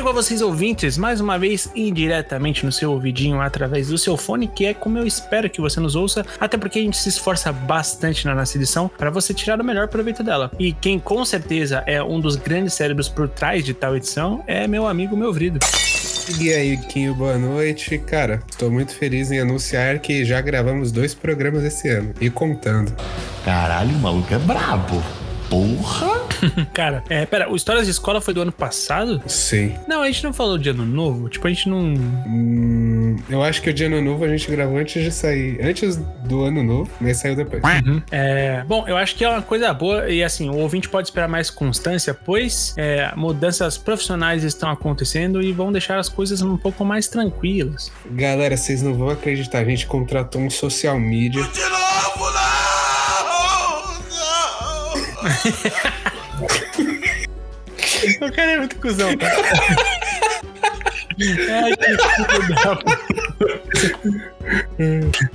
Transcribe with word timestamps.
chego 0.00 0.08
a 0.08 0.12
vocês 0.12 0.40
ouvintes 0.40 0.96
mais 0.96 1.20
uma 1.20 1.38
vez 1.38 1.70
indiretamente 1.76 2.64
no 2.64 2.72
seu 2.72 2.90
ouvidinho 2.90 3.38
através 3.38 3.88
do 3.88 3.98
seu 3.98 4.16
fone, 4.16 4.48
que 4.48 4.64
é 4.64 4.72
como 4.72 4.96
eu 4.96 5.06
espero 5.06 5.50
que 5.50 5.60
você 5.60 5.78
nos 5.78 5.94
ouça, 5.94 6.24
até 6.40 6.56
porque 6.56 6.78
a 6.78 6.82
gente 6.82 6.96
se 6.96 7.10
esforça 7.10 7.52
bastante 7.52 8.24
na 8.24 8.34
nossa 8.34 8.56
edição 8.56 8.90
para 8.96 9.10
você 9.10 9.34
tirar 9.34 9.60
o 9.60 9.64
melhor 9.64 9.88
proveito 9.88 10.22
dela. 10.22 10.50
E 10.58 10.72
quem 10.72 10.98
com 10.98 11.22
certeza 11.22 11.84
é 11.86 12.02
um 12.02 12.18
dos 12.18 12.34
grandes 12.34 12.72
cérebros 12.72 13.10
por 13.10 13.28
trás 13.28 13.62
de 13.62 13.74
tal 13.74 13.94
edição 13.94 14.42
é 14.46 14.66
meu 14.66 14.86
amigo 14.88 15.14
Melvrido. 15.14 15.58
E 16.40 16.50
aí, 16.50 16.78
Quinho, 16.78 17.14
boa 17.14 17.36
noite. 17.36 17.98
Cara, 17.98 18.42
estou 18.50 18.70
muito 18.70 18.94
feliz 18.94 19.30
em 19.30 19.38
anunciar 19.38 19.98
que 19.98 20.24
já 20.24 20.40
gravamos 20.40 20.90
dois 20.90 21.12
programas 21.12 21.62
esse 21.62 21.90
ano. 21.90 22.14
E 22.18 22.30
contando. 22.30 22.90
Caralho, 23.44 23.94
o 23.94 23.98
maluco 23.98 24.32
é 24.32 24.38
brabo. 24.38 25.02
Porra! 25.50 26.19
Cara, 26.72 27.02
é, 27.08 27.26
pera, 27.26 27.50
o 27.50 27.56
Histórias 27.56 27.86
de 27.86 27.90
Escola 27.90 28.20
foi 28.20 28.34
do 28.34 28.42
ano 28.42 28.52
passado? 28.52 29.22
Sim. 29.26 29.74
Não, 29.86 30.02
a 30.02 30.06
gente 30.06 30.24
não 30.24 30.32
falou 30.32 30.58
de 30.58 30.68
ano 30.68 30.84
novo. 30.84 31.28
Tipo, 31.28 31.46
a 31.46 31.50
gente 31.50 31.68
não. 31.68 31.94
Hum, 32.26 33.16
eu 33.28 33.42
acho 33.42 33.62
que 33.62 33.70
o 33.70 33.74
de 33.74 33.84
ano 33.84 34.00
novo 34.00 34.24
a 34.24 34.28
gente 34.28 34.50
gravou 34.50 34.78
antes 34.78 35.02
de 35.02 35.10
sair. 35.10 35.58
Antes 35.62 35.96
do 35.96 36.44
ano 36.44 36.62
novo, 36.62 36.90
mas 37.00 37.18
saiu 37.18 37.36
depois. 37.36 37.62
Uhum. 37.62 38.02
É, 38.10 38.64
bom, 38.66 38.86
eu 38.86 38.96
acho 38.96 39.14
que 39.16 39.24
é 39.24 39.28
uma 39.28 39.42
coisa 39.42 39.72
boa 39.72 40.08
e 40.08 40.22
assim, 40.22 40.48
o 40.48 40.56
ouvinte 40.56 40.88
pode 40.88 41.08
esperar 41.08 41.28
mais 41.28 41.50
constância, 41.50 42.14
pois 42.14 42.74
é, 42.76 43.12
mudanças 43.16 43.76
profissionais 43.76 44.44
estão 44.44 44.70
acontecendo 44.70 45.42
e 45.42 45.52
vão 45.52 45.72
deixar 45.72 45.98
as 45.98 46.08
coisas 46.08 46.40
um 46.42 46.56
pouco 46.56 46.84
mais 46.84 47.08
tranquilas. 47.08 47.90
Galera, 48.10 48.56
vocês 48.56 48.82
não 48.82 48.94
vão 48.94 49.10
acreditar, 49.10 49.58
a 49.58 49.64
gente 49.64 49.86
contratou 49.86 50.40
um 50.40 50.50
social 50.50 50.98
media. 50.98 51.42
De 51.42 51.60
novo, 51.60 52.30
não! 52.32 52.50
O 58.20 58.32
cara 58.32 58.52
é 58.52 58.58
muito 58.58 58.76
cuzão. 58.76 59.08
Ai, 61.50 61.76
que. 61.76 61.96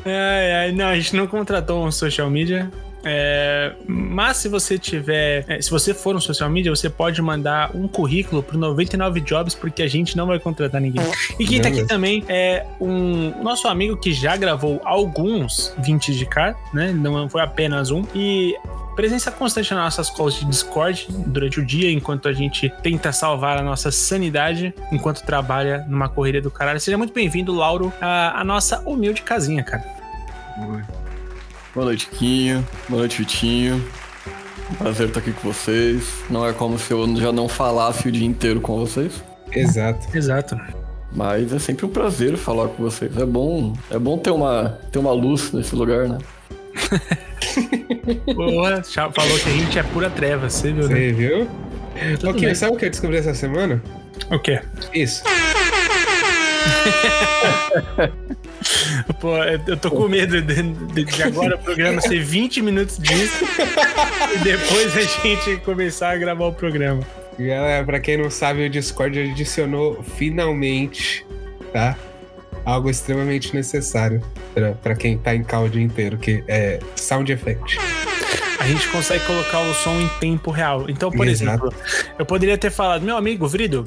Ai, 0.06 0.52
ai, 0.54 0.72
não, 0.72 0.88
a 0.88 0.96
gente 0.96 1.16
não 1.16 1.28
contratou 1.28 1.86
um 1.86 1.92
social 1.92 2.30
media. 2.30 2.72
É, 3.06 3.74
mas 3.88 4.38
se 4.38 4.50
você 4.50 4.80
tiver, 4.80 5.46
é, 5.48 5.62
se 5.62 5.70
você 5.70 5.94
for 5.94 6.16
um 6.16 6.20
social 6.20 6.50
media, 6.50 6.76
você 6.76 6.90
pode 6.90 7.22
mandar 7.22 7.70
um 7.76 7.88
currículo 7.88 8.42
pro 8.42 8.58
99 8.58 9.22
Jobs, 9.22 9.54
porque 9.54 9.84
a 9.84 9.88
gente 9.88 10.18
não 10.18 10.26
vai 10.26 10.40
contratar 10.40 10.82
ninguém. 10.82 11.06
E 11.40 11.46
quem 11.46 11.62
tá 11.62 11.70
aqui 11.70 11.86
também 11.86 12.24
é 12.28 12.66
um 12.82 13.44
nosso 13.44 13.68
amigo 13.68 13.96
que 13.96 14.12
já 14.12 14.36
gravou 14.36 14.82
alguns 14.84 15.74
20 15.78 16.16
de 16.16 16.26
cá, 16.26 16.56
né? 16.74 16.92
Não 16.92 17.30
foi 17.30 17.42
apenas 17.42 17.92
um. 17.92 18.04
E 18.16 18.56
presença 18.96 19.30
constante 19.32 19.74
nas 19.74 19.84
nossas 19.84 20.10
calls 20.10 20.40
de 20.40 20.46
Discord 20.46 21.08
durante 21.28 21.60
o 21.60 21.66
dia, 21.66 21.92
enquanto 21.92 22.28
a 22.28 22.34
gente 22.34 22.70
tenta 22.82 23.12
salvar 23.12 23.58
a 23.58 23.62
nossa 23.62 23.92
sanidade, 23.92 24.74
enquanto 24.92 25.22
trabalha 25.24 25.86
numa 25.88 26.10
correria 26.10 26.42
do 26.42 26.50
caralho. 26.50 26.80
Seja 26.80 26.98
muito 26.98 27.14
bem-vindo, 27.14 27.54
Lauro, 27.54 27.94
à, 28.02 28.40
à 28.40 28.44
nossa 28.44 28.82
humilde 28.86 29.22
casinha, 29.22 29.64
cara. 29.64 29.84
Boa 31.76 31.86
noite, 31.88 32.08
Quinho. 32.08 32.66
Boa 32.88 33.02
noite, 33.02 33.18
Vitinho. 33.20 33.84
Prazer 34.78 35.08
estar 35.10 35.20
aqui 35.20 35.34
com 35.34 35.52
vocês. 35.52 36.08
Não 36.30 36.48
é 36.48 36.54
como 36.54 36.80
se 36.80 36.92
eu 36.92 37.06
já 37.18 37.32
não 37.34 37.50
falasse 37.50 38.08
o 38.08 38.12
dia 38.12 38.26
inteiro 38.26 38.62
com 38.62 38.78
vocês. 38.80 39.22
Exato. 39.52 40.08
Exato. 40.18 40.58
Mas 41.12 41.52
é 41.54 41.60
sempre 41.60 41.86
um 41.86 41.90
prazer 41.90 42.38
falar 42.38 42.70
com 42.70 42.82
vocês. 42.84 43.16
É 43.18 43.26
bom, 43.26 43.74
é 43.92 44.00
bom 44.00 44.18
ter 44.18 44.32
uma, 44.32 44.80
ter 44.92 45.00
uma 45.00 45.12
luz 45.12 45.52
nesse 45.52 45.76
lugar, 45.76 46.08
né? 46.08 46.18
Já 48.90 49.12
falou 49.12 49.38
que 49.40 49.50
a 49.50 49.52
gente 49.52 49.78
é 49.80 49.84
pura 49.84 50.10
treva, 50.10 50.50
você 50.50 50.72
viu, 50.72 50.88
né? 50.88 50.96
Você 50.96 51.12
viu? 51.12 51.48
Tudo 52.20 52.30
Ok, 52.32 52.42
bem. 52.42 52.56
sabe 52.56 52.74
o 52.74 52.78
que 52.78 52.86
eu 52.86 52.90
descobri 52.90 53.18
essa 53.18 53.34
semana? 53.34 53.82
O 54.32 54.40
quê? 54.40 54.62
Isso. 54.94 55.24
Pô, 59.20 59.36
eu 59.68 59.78
tô 59.78 59.90
com 59.92 60.08
medo 60.08 60.42
de, 60.42 60.62
de- 60.64 61.04
de 61.06 61.24
agora 61.24 61.56
o 61.56 61.60
programa 61.60 62.02
ser 62.02 62.20
20 62.24 62.62
minutos 62.62 62.98
disso 62.98 63.46
e 64.36 64.38
depois 64.40 64.96
a 64.98 65.02
gente 65.02 65.58
começar 65.64 66.12
a 66.12 66.18
gravar 66.18 66.46
o 66.46 66.54
programa. 66.54 67.02
Galera, 67.38 67.84
pra 67.86 68.00
quem 68.00 68.18
não 68.18 68.30
sabe, 68.30 68.66
o 68.66 68.70
Discord 68.70 69.20
adicionou 69.20 70.02
finalmente, 70.18 71.26
tá? 71.74 71.98
Algo 72.64 72.90
extremamente 72.90 73.54
necessário 73.54 74.22
pra, 74.54 74.72
pra 74.72 74.96
quem 74.96 75.18
tá 75.18 75.36
em 75.36 75.44
call 75.44 75.66
o 75.66 75.70
dia 75.70 75.82
inteiro, 75.84 76.18
que 76.18 76.44
é 76.48 76.80
sound 76.96 77.32
effect. 77.32 77.78
A 78.60 78.68
gente 78.68 78.88
consegue 78.88 79.24
colocar 79.26 79.60
o 79.60 79.74
som 79.76 80.00
em 80.02 80.08
tempo 80.20 80.50
real. 80.50 80.86
Então, 80.90 81.12
por 81.12 81.28
Exato. 81.28 81.68
exemplo, 81.68 81.74
eu 82.18 82.26
poderia 82.26 82.58
ter 82.58 82.72
falado, 82.72 83.04
meu 83.04 83.16
amigo 83.18 83.48
Vrido, 83.48 83.84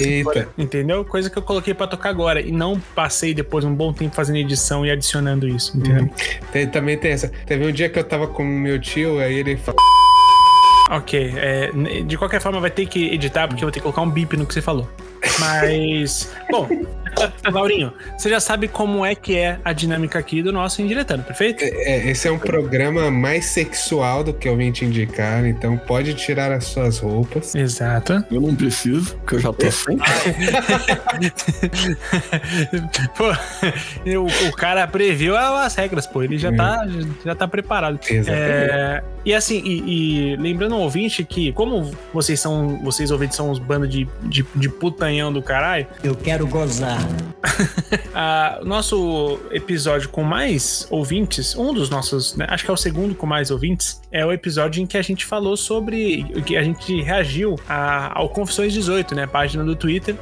Eita, 0.00 0.48
entendeu? 0.58 1.04
Coisa 1.04 1.28
que 1.30 1.36
eu 1.38 1.42
coloquei 1.42 1.74
pra 1.74 1.86
tocar 1.86 2.10
agora 2.10 2.40
e 2.40 2.50
não 2.52 2.78
passei 2.94 3.32
depois 3.34 3.64
um 3.64 3.74
bom 3.74 3.92
tempo 3.92 4.14
fazendo 4.14 4.36
edição 4.36 4.84
e 4.84 4.90
adicionando 4.90 5.46
isso, 5.48 5.76
entendeu? 5.76 6.08
tem- 6.52 6.66
também 6.66 6.96
tem 6.98 7.12
essa. 7.12 7.28
Teve 7.46 7.66
um 7.66 7.72
dia 7.72 7.88
que 7.88 7.98
eu 7.98 8.04
tava 8.04 8.26
com 8.26 8.44
meu 8.44 8.80
tio, 8.80 9.18
aí 9.18 9.34
ele 9.38 9.56
falou. 9.56 9.80
Ok, 10.90 11.32
é, 11.36 11.70
de 12.06 12.16
qualquer 12.16 12.40
forma 12.40 12.60
vai 12.60 12.70
ter 12.70 12.86
que 12.86 13.06
editar 13.12 13.48
porque 13.48 13.64
eu 13.64 13.66
vou 13.66 13.72
ter 13.72 13.80
que 13.80 13.82
colocar 13.82 14.02
um 14.02 14.10
bip 14.10 14.36
no 14.36 14.46
que 14.46 14.54
você 14.54 14.62
falou. 14.62 14.88
Mas, 15.40 16.32
bom, 16.50 16.68
Laurinho, 17.50 17.92
você 18.16 18.28
já 18.28 18.40
sabe 18.40 18.68
como 18.68 19.04
é 19.04 19.14
que 19.14 19.36
é 19.36 19.58
a 19.64 19.72
dinâmica 19.72 20.18
aqui 20.18 20.42
do 20.42 20.52
nosso 20.52 20.82
Indiretando, 20.82 21.22
perfeito? 21.22 21.62
É, 21.64 22.10
esse 22.10 22.28
é 22.28 22.32
um 22.32 22.38
programa 22.38 23.10
mais 23.10 23.46
sexual 23.46 24.22
do 24.22 24.32
que 24.32 24.48
eu 24.48 24.56
vim 24.56 24.70
te 24.72 24.84
indicar, 24.84 25.46
então 25.46 25.76
pode 25.76 26.14
tirar 26.14 26.52
as 26.52 26.64
suas 26.64 26.98
roupas. 26.98 27.54
Exato. 27.54 28.24
Eu 28.30 28.40
não 28.40 28.54
preciso, 28.54 29.16
porque 29.16 29.36
eu 29.36 29.40
já 29.40 29.52
tô 29.52 29.70
sem. 29.70 29.98
pô, 33.16 33.30
o, 34.18 34.48
o 34.48 34.52
cara 34.52 34.86
previu 34.86 35.36
as 35.36 35.74
regras, 35.74 36.06
pô, 36.06 36.22
ele 36.22 36.38
já, 36.38 36.52
tá, 36.52 36.86
já 37.24 37.34
tá 37.34 37.48
preparado. 37.48 37.98
Exatamente. 38.08 38.70
É, 38.70 39.02
e 39.24 39.34
assim, 39.34 39.60
e, 39.64 40.32
e 40.32 40.36
lembrando 40.36 40.74
ao 40.74 40.82
ouvinte 40.82 41.24
que, 41.24 41.52
como 41.52 41.90
vocês 42.12 42.38
são, 42.40 42.78
vocês 42.82 43.10
ouvintes 43.10 43.36
são 43.36 43.50
uns 43.50 43.58
bandos 43.58 43.88
de, 43.88 44.06
de, 44.22 44.44
de 44.54 44.68
putanhão 44.68 45.32
do 45.32 45.42
caralho, 45.42 45.86
Eu 46.02 46.14
quero 46.14 46.46
gozar. 46.46 47.05
Ah, 48.18 48.60
nosso 48.64 49.38
episódio 49.50 50.08
com 50.08 50.22
mais 50.22 50.86
ouvintes, 50.90 51.54
um 51.54 51.72
dos 51.72 51.90
nossos, 51.90 52.34
né, 52.34 52.46
acho 52.48 52.64
que 52.64 52.70
é 52.70 52.74
o 52.74 52.76
segundo 52.76 53.14
com 53.14 53.26
mais 53.26 53.50
ouvintes, 53.50 54.00
é 54.10 54.24
o 54.24 54.32
episódio 54.32 54.82
em 54.82 54.86
que 54.86 54.96
a 54.96 55.02
gente 55.02 55.24
falou 55.24 55.54
sobre, 55.56 56.24
que 56.46 56.56
a 56.56 56.62
gente 56.62 57.02
reagiu 57.02 57.56
a- 57.68 58.18
ao 58.18 58.28
Confissões 58.30 58.72
18, 58.72 59.14
né, 59.14 59.26
página 59.26 59.62
do 59.64 59.76
Twitter, 59.76 60.16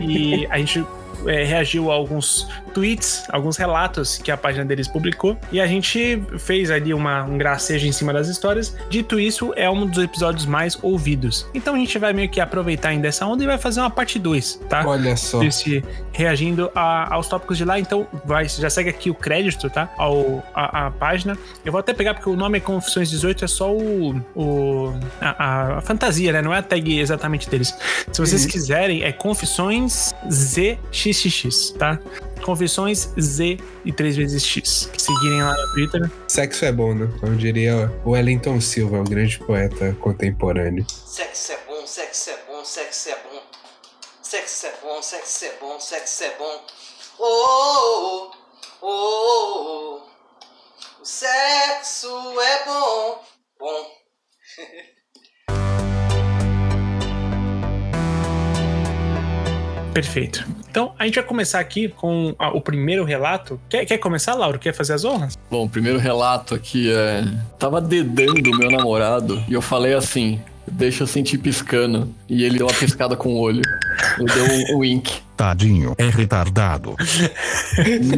e 0.00 0.46
a 0.50 0.56
gente 0.58 0.84
é, 1.26 1.42
reagiu 1.42 1.90
a 1.90 1.94
alguns 1.94 2.46
tweets, 2.74 3.24
alguns 3.30 3.56
relatos 3.56 4.18
que 4.18 4.30
a 4.30 4.36
página 4.36 4.62
deles 4.62 4.86
publicou, 4.86 5.38
e 5.50 5.58
a 5.58 5.66
gente 5.66 6.22
fez 6.38 6.70
ali 6.70 6.92
uma, 6.92 7.22
um 7.24 7.38
gracejo 7.38 7.86
em 7.86 7.92
cima 7.92 8.12
das 8.12 8.28
histórias. 8.28 8.76
Dito 8.90 9.18
isso, 9.18 9.50
é 9.56 9.70
um 9.70 9.86
dos 9.86 10.02
episódios 10.04 10.44
mais 10.44 10.76
ouvidos. 10.82 11.46
Então 11.54 11.76
a 11.76 11.78
gente 11.78 11.98
vai 11.98 12.12
meio 12.12 12.28
que 12.28 12.40
aproveitar 12.40 12.90
ainda 12.90 13.08
essa 13.08 13.24
onda 13.26 13.42
e 13.42 13.46
vai 13.46 13.56
fazer 13.56 13.80
uma 13.80 13.88
parte 13.90 14.18
2, 14.18 14.60
tá? 14.68 14.86
Olha 14.86 15.16
só. 15.16 15.38
desse 15.38 15.82
reagindo 16.14 16.70
a- 16.74 17.12
aos 17.14 17.28
tópicos 17.28 17.58
de 17.58 17.64
lá. 17.64 17.78
Então, 17.78 18.06
vai, 18.24 18.48
já 18.48 18.70
segue 18.70 18.88
aqui 18.88 19.10
o 19.10 19.14
crédito, 19.14 19.68
tá? 19.68 19.90
Ao, 19.98 20.42
a, 20.54 20.86
a 20.86 20.90
página. 20.90 21.36
Eu 21.64 21.72
vou 21.72 21.78
até 21.80 21.92
pegar 21.92 22.14
porque 22.14 22.30
o 22.30 22.36
nome 22.36 22.58
é 22.58 22.60
Confissões 22.60 23.10
18, 23.10 23.44
é 23.44 23.48
só 23.48 23.70
o, 23.74 24.16
o 24.34 24.94
a, 25.20 25.76
a 25.76 25.80
fantasia, 25.82 26.32
né? 26.32 26.40
Não 26.40 26.54
é 26.54 26.58
a 26.58 26.62
tag 26.62 26.98
exatamente 26.98 27.50
deles. 27.50 27.74
Se 28.12 28.20
vocês 28.20 28.46
quiserem, 28.46 29.02
é 29.02 29.12
Confissões 29.12 30.14
ZXXX, 30.30 31.70
tá? 31.78 31.98
Confissões 32.42 33.08
Z 33.20 33.58
e 33.84 33.92
3 33.92 34.16
vezes 34.16 34.44
X. 34.44 34.90
Seguirem 34.96 35.42
lá 35.42 35.52
no 35.56 35.72
Twitter. 35.72 36.10
Sexo 36.28 36.64
é 36.64 36.72
bom, 36.72 36.94
né? 36.94 37.08
Como 37.20 37.34
diria 37.36 37.90
o 38.04 38.10
Wellington 38.10 38.60
Silva, 38.60 39.00
o 39.00 39.04
grande 39.04 39.38
poeta 39.38 39.96
contemporâneo. 40.00 40.84
Sexo 40.88 41.52
é 41.52 41.58
bom, 41.66 41.86
sexo 41.86 42.30
é 42.30 42.38
bom, 42.46 42.64
sexo 42.64 43.08
é 43.08 43.12
bom. 43.12 43.33
Sexo 44.34 44.66
é 44.66 44.72
bom, 44.82 45.00
sexo 45.00 45.44
é 45.44 45.52
bom, 45.60 45.78
sexo 45.78 46.24
é 46.24 46.30
bom. 46.36 46.66
Oh, 47.20 48.32
oh, 48.82 48.84
oh, 48.84 50.00
oh. 50.00 50.02
O 51.00 51.04
sexo 51.04 52.08
é 52.40 52.64
bom. 52.64 53.24
Bom. 53.60 53.86
Perfeito. 59.94 60.44
Então, 60.68 60.92
a 60.98 61.04
gente 61.04 61.14
vai 61.14 61.22
começar 61.24 61.60
aqui 61.60 61.88
com 61.88 62.34
a- 62.36 62.48
o 62.50 62.60
primeiro 62.60 63.04
relato. 63.04 63.60
Quer, 63.68 63.86
quer 63.86 63.98
começar, 63.98 64.34
Lauro? 64.34 64.58
Quer 64.58 64.74
fazer 64.74 64.94
as 64.94 65.04
honras? 65.04 65.38
Bom, 65.48 65.66
o 65.66 65.68
primeiro 65.68 66.00
relato 66.00 66.52
aqui 66.52 66.92
é. 66.92 67.22
Tava 67.60 67.80
dedando 67.80 68.50
o 68.50 68.58
meu 68.58 68.72
namorado 68.72 69.40
e 69.48 69.52
eu 69.52 69.62
falei 69.62 69.94
assim: 69.94 70.42
deixa 70.66 71.02
eu 71.02 71.06
sentir 71.06 71.38
piscando. 71.38 72.12
E 72.28 72.44
ele 72.44 72.58
deu 72.58 72.66
uma 72.66 72.74
piscada 72.74 73.16
com 73.16 73.34
o 73.34 73.38
olho. 73.38 73.62
Ele 74.18 74.32
deu 74.32 74.76
um 74.76 74.78
wink. 74.80 75.22
Tadinho, 75.36 75.94
é 75.98 76.08
retardado. 76.08 76.94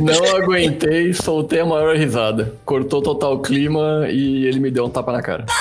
Não 0.00 0.36
aguentei, 0.36 1.12
soltei 1.14 1.60
a 1.60 1.66
maior 1.66 1.96
risada. 1.96 2.54
Cortou 2.64 3.00
total 3.00 3.34
o 3.34 3.40
clima 3.40 4.06
e 4.10 4.46
ele 4.46 4.60
me 4.60 4.70
deu 4.70 4.84
um 4.84 4.90
tapa 4.90 5.12
na 5.12 5.22
cara. 5.22 5.46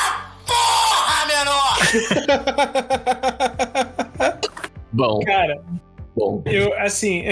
Bom, 4.96 5.20
Cara, 5.26 5.62
bom. 6.16 6.42
eu, 6.46 6.74
assim. 6.80 7.26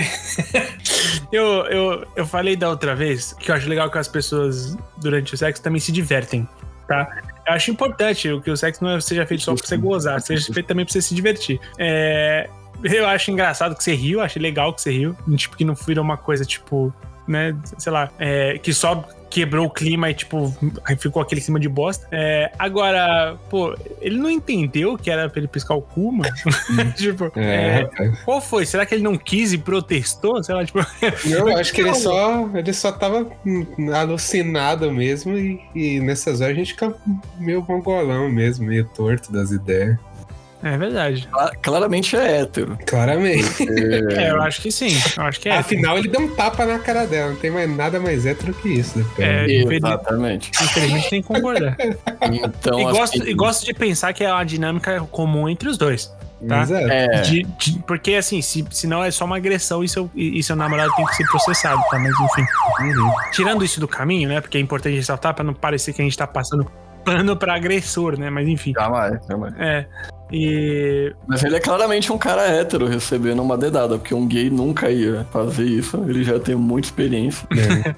eu, 1.32 1.46
eu, 1.68 2.06
eu 2.14 2.26
falei 2.26 2.58
da 2.58 2.68
outra 2.68 2.94
vez 2.94 3.32
que 3.32 3.50
eu 3.50 3.56
acho 3.56 3.70
legal 3.70 3.90
que 3.90 3.98
as 3.98 4.10
pessoas, 4.10 4.78
durante 4.98 5.34
o 5.34 5.38
sexo, 5.38 5.64
também 5.64 5.80
se 5.80 5.90
divertem, 5.90 6.46
tá? 6.86 7.08
Eu 7.46 7.54
acho 7.54 7.72
importante 7.72 8.30
que 8.42 8.52
o 8.52 8.58
sexo 8.58 8.84
não 8.84 9.00
seja 9.02 9.26
feito 9.26 9.44
só 9.44 9.54
pra 9.54 9.66
você 9.66 9.78
gozar, 9.78 10.22
seja 10.22 10.54
feito 10.54 10.68
também 10.68 10.86
pra 10.86 10.94
você 10.94 11.02
se 11.02 11.14
divertir. 11.14 11.60
É, 11.78 12.50
eu 12.84 13.08
acho 13.08 13.32
engraçado 13.32 13.76
que 13.76 13.84
você 13.84 13.94
riu, 13.94 14.22
acho 14.22 14.40
legal 14.40 14.74
que 14.74 14.82
você 14.82 14.92
riu. 14.92 15.16
Tipo, 15.36 15.58
que 15.58 15.66
não 15.66 15.74
virou 15.74 16.04
uma 16.04 16.18
coisa, 16.18 16.46
tipo, 16.46 16.94
né, 17.28 17.56
sei 17.78 17.92
lá, 17.92 18.10
é, 18.20 18.58
que 18.58 18.74
só 18.74 19.06
quebrou 19.34 19.66
o 19.66 19.70
clima 19.70 20.12
e, 20.12 20.14
tipo, 20.14 20.56
ficou 21.00 21.20
aquele 21.20 21.42
clima 21.42 21.60
de 21.60 21.68
bosta. 21.68 22.08
É, 22.12 22.52
agora, 22.60 23.36
pô, 23.50 23.76
ele 24.00 24.20
não 24.20 24.30
entendeu 24.30 24.96
que 24.96 25.10
era 25.10 25.28
pra 25.28 25.40
ele 25.40 25.48
piscar 25.48 25.74
o 25.74 25.82
cu, 25.82 26.12
mano. 26.12 26.32
tipo, 26.96 27.32
É, 27.36 27.90
é, 28.00 28.12
qual 28.24 28.40
foi? 28.40 28.64
Será 28.64 28.86
que 28.86 28.94
ele 28.94 29.04
não 29.04 29.18
quis 29.18 29.52
e 29.52 29.58
protestou? 29.58 30.44
Sei 30.44 30.54
lá, 30.54 30.64
tipo. 30.64 30.80
Não, 31.26 31.50
eu 31.50 31.58
acho 31.58 31.74
que 31.74 31.82
ele 31.82 31.96
só, 31.96 32.48
ele 32.54 32.74
só 32.74 32.92
tava 32.92 33.28
hum, 33.44 33.66
alucinado 33.92 34.92
mesmo 34.92 35.36
e, 35.36 35.60
e 35.74 36.00
nessas 36.00 36.40
horas 36.40 36.54
a 36.54 36.60
gente 36.60 36.74
fica 36.74 36.94
meio 37.40 37.66
mongolão 37.68 38.30
mesmo, 38.30 38.68
meio 38.68 38.86
torto 38.86 39.32
das 39.32 39.50
ideias. 39.50 39.98
É 40.64 40.78
verdade. 40.78 41.28
Cla- 41.32 41.52
Claramente 41.62 42.16
é 42.16 42.42
hétero. 42.42 42.78
Claramente. 42.88 43.68
É, 44.18 44.32
eu 44.32 44.42
acho 44.42 44.62
que 44.62 44.72
sim. 44.72 44.92
Eu 45.18 45.24
acho 45.24 45.40
que 45.40 45.50
é. 45.50 45.58
Afinal, 45.58 45.98
ele 45.98 46.08
deu 46.08 46.22
um 46.22 46.36
tapa 46.36 46.66
na 46.66 46.80
cara 46.80 47.06
dela. 47.06 47.32
Não 47.32 47.36
tem 47.38 47.52
mais 47.52 47.70
nada 47.76 48.00
mais 48.00 48.26
hétero 48.26 48.54
que 48.54 48.70
isso. 48.70 48.98
Né? 49.00 49.06
É, 49.20 49.46
Exatamente. 49.52 50.52
infelizmente 50.62 51.10
tem 51.10 51.22
que 51.22 51.28
concordar. 51.28 51.76
Então, 52.22 52.80
e, 52.80 52.84
gosto, 52.86 53.22
assim, 53.22 53.30
e 53.30 53.34
gosto 53.34 53.66
de 53.66 53.74
pensar 53.74 54.14
que 54.14 54.24
é 54.24 54.32
uma 54.32 54.44
dinâmica 54.46 55.00
comum 55.12 55.50
entre 55.50 55.68
os 55.70 55.78
dois. 55.78 56.12
tá? 56.48 56.66
É. 56.90 57.22
De- 57.22 57.44
de- 57.44 57.80
porque, 57.86 58.16
assim, 58.16 58.42
se, 58.42 58.66
se 58.72 58.88
não 58.88 59.04
é 59.04 59.12
só 59.12 59.26
uma 59.26 59.38
agressão 59.38 59.84
e 59.84 59.90
seu, 59.90 60.10
e, 60.16 60.40
e 60.40 60.44
seu 60.44 60.56
namorado 60.56 60.92
tem 60.96 61.06
que 61.06 61.16
ser 61.16 61.26
processado, 61.28 61.82
tá? 61.90 62.00
Mas, 62.00 62.12
enfim. 62.12 62.46
Uhum. 62.82 63.12
Tirando 63.32 63.64
isso 63.66 63.80
do 63.80 63.88
caminho, 63.88 64.30
né? 64.30 64.40
Porque 64.42 64.58
é 64.58 64.62
importante 64.62 64.96
ressaltar 64.96 65.34
pra 65.34 65.44
não 65.44 65.54
parecer 65.54 65.94
que 65.94 66.02
a 66.02 66.06
gente 66.06 66.18
tá 66.18 66.26
passando 66.28 66.70
pano 67.04 67.36
pra 67.36 67.56
agressor, 67.56 68.18
né? 68.18 68.30
Mas, 68.30 68.48
enfim. 68.48 68.72
jamais, 68.74 69.20
jamais. 69.30 69.54
É. 69.60 69.86
E. 70.32 71.14
Mas 71.28 71.44
ele 71.44 71.56
é 71.56 71.60
claramente 71.60 72.12
um 72.12 72.18
cara 72.18 72.44
hétero 72.48 72.88
recebendo 72.88 73.42
uma 73.42 73.58
dedada, 73.58 73.98
porque 73.98 74.14
um 74.14 74.28
gay 74.28 74.50
nunca 74.50 74.90
ia 74.90 75.26
fazer 75.32 75.66
isso. 75.66 76.04
Ele 76.08 76.24
já 76.24 76.40
tem 76.40 76.56
muita 76.56 76.88
experiência. 76.88 77.48
É. 77.52 77.94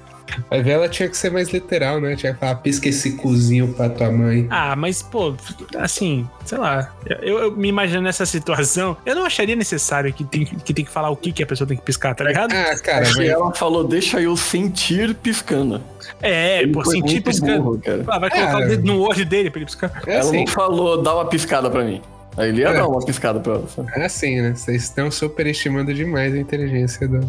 Ver, 0.60 0.72
ela 0.72 0.88
tinha 0.88 1.08
que 1.08 1.16
ser 1.16 1.30
mais 1.30 1.50
literal, 1.50 2.00
né? 2.00 2.16
Tinha 2.16 2.34
que 2.34 2.40
falar, 2.40 2.56
pisca 2.56 2.88
esse 2.88 3.12
cozinho 3.12 3.72
pra 3.74 3.88
tua 3.88 4.10
mãe. 4.10 4.46
Ah, 4.50 4.74
mas, 4.74 5.02
pô, 5.02 5.34
assim, 5.76 6.28
sei 6.44 6.58
lá. 6.58 6.92
Eu, 7.22 7.38
eu 7.38 7.56
me 7.56 7.68
imagino 7.68 8.02
nessa 8.02 8.26
situação. 8.26 8.96
Eu 9.06 9.14
não 9.14 9.24
acharia 9.24 9.54
necessário 9.54 10.12
que 10.12 10.24
tem 10.24 10.44
que, 10.44 10.74
tem 10.74 10.84
que 10.84 10.90
falar 10.90 11.10
o 11.10 11.16
que, 11.16 11.32
que 11.32 11.42
a 11.42 11.46
pessoa 11.46 11.66
tem 11.66 11.76
que 11.76 11.82
piscar, 11.82 12.14
tá 12.14 12.24
ligado? 12.24 12.52
Ah, 12.52 12.76
cara, 12.82 13.06
mas... 13.06 13.18
ela 13.18 13.54
falou, 13.54 13.84
deixa 13.84 14.20
eu 14.20 14.36
sentir 14.36 15.14
piscando. 15.14 15.80
É, 16.20 16.62
Ele 16.62 16.72
pô, 16.72 16.84
sentir 16.84 17.20
piscando. 17.20 17.62
burro, 17.62 17.80
cara. 17.82 18.04
Ah, 18.08 18.18
vai 18.18 18.30
colocar 18.30 18.52
Cara. 18.52 18.64
o 18.64 18.68
dedo 18.68 18.84
no 18.86 19.00
olho 19.00 19.24
dele 19.24 19.50
pra 19.50 19.58
ele 19.60 19.66
piscar. 19.66 19.92
é 20.06 20.12
ela 20.12 20.20
assim, 20.20 20.38
não 20.38 20.46
falou, 20.48 21.02
dá 21.02 21.14
uma 21.14 21.26
piscada 21.26 21.70
pra 21.70 21.84
mim. 21.84 22.02
Aí 22.36 22.48
ele 22.50 22.60
ia 22.60 22.68
É. 22.68 22.72
dar 22.74 22.86
uma 22.88 23.04
piscada 23.04 23.40
pra 23.40 23.60
sabe? 23.68 23.88
é 23.94 24.04
assim, 24.04 24.40
né? 24.40 24.54
Vocês 24.54 24.82
estão 24.84 25.10
superestimando 25.10 25.92
demais 25.94 26.34
a 26.34 26.38
inteligência 26.38 27.08
do, 27.08 27.20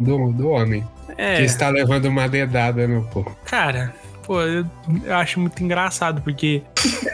do, 0.00 0.32
do 0.32 0.48
homem. 0.50 0.84
Que 1.14 1.22
É, 1.22 1.42
está 1.42 1.68
levando 1.68 2.06
uma 2.06 2.28
dedada 2.28 2.86
no 2.86 3.02
pô. 3.04 3.24
cara, 3.44 3.92
pô, 4.24 4.40
eu, 4.42 4.64
eu 5.04 5.14
acho 5.14 5.40
muito 5.40 5.62
engraçado, 5.64 6.20
porque, 6.22 6.62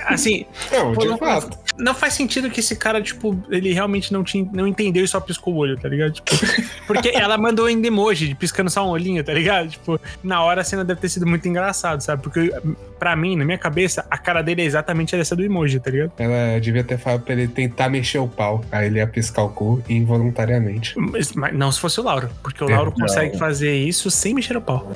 assim, 0.07 0.45
Não, 0.73 0.93
Pô, 0.95 1.01
de 1.03 1.09
não, 1.09 1.19
fato. 1.19 1.59
Não 1.79 1.95
faz 1.95 2.15
sentido 2.15 2.49
que 2.51 2.61
esse 2.61 2.77
cara, 2.77 3.03
tipo, 3.03 3.37
ele 3.51 3.73
realmente 3.73 4.13
não, 4.13 4.23
tinha, 4.23 4.49
não 4.53 4.67
entendeu 4.67 5.05
e 5.05 5.09
só 5.09 5.19
piscou 5.21 5.55
o 5.55 5.57
olho, 5.57 5.77
tá 5.79 5.89
ligado? 5.89 6.13
Tipo, 6.13 6.31
porque 6.87 7.09
ela 7.15 7.37
mandou 7.37 7.69
em 7.69 7.85
emoji, 7.85 8.29
de 8.29 8.35
piscando 8.35 8.71
só 8.71 8.87
um 8.87 8.91
olhinho, 8.91 9.23
tá 9.25 9.33
ligado? 9.35 9.69
Tipo, 9.69 10.01
na 10.23 10.43
hora 10.43 10.61
a 10.61 10.65
cena 10.65 10.85
deve 10.85 11.01
ter 11.01 11.09
sido 11.09 11.27
muito 11.27 11.49
engraçado, 11.49 12.01
sabe? 12.01 12.23
Porque, 12.23 12.53
pra 12.99 13.17
mim, 13.17 13.37
na 13.37 13.45
minha 13.45 13.59
cabeça, 13.59 14.05
a 14.11 14.17
cara 14.17 14.43
dele 14.43 14.63
é 14.63 14.65
exatamente 14.65 15.17
essa 15.17 15.35
do 15.35 15.45
emoji, 15.45 15.81
tá 15.81 15.91
ligado? 15.91 16.13
Ela 16.19 16.61
devia 16.61 16.85
ter 16.85 16.99
falado 16.99 17.23
pra 17.23 17.35
ele 17.35 17.49
tentar 17.49 17.89
mexer 17.89 18.19
o 18.19 18.29
pau. 18.29 18.65
Aí 18.71 18.87
ele 18.87 18.99
ia 18.99 19.07
piscar 19.07 19.43
o 19.43 19.49
cu 19.49 19.83
involuntariamente. 19.89 20.95
Mas, 20.99 21.33
mas 21.33 21.53
não 21.55 21.71
se 21.73 21.81
fosse 21.81 22.01
o 22.01 22.03
Lauro, 22.05 22.31
porque 22.43 22.63
o 22.65 22.71
É, 22.71 22.75
Lauro 22.77 22.93
não. 22.97 23.07
consegue 23.07 23.37
fazer 23.39 23.75
isso 23.75 24.11
sem 24.11 24.33
mexer 24.35 24.57
o 24.57 24.61
pau. 24.61 24.93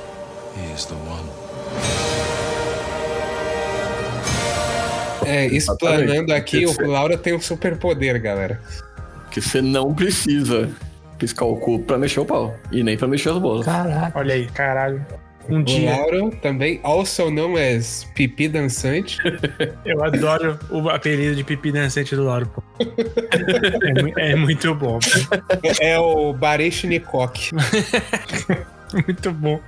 He 0.57 0.75
is 0.75 0.85
the 0.87 0.95
one. 0.95 2.08
É, 5.29 5.47
explanando 5.47 6.33
aqui, 6.33 6.65
o 6.67 6.87
Laura 6.87 7.17
tem 7.17 7.35
um 7.35 7.41
superpoder, 7.41 8.21
galera. 8.21 8.61
Que 9.31 9.41
você 9.41 9.61
não 9.61 9.95
precisa 9.95 10.71
piscar 11.19 11.45
o 11.45 11.57
cu 11.57 11.81
pra 11.81 11.99
mexer 11.99 12.21
o 12.21 12.25
pau. 12.25 12.57
E 12.73 12.83
nem 12.83 12.97
pra 12.97 13.07
mexer 13.07 13.31
as 13.31 13.39
bolas. 13.39 13.67
Caraca. 13.67 14.19
Olha 14.19 14.35
aí, 14.35 14.47
caralho. 14.47 15.05
Um 15.49 15.61
O 15.61 15.65
dia. 15.65 15.91
Lauro 15.91 16.31
também, 16.43 16.79
also 16.83 17.31
known 17.31 17.57
as 17.57 18.07
pipi 18.15 18.49
dançante. 18.49 19.17
Eu 19.85 20.05
adoro 20.05 20.59
o 20.71 20.89
apelido 20.91 21.35
de 21.37 21.43
pipi 21.43 21.73
dançante 21.73 22.15
do 22.15 22.25
Lauro, 22.25 22.47
pô. 22.55 22.63
É, 24.19 24.33
é 24.33 24.37
muito 24.37 24.75
bom, 24.75 24.99
pô. 24.99 25.69
é 25.81 25.99
o 25.99 26.33
Bareshnikok. 26.35 27.51
Muito 28.91 29.31
bom. 29.33 29.61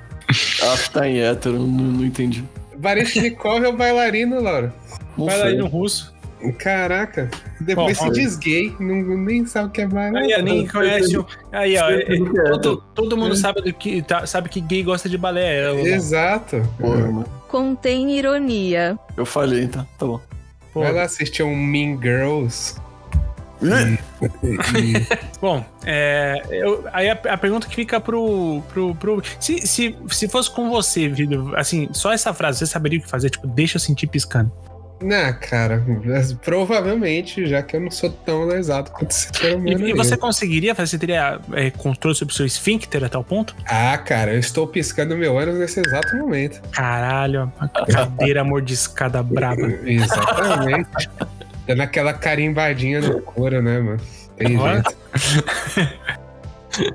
Ah, 0.62 0.76
tá 0.94 1.06
em 1.06 1.20
hétero, 1.20 1.58
não, 1.58 1.66
não 1.66 2.04
entendi. 2.06 2.42
Bareshnikov 2.80 3.64
é 3.64 3.68
o 3.68 3.76
bailarino, 3.76 4.40
Laura. 4.40 4.74
Não 5.16 5.26
lá 5.26 5.32
sei. 5.32 5.60
russo. 5.60 6.14
Caraca, 6.58 7.28
depois 7.60 7.98
Bom, 7.98 8.06
se 8.06 8.10
diz 8.12 8.36
gay, 8.38 8.74
não, 8.80 8.96
nem 9.18 9.44
sabe 9.44 9.68
o 9.68 9.70
que 9.70 9.82
é 9.82 9.86
bailarino. 9.86 10.34
Aí, 10.36 10.42
nem 10.42 10.66
conhece 10.66 11.18
o. 11.18 11.26
Aí, 11.52 11.76
ó. 11.76 11.90
é- 11.90 12.00
é- 12.00 12.14
é, 12.14 12.58
todo, 12.58 12.82
todo 12.94 13.16
mundo 13.16 13.36
sabe, 13.36 13.60
do 13.60 13.74
que, 13.74 14.00
tá- 14.00 14.24
sabe 14.26 14.48
que 14.48 14.58
gay 14.58 14.82
gosta 14.82 15.06
de 15.06 15.18
balé. 15.18 15.70
É, 15.70 15.80
Exato. 15.94 16.66
Porra. 16.78 17.26
Contém 17.46 18.16
ironia. 18.16 18.98
Eu 19.18 19.26
falhei, 19.26 19.66
tá? 19.68 19.86
Tá 19.98 20.06
bom. 20.06 20.20
pô. 20.72 20.80
Vai 20.80 20.92
lá 20.94 21.02
assistir 21.02 21.42
um 21.42 21.54
Mean 21.54 22.00
Girls. 22.00 22.76
Bom, 25.40 25.64
é, 25.84 26.42
eu- 26.50 26.84
aí 26.92 27.08
a, 27.10 27.12
a 27.30 27.36
pergunta 27.36 27.66
que 27.68 27.74
fica 27.74 28.00
pro. 28.00 28.62
pro, 28.72 28.94
pro 28.94 29.22
se, 29.38 29.66
se, 29.66 29.96
se 30.10 30.28
fosse 30.28 30.50
com 30.50 30.70
você, 30.70 31.08
Vitor, 31.08 31.54
assim, 31.58 31.88
só 31.92 32.12
essa 32.12 32.32
frase, 32.34 32.58
você 32.60 32.66
saberia 32.66 32.98
o 32.98 33.02
que 33.02 33.08
fazer? 33.08 33.30
Tipo, 33.30 33.46
deixa 33.46 33.76
eu 33.76 33.80
sentir 33.80 34.06
piscando. 34.06 34.50
Não, 35.02 35.32
cara, 35.40 35.82
provavelmente, 36.44 37.46
já 37.46 37.62
que 37.62 37.74
eu 37.74 37.80
não 37.80 37.90
sou 37.90 38.10
tão 38.10 38.44
lesado 38.44 38.90
quanto 38.90 39.10
esse 39.12 39.30
ser 39.32 39.52
E, 39.52 39.54
humano. 39.54 39.88
e 39.88 39.94
você 39.94 40.14
conseguiria 40.14 40.74
fazer? 40.74 40.90
Você 40.90 40.98
teria 40.98 41.40
é, 41.54 41.70
controle 41.70 42.14
sobre 42.14 42.34
o 42.34 42.36
seu 42.36 42.44
esfíncter 42.44 43.02
a 43.02 43.08
tal 43.08 43.24
ponto? 43.24 43.56
Ah, 43.66 43.96
cara, 43.96 44.34
eu 44.34 44.38
estou 44.38 44.66
piscando 44.66 45.16
meu 45.16 45.38
ânus 45.38 45.58
nesse 45.58 45.80
exato 45.80 46.14
momento. 46.18 46.60
Caralho, 46.70 47.50
a 47.58 47.68
cadeira 47.86 48.44
mordiscada 48.44 49.22
braba. 49.22 49.62
Exatamente. 49.88 51.08
Dando 51.66 51.80
aquela 51.82 52.12
carimbadinha 52.12 53.00
no 53.00 53.20
couro, 53.22 53.62
né, 53.62 53.78
mano? 53.78 54.00
Tem 54.36 54.58
Ó. 54.58 54.72
jeito. 54.72 54.96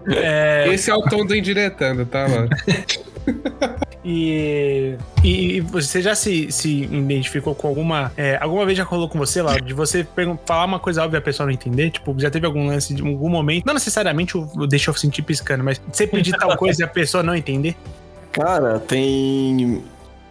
É, 0.08 0.70
Esse 0.74 0.90
é 0.90 0.96
o 0.96 1.02
tom 1.02 1.26
do 1.26 1.36
indiretando, 1.36 2.06
tá, 2.06 2.28
mano? 2.30 2.50
E, 4.08 4.96
e, 5.24 5.56
e 5.56 5.62
você 5.62 6.00
já 6.00 6.14
se, 6.14 6.52
se 6.52 6.84
identificou 6.84 7.56
com 7.56 7.68
alguma. 7.68 8.12
é, 8.16 8.38
alguma 8.40 8.64
vez 8.64 8.78
já 8.78 8.84
rolou 8.84 9.10
com 9.10 9.18
você, 9.18 9.42
Lauro, 9.42 9.66
de 9.66 9.74
você 9.74 10.08
falar 10.46 10.66
uma 10.66 10.80
coisa 10.80 11.04
óbvia 11.04 11.18
e 11.18 11.20
a 11.20 11.22
pessoa 11.24 11.48
não 11.48 11.52
entender? 11.52 11.90
Tipo, 11.90 12.16
já 12.20 12.30
teve 12.30 12.46
algum 12.46 12.68
lance 12.68 12.94
de 12.94 13.02
algum 13.02 13.30
momento? 13.30 13.66
Não 13.66 13.74
necessariamente 13.74 14.38
o 14.38 14.48
o 14.56 14.68
deixa 14.68 14.92
eu 14.92 14.94
sentir 14.94 15.24
piscando, 15.24 15.64
mas 15.64 15.82
você 15.92 16.06
pedir 16.06 16.38
tal 16.38 16.56
coisa 16.56 16.84
e 16.84 16.86
a 16.86 16.88
pessoa 16.88 17.24
não 17.24 17.36
entender? 17.36 17.76
Cara, 18.32 18.80
tem. 18.80 19.84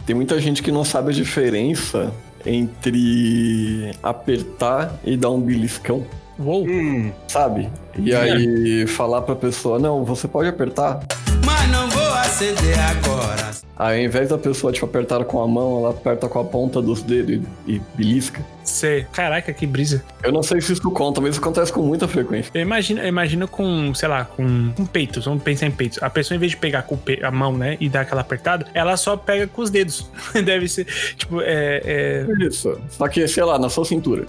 Tem 0.07 0.15
muita 0.15 0.41
gente 0.41 0.63
que 0.63 0.71
não 0.71 0.85
sabe 0.85 1.11
a 1.11 1.13
diferença 1.13 2.13
entre 2.47 3.93
apertar 4.03 4.99
e 5.05 5.17
dar 5.17 5.31
um 5.31 5.41
beliscão, 5.41 6.05
Uou! 6.39 6.67
Hum, 6.67 7.13
sabe? 7.29 7.69
E 7.97 8.15
aí 8.15 8.87
falar 8.87 9.23
pra 9.23 9.37
pessoa, 9.37 9.79
não, 9.79 10.05
você 10.05 10.27
pode 10.27 10.49
apertar. 10.49 11.01
Mas 11.45 11.71
não 11.71 11.89
vou 11.89 12.15
acender 12.15 12.79
agora. 12.79 13.53
Aí 13.77 14.01
ao 14.01 14.07
invés 14.07 14.29
da 14.29 14.39
pessoa 14.39 14.73
tipo, 14.73 14.87
apertar 14.87 15.25
com 15.25 15.43
a 15.43 15.49
mão, 15.49 15.79
ela 15.81 15.91
aperta 15.91 16.29
com 16.29 16.39
a 16.39 16.45
ponta 16.45 16.81
dos 16.81 17.03
dedos 17.03 17.41
e, 17.67 17.75
e 17.75 17.83
belisca. 17.97 18.45
Você. 18.63 19.07
Caraca, 19.13 19.53
que 19.53 19.67
brisa. 19.67 20.05
Eu 20.23 20.33
não 20.33 20.43
sei 20.43 20.61
se 20.61 20.73
isso 20.73 20.91
conta, 20.91 21.21
mas 21.21 21.31
isso 21.31 21.41
acontece 21.41 21.73
com 21.73 21.83
muita 21.83 22.07
frequência. 22.07 22.51
Eu 22.55 22.63
imagino, 22.63 23.01
eu 23.01 23.09
imagino 23.09 23.49
com, 23.49 23.93
sei 23.95 24.09
lá, 24.09 24.25
com, 24.25 24.73
com 24.73 24.87
peitos. 24.87 25.25
Vamos 25.25 25.43
pensar 25.43 25.67
em 25.67 25.71
peitos. 25.71 26.03
A 26.03 26.09
pessoa, 26.09 26.37
em 26.37 26.39
vez 26.39 26.53
de 26.53 26.57
pegar 26.57 26.83
com 26.83 26.99
a 27.23 27.31
mão, 27.31 27.57
né, 27.57 27.77
e 27.81 27.89
dar 27.89 28.03
aquela 28.03 28.21
apertada, 28.21 28.67
ela 28.73 28.97
só 28.97 29.17
pega 29.17 29.47
com 29.47 29.61
os 29.61 29.71
dedos. 29.71 30.09
Deve 30.33 30.69
ser, 30.69 30.87
tipo, 31.17 31.41
é. 31.41 31.83
é... 31.85 32.27
Isso. 32.41 32.81
Só 32.91 33.09
que, 33.09 33.27
sei 33.27 33.43
lá, 33.43 33.59
na 33.59 33.69
sua 33.69 33.85
cintura. 33.85 34.25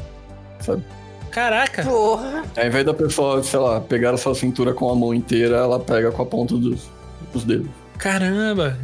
Sabe? 0.59 0.83
Caraca! 1.29 1.83
Porra. 1.83 2.43
Ao 2.57 2.65
invés 2.65 2.85
da 2.85 2.93
pessoa, 2.93 3.43
sei 3.43 3.59
lá, 3.59 3.79
pegar 3.79 4.13
a 4.13 4.17
sua 4.17 4.33
cintura 4.33 4.73
com 4.73 4.89
a 4.89 4.95
mão 4.95 5.13
inteira, 5.13 5.57
ela 5.57 5.79
pega 5.79 6.11
com 6.11 6.21
a 6.21 6.25
ponta 6.25 6.55
dos, 6.55 6.89
dos 7.35 7.43
dedos. 7.43 7.67
Caramba! 7.97 8.77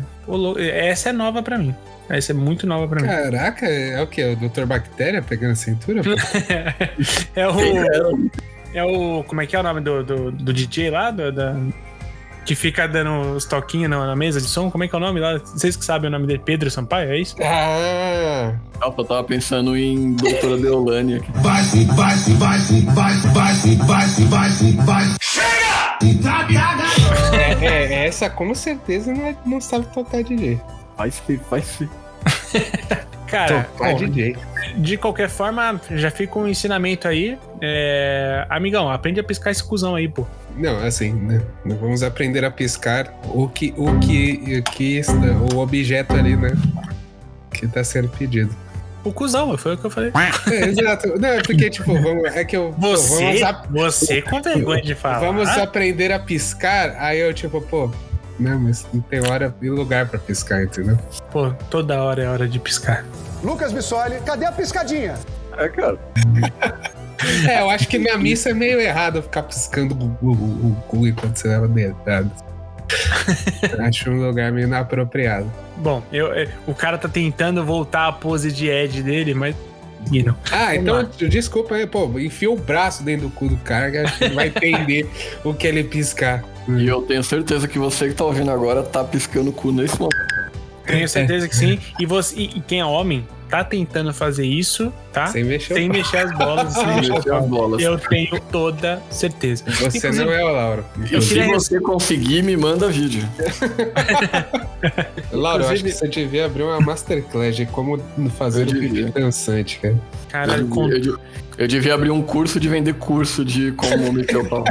Essa 0.60 1.10
é 1.10 1.12
nova 1.12 1.42
pra 1.42 1.58
mim. 1.58 1.74
Essa 2.10 2.32
é 2.32 2.36
muito 2.36 2.68
nova 2.68 2.88
pra 2.88 3.02
mim. 3.02 3.08
caraca, 3.08 3.66
é 3.66 4.02
o 4.02 4.08
quê? 4.08 4.24
O 4.24 4.36
Dr. 4.36 4.66
Bactéria 4.66 5.22
pegando 5.22 5.52
a 5.52 5.56
cintura? 5.56 6.02
é 7.36 7.48
o. 7.48 8.30
É 8.74 8.84
o. 8.84 9.24
Como 9.24 9.42
é 9.42 9.46
que 9.46 9.56
é 9.56 9.60
o 9.60 9.64
nome 9.64 9.82
do, 9.82 10.04
do, 10.04 10.32
do 10.32 10.54
DJ 10.54 10.90
lá? 10.90 11.12
Do, 11.12 11.32
da, 11.32 11.56
que 12.46 12.56
fica 12.56 12.88
dando 12.88 13.36
os 13.36 13.46
toquinhos 13.46 13.90
na, 13.90 14.06
na 14.08 14.16
mesa 14.16 14.42
de 14.42 14.48
som? 14.48 14.70
Como 14.70 14.84
é 14.84 14.88
que 14.88 14.96
é 14.96 14.98
o 14.98 15.02
nome 15.02 15.20
lá? 15.20 15.38
Vocês 15.38 15.76
que 15.76 15.86
sabem 15.86 16.10
o 16.10 16.12
nome 16.12 16.28
dele? 16.28 16.42
Pedro 16.44 16.70
Sampaio, 16.72 17.12
é 17.12 17.20
isso? 17.20 17.36
Ah, 17.42 18.54
Nossa, 18.80 19.02
eu 19.02 19.06
tava 19.06 19.24
pensando 19.24 19.78
em 19.78 20.14
Doutora 20.16 20.58
Deolane 20.58 21.16
aqui. 21.16 21.32
É, 27.34 27.66
é, 27.66 28.08
essa 28.08 28.30
com 28.30 28.54
certeza 28.56 29.14
não, 29.14 29.26
é- 29.26 29.36
não 29.46 29.62
sabe 29.62 29.86
tocar 29.88 30.24
DJ. 30.24 30.60
Vai 30.98 31.12
ser, 31.12 31.40
vai 31.50 31.62
ser. 31.62 31.90
Cara, 33.28 33.64
Tocar 33.64 33.92
bom, 33.94 33.98
DJ. 33.98 34.36
de 34.78 34.98
qualquer 34.98 35.30
forma, 35.30 35.80
já 35.92 36.12
fica 36.12 36.38
um 36.38 36.48
ensinamento 36.48 37.08
aí. 37.08 37.38
É... 37.62 38.46
Amigão, 38.50 38.90
aprende 38.90 39.20
a 39.20 39.24
piscar 39.24 39.52
esse 39.52 39.64
cuzão 39.64 39.96
aí, 39.96 40.08
pô. 40.10 40.26
Não, 40.58 40.78
assim, 40.84 41.14
né? 41.14 41.42
Vamos 41.66 42.04
aprender 42.04 42.44
a 42.44 42.52
piscar 42.52 43.14
o 43.24 43.48
que, 43.48 43.74
o 43.78 43.98
que, 44.00 44.60
o 44.60 44.64
que 44.72 44.98
está, 44.98 45.14
o 45.54 45.60
objeto 45.60 46.14
ali, 46.14 46.36
né? 46.36 46.52
Que 47.54 47.68
tá 47.68 47.84
sendo 47.84 48.10
pedido. 48.10 48.54
O 49.04 49.12
cuzão, 49.12 49.58
foi 49.58 49.74
o 49.74 49.78
que 49.78 49.86
eu 49.86 49.90
falei. 49.90 50.12
É, 50.52 50.66
exato. 50.68 51.20
Não, 51.20 51.30
é 51.30 51.42
porque, 51.42 51.70
tipo, 51.70 51.94
vamos, 52.02 52.26
é 52.36 52.46
que 52.46 52.56
eu. 52.56 52.74
pô, 52.80 52.92
Você, 52.96 53.24
vamos, 53.26 53.42
a- 53.44 53.64
você 53.70 54.22
com 54.22 54.42
vergonha 54.42 54.82
de 54.82 54.94
falar. 54.96 55.20
vamos 55.20 55.50
aprender 55.50 56.12
a 56.12 56.20
piscar. 56.20 56.96
Aí 57.00 57.20
eu, 57.20 57.34
tipo, 57.34 57.60
pô. 57.62 57.90
Não, 58.40 58.60
mas 58.60 58.86
não 58.94 59.02
tem 59.02 59.20
hora 59.28 59.54
e 59.62 59.70
lugar 59.70 60.08
pra 60.08 60.18
piscar, 60.20 60.64
entendeu? 60.64 60.98
Pô, 61.32 61.52
toda 61.70 62.02
hora 62.02 62.24
é 62.24 62.28
hora 62.28 62.48
de 62.48 62.60
piscar. 62.60 63.06
Lucas 63.44 63.72
Bissoli, 63.72 64.20
cadê 64.26 64.46
a 64.46 64.52
piscadinha? 64.52 65.16
É, 65.58 65.68
cara. 65.68 65.98
É, 67.48 67.62
eu 67.62 67.70
acho 67.70 67.88
que 67.88 68.00
na 68.00 68.18
missa 68.18 68.50
é 68.50 68.54
meio 68.54 68.80
errado 68.80 69.22
ficar 69.22 69.44
piscando 69.44 69.94
o 70.24 70.76
cu 70.88 71.06
enquanto 71.08 71.36
você 71.38 71.48
leva 71.48 71.68
deitado. 71.68 72.32
acho 73.80 74.10
um 74.10 74.26
lugar 74.26 74.52
meio 74.52 74.68
inapropriado. 74.68 75.52
Bom, 75.78 76.04
eu, 76.12 76.34
é, 76.34 76.48
o 76.68 76.74
cara 76.74 76.98
tá 76.98 77.08
tentando 77.08 77.64
voltar 77.66 78.08
à 78.08 78.12
pose 78.12 78.52
de 78.52 78.70
Ed 78.70 79.02
dele, 79.04 79.34
mas. 79.34 79.56
Não. 80.12 80.36
Ah, 80.52 80.66
Vamos 80.66 80.78
então, 80.78 80.96
lá. 80.96 81.04
desculpa 81.30 81.76
aí, 81.76 81.86
pô, 81.86 82.20
enfia 82.20 82.50
o 82.50 82.58
braço 82.58 83.04
dentro 83.04 83.28
do 83.28 83.34
cu 83.34 83.48
do 83.48 83.58
cara 83.58 83.92
que 83.92 83.98
acho 83.98 84.18
que 84.18 84.24
ele 84.24 84.34
vai 84.34 84.48
entender 84.56 85.08
o 85.44 85.54
que 85.54 85.68
ele 85.68 85.84
piscar. 85.84 86.44
E 86.68 86.88
eu 86.88 87.02
tenho 87.04 87.24
certeza 87.24 87.68
que 87.68 87.78
você 87.78 88.10
que 88.10 88.16
tá 88.16 88.26
ouvindo 88.26 88.50
agora 88.50 88.82
tá 88.82 89.04
piscando 89.04 89.52
o 89.52 89.54
cu 89.54 89.72
nesse 89.72 90.00
momento. 90.00 90.16
Tenho 90.86 91.08
certeza 91.08 91.48
que 91.48 91.56
sim. 91.56 91.80
E, 92.00 92.06
você, 92.06 92.36
e, 92.36 92.58
e 92.58 92.62
quem 92.62 92.80
é 92.80 92.86
homem 92.86 93.26
tá 93.52 93.64
tentando 93.64 94.12
fazer 94.14 94.46
isso, 94.46 94.92
tá? 95.14 95.28
Sem 95.28 95.44
mexer 95.44 95.74
Sem 95.76 95.90
mexer 95.90 96.18
as 96.18 96.38
bolas. 96.38 96.74
sem 96.74 96.86
mexer 96.88 97.14
Mexer 97.14 97.34
as 97.34 97.46
bolas. 97.48 97.82
Eu 97.84 97.98
tenho 98.00 98.40
toda 98.52 99.02
certeza. 99.10 99.64
Você 99.68 99.98
Inclusive, 99.98 100.26
não 100.26 100.32
é 100.32 100.44
o 100.44 100.52
Lauro. 100.52 100.86
Eu 101.12 101.22
Se 101.22 101.30
queria 101.36 101.54
você 101.54 101.80
conseguir, 101.80 102.42
me 102.44 102.58
manda 102.58 102.88
vídeo. 102.88 103.24
Lauro, 105.32 105.64
eu 105.64 105.70
acho 105.70 105.78
Inclusive- 105.78 105.84
que 105.84 105.92
você 105.92 106.08
devia 106.08 106.46
abrir 106.46 106.64
uma 106.64 106.80
masterclass 106.80 107.56
de 107.56 107.66
como 107.66 108.00
fazer 108.38 108.64
Eu 108.64 108.68
o 108.68 108.80
devia. 108.80 109.06
dançante, 109.08 109.80
cara. 109.80 109.96
Caralho, 110.30 110.68
com... 110.68 110.90
Eu, 110.90 111.00
de- 111.00 111.16
eu 111.58 111.68
devia 111.68 111.94
abrir 111.94 112.12
um 112.12 112.22
curso 112.22 112.60
de 112.60 112.68
vender 112.70 112.94
curso 112.96 113.44
de 113.46 113.72
como 113.74 114.12
meter 114.14 114.38
o 114.38 114.48
pau. 114.48 114.64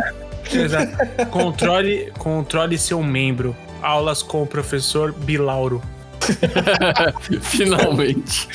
Exato. 0.53 0.93
controle, 1.31 2.13
controle 2.19 2.77
seu 2.79 3.03
membro. 3.03 3.57
Aulas 3.83 4.23
com 4.23 4.43
o 4.43 4.47
professor 4.47 5.13
Bilauro. 5.13 5.81
Finalmente. 7.43 8.49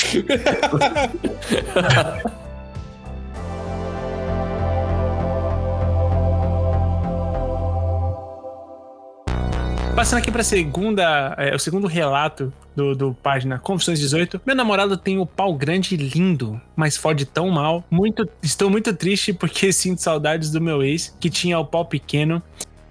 Passando 9.96 10.20
aqui 10.20 10.30
pra 10.30 10.44
segunda, 10.44 11.34
é, 11.38 11.56
o 11.56 11.58
segundo 11.58 11.88
relato 11.88 12.52
do, 12.76 12.94
do 12.94 13.14
página 13.14 13.58
Confissões 13.58 13.98
18. 13.98 14.42
Meu 14.46 14.54
namorado 14.54 14.98
tem 14.98 15.18
o 15.18 15.26
pau 15.26 15.54
grande 15.56 15.96
lindo, 15.96 16.60
mas 16.76 16.98
fode 16.98 17.26
tão 17.26 17.50
mal. 17.50 17.82
Muito, 17.90 18.28
estou 18.44 18.70
muito 18.70 18.94
triste 18.94 19.32
porque 19.32 19.72
sinto 19.74 20.02
saudades 20.02 20.52
do 20.52 20.60
meu 20.60 20.84
ex, 20.84 21.16
que 21.18 21.30
tinha 21.30 21.58
o 21.58 21.66
pau 21.66 21.86
pequeno, 21.86 22.44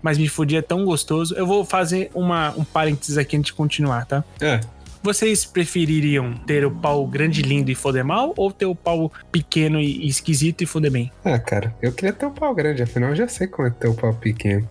mas 0.04 0.18
me 0.18 0.28
fodia 0.28 0.62
tão 0.62 0.84
gostoso. 0.84 1.34
Eu 1.34 1.46
vou 1.46 1.64
fazer 1.64 2.10
uma, 2.14 2.50
um 2.58 2.62
parênteses 2.62 3.16
aqui 3.16 3.38
antes 3.38 3.46
de 3.46 3.54
continuar, 3.54 4.04
tá? 4.04 4.22
É. 4.38 4.60
Vocês 5.02 5.46
prefeririam 5.46 6.34
ter 6.46 6.62
o 6.66 6.70
pau 6.70 7.06
grande, 7.06 7.40
lindo 7.40 7.70
e 7.70 7.74
foder 7.74 8.04
mal? 8.04 8.34
Ou 8.36 8.52
ter 8.52 8.66
o 8.66 8.74
pau 8.74 9.10
pequeno 9.32 9.80
e, 9.80 10.06
esquisito 10.06 10.62
e 10.62 10.66
foder 10.66 10.90
bem? 10.90 11.10
Ah, 11.24 11.38
cara, 11.38 11.74
eu 11.80 11.90
queria 11.90 12.12
ter 12.12 12.26
um 12.26 12.32
pau 12.32 12.54
grande, 12.54 12.82
afinal 12.82 13.10
eu 13.10 13.16
já 13.16 13.26
sei 13.28 13.46
como 13.46 13.66
é 13.66 13.70
ter 13.70 13.88
um 13.88 13.94
pau 13.94 14.12
pequeno. 14.12 14.68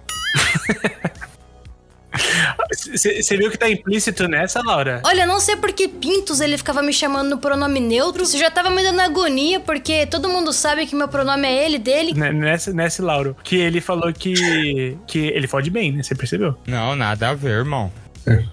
Você 2.72 3.38
viu 3.38 3.50
que 3.50 3.58
tá 3.58 3.70
implícito 3.70 4.28
nessa, 4.28 4.62
Laura? 4.64 5.02
Olha, 5.06 5.26
não 5.26 5.40
sei 5.40 5.56
por 5.56 5.72
que 5.72 5.88
Pintos 5.88 6.40
ele 6.42 6.58
ficava 6.58 6.82
me 6.82 6.94
chamando 6.94 7.30
no 7.32 7.38
pronome 7.38 7.80
neutro. 7.80 8.24
Isso 8.24 8.38
já 8.38 8.52
tava 8.52 8.70
me 8.70 8.84
dando 8.84 9.00
agonia, 9.02 9.60
porque 9.60 10.06
todo 10.06 10.30
mundo 10.30 10.54
sabe 10.54 10.86
que 10.86 10.96
meu 10.96 11.08
pronome 11.08 11.48
é 11.48 11.66
ele, 11.66 11.78
dele. 11.80 12.14
Né, 12.14 12.32
Nessa, 12.32 12.72
nesse 12.74 13.02
Lauro. 13.02 13.36
Que 13.44 13.56
ele 13.56 13.82
falou 13.82 14.12
que, 14.14 14.98
que 15.08 15.20
ele 15.20 15.48
fode 15.48 15.70
bem, 15.70 15.92
né? 15.92 16.04
Você 16.04 16.16
percebeu? 16.16 16.56
Não, 16.68 16.96
nada 16.96 17.30
a 17.30 17.34
ver, 17.34 17.50
irmão. 17.60 17.92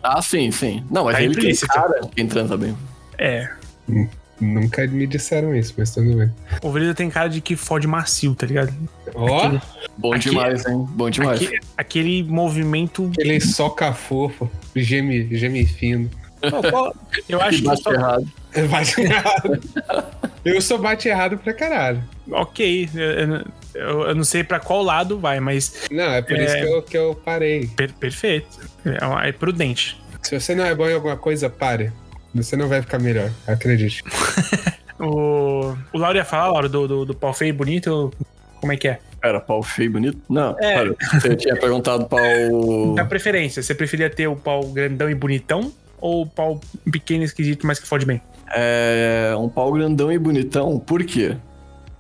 Ah, 0.02 0.21
sim, 0.21 0.50
sim. 0.50 0.85
Não, 0.90 1.05
mas 1.05 1.17
Tá 1.17 1.23
ele 1.23 1.35
tem 1.35 1.45
implícito. 1.45 1.73
cara 1.73 2.00
de 2.00 2.09
quem 2.09 2.26
transa 2.26 2.57
bem. 2.57 2.76
É. 3.19 3.49
Nunca 4.41 4.87
me 4.87 5.07
disseram 5.07 5.55
isso, 5.55 5.75
mas 5.77 5.93
tudo 5.95 6.17
bem. 6.17 6.31
O 6.63 6.71
Vrida 6.71 6.95
tem 6.95 7.11
cara 7.11 7.29
de 7.29 7.41
que 7.41 7.57
fode 7.57 7.87
macio, 7.87 8.35
tá 8.35 8.47
ligado? 8.47 8.73
Ó, 9.15 9.59
Bom 9.99 10.15
Aqui- 10.15 10.31
demais, 10.31 10.65
hein? 10.67 10.87
Bom 10.91 11.11
demais. 11.11 11.43
Aque- 11.43 11.61
aquele 11.77 12.23
movimento. 12.23 13.11
ele 13.19 13.39
soca 13.41 13.93
fofo, 13.93 14.51
geme, 14.75 15.29
geme 15.37 15.67
fino. 15.67 16.09
Eu 17.29 17.41
acho 17.41 17.51
Que 17.59 17.63
que. 17.63 17.69
bate 17.69 17.83
só- 17.83 17.93
errado. 17.93 18.29
Bate 18.71 19.01
errado. 19.03 19.61
Eu 20.45 20.61
sou 20.63 20.79
bate 20.79 21.07
errado 21.09 21.37
pra 21.37 21.53
caralho. 21.53 22.03
Ok. 22.33 22.89
Eu, 22.95 23.01
eu- 23.01 23.45
eu- 24.09 24.15
não 24.15 24.25
sei 24.25 24.43
pra 24.43 24.59
qual 24.59 24.83
lado 24.83 25.19
vai, 25.19 25.39
mas. 25.39 25.83
Não, 25.91 26.05
é 26.05 26.23
por 26.23 26.37
É. 26.39 26.45
isso 26.45 26.57
que 26.57 26.63
eu, 26.75 26.83
que 26.83 26.97
eu 26.99 27.15
parei. 27.15 27.67
per- 27.77 27.93
perfeito. 27.93 28.59
É, 28.87 29.29
é 29.29 29.33
prudente. 29.33 30.01
Se 30.23 30.39
você 30.41 30.55
não 30.55 30.65
é 30.65 30.75
bom 30.75 30.89
em 30.89 30.95
alguma 30.95 31.17
coisa, 31.17 31.51
pare. 31.51 31.93
Você 32.35 32.57
não 32.57 32.69
vai 32.69 32.81
ficar 32.83 32.99
melhor, 32.99 33.31
acredite. 33.47 34.03
O, 35.03 35.75
o 35.95 35.99
Lauro 35.99 36.19
ia 36.19 36.25
falar, 36.27 36.49
Lauro, 36.53 36.69
do, 36.69 36.87
do, 36.87 37.05
do 37.07 37.15
pau 37.15 37.33
feio 37.33 37.49
e 37.49 37.53
bonito. 37.55 38.13
Como 38.61 38.71
é 38.71 38.77
que 38.77 38.87
é? 38.87 38.99
Era 39.25 39.41
pau 39.41 39.63
feio 39.63 39.87
e 39.87 39.89
bonito? 39.89 40.19
Não, 40.29 40.55
É. 40.61 40.75
cara, 40.75 40.95
você 41.15 41.35
tinha 41.37 41.57
perguntado 41.57 42.05
pau. 42.05 42.21
Da 42.95 43.07
preferência, 43.07 43.63
você 43.63 43.75
preferia 43.75 44.11
ter 44.11 44.27
o 44.27 44.37
pau 44.37 44.63
grandão 44.67 45.09
e 45.09 45.15
bonitão? 45.15 45.73
Ou 46.03 46.25
o 46.25 46.27
pau 46.27 46.61
pequeno 46.93 47.23
e 47.23 47.25
esquisito, 47.25 47.67
mas 47.67 47.79
que 47.81 47.87
fode 47.87 48.05
bem? 48.05 48.21
É 48.55 49.33
um 49.39 49.49
pau 49.49 49.73
grandão 49.73 50.13
e 50.13 50.19
bonitão. 50.19 50.79
Por 50.79 51.03
quê? 51.03 51.35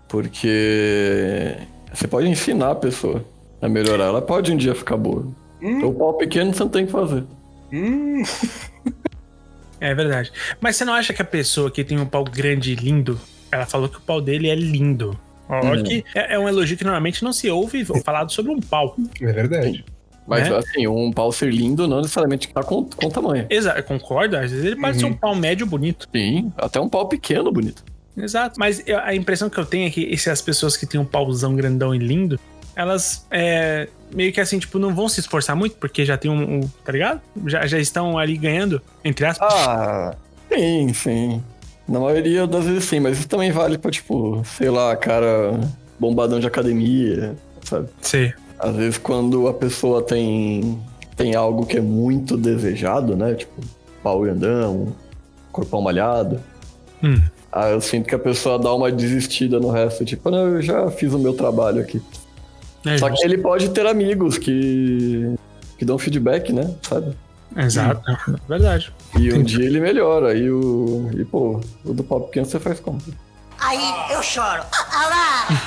Porque 0.08 1.56
você 1.94 2.06
pode 2.06 2.28
ensinar 2.28 2.72
a 2.72 2.74
pessoa 2.74 3.24
a 3.62 3.68
melhorar. 3.68 4.04
Ela 4.08 4.20
pode 4.20 4.52
um 4.52 4.56
dia 4.58 4.74
ficar 4.74 4.98
boa. 4.98 5.26
O 5.82 5.94
pau 5.94 6.14
pequeno 6.14 6.52
você 6.52 6.60
não 6.60 6.68
tem 6.68 6.84
que 6.84 6.92
fazer. 6.92 7.24
Hum, 7.72 8.22
É 9.80 9.94
verdade. 9.94 10.30
Mas 10.60 10.76
você 10.76 10.84
não 10.84 10.92
acha 10.92 11.12
que 11.12 11.22
a 11.22 11.24
pessoa 11.24 11.70
que 11.70 11.82
tem 11.82 11.98
um 11.98 12.06
pau 12.06 12.24
grande 12.24 12.72
e 12.72 12.74
lindo, 12.74 13.18
ela 13.50 13.64
falou 13.66 13.88
que 13.88 13.96
o 13.98 14.00
pau 14.00 14.20
dele 14.20 14.48
é 14.48 14.54
lindo? 14.54 15.18
Ó, 15.48 15.64
Uhum. 15.64 15.82
que 15.82 16.04
é, 16.14 16.34
é 16.34 16.38
um 16.38 16.48
elogio 16.48 16.76
que 16.76 16.84
normalmente 16.84 17.24
não 17.24 17.32
se 17.32 17.48
ouve 17.50 17.84
falado 18.04 18.30
sobre 18.30 18.52
um 18.52 18.60
pau. 18.60 18.94
é 19.20 19.32
verdade. 19.32 19.84
Mas 20.26 20.48
Né? 20.48 20.56
assim, 20.56 20.86
um 20.86 21.10
pau 21.10 21.32
ser 21.32 21.50
lindo 21.52 21.88
não 21.88 22.02
necessariamente 22.02 22.46
tá 22.48 22.62
com, 22.62 22.84
com 22.84 23.08
tamanho. 23.08 23.46
Exato, 23.50 23.82
concordo. 23.82 24.36
Às 24.36 24.52
vezes 24.52 24.64
ele 24.64 24.94
ser 24.94 25.06
um 25.06 25.12
pau 25.14 25.34
médio 25.34 25.66
bonito. 25.66 26.08
Sim, 26.14 26.52
até 26.56 26.78
um 26.80 26.88
pau 26.88 27.08
pequeno 27.08 27.50
bonito. 27.50 27.82
Exato. 28.16 28.58
Mas 28.58 28.84
a 29.02 29.14
impressão 29.14 29.48
que 29.50 29.58
eu 29.58 29.64
tenho 29.64 29.88
é 29.88 29.90
que 29.90 30.12
essas 30.12 30.40
pessoas 30.40 30.76
que 30.76 30.86
têm 30.86 31.00
um 31.00 31.04
pauzão 31.04 31.56
grandão 31.56 31.94
e 31.94 31.98
lindo, 31.98 32.38
elas 32.76 33.26
é, 33.30 33.88
meio 34.14 34.32
que 34.32 34.40
assim, 34.40 34.58
tipo, 34.58 34.78
não 34.78 34.94
vão 34.94 35.08
se 35.08 35.20
esforçar 35.20 35.54
muito, 35.56 35.76
porque 35.76 36.04
já 36.04 36.16
tem 36.16 36.30
um. 36.30 36.56
um- 36.60 36.68
tá 36.84 36.92
ligado? 36.92 37.20
Já, 37.46 37.66
já 37.66 37.78
estão 37.78 38.18
ali 38.18 38.36
ganhando, 38.36 38.80
entre 39.04 39.26
aspas. 39.26 39.52
Ah, 39.52 40.14
sim, 40.52 40.92
sim. 40.92 41.42
Na 41.88 41.98
maioria 41.98 42.46
das 42.46 42.64
vezes 42.66 42.84
sim, 42.84 43.00
mas 43.00 43.18
isso 43.18 43.28
também 43.28 43.50
vale 43.50 43.76
pra, 43.76 43.90
tipo, 43.90 44.42
sei 44.44 44.70
lá, 44.70 44.94
cara 44.96 45.58
bombadão 45.98 46.38
de 46.40 46.46
academia, 46.46 47.34
sabe? 47.62 47.88
Sei. 48.00 48.32
Às 48.58 48.76
vezes 48.76 48.98
quando 48.98 49.48
a 49.48 49.54
pessoa 49.54 50.00
tem, 50.02 50.78
tem 51.16 51.34
algo 51.34 51.66
que 51.66 51.76
é 51.78 51.80
muito 51.80 52.36
desejado, 52.36 53.16
né? 53.16 53.34
Tipo, 53.34 53.60
pau 54.02 54.20
grandão, 54.20 54.94
corpão 55.50 55.82
malhado. 55.82 56.40
Hum. 57.02 57.20
Aí 57.52 57.72
eu 57.72 57.80
sinto 57.80 58.06
que 58.06 58.14
a 58.14 58.18
pessoa 58.18 58.58
dá 58.58 58.72
uma 58.72 58.92
desistida 58.92 59.58
no 59.58 59.70
resto, 59.70 60.04
tipo, 60.04 60.30
não, 60.30 60.46
eu 60.46 60.62
já 60.62 60.88
fiz 60.90 61.12
o 61.12 61.18
meu 61.18 61.32
trabalho 61.34 61.80
aqui. 61.80 62.00
É 62.86 62.98
Só 62.98 63.10
que 63.10 63.24
ele 63.24 63.38
pode 63.38 63.68
ter 63.70 63.86
amigos 63.86 64.38
que, 64.38 65.34
que 65.78 65.84
dão 65.84 65.98
feedback, 65.98 66.52
né? 66.52 66.74
Sabe? 66.82 67.14
Exato. 67.56 68.02
Verdade. 68.48 68.92
E 69.18 69.32
um 69.32 69.42
dia 69.42 69.64
ele 69.64 69.80
melhora. 69.80 70.34
E 70.34 70.50
o. 70.50 71.10
E, 71.16 71.24
pô, 71.24 71.60
o 71.84 71.92
do 71.92 72.04
pau 72.04 72.20
pequeno 72.22 72.46
você 72.46 72.60
faz 72.60 72.80
como? 72.80 73.00
Aí 73.60 73.78
eu 74.10 74.22
choro. 74.22 74.62
Ah 74.72 75.08
lá, 75.08 75.46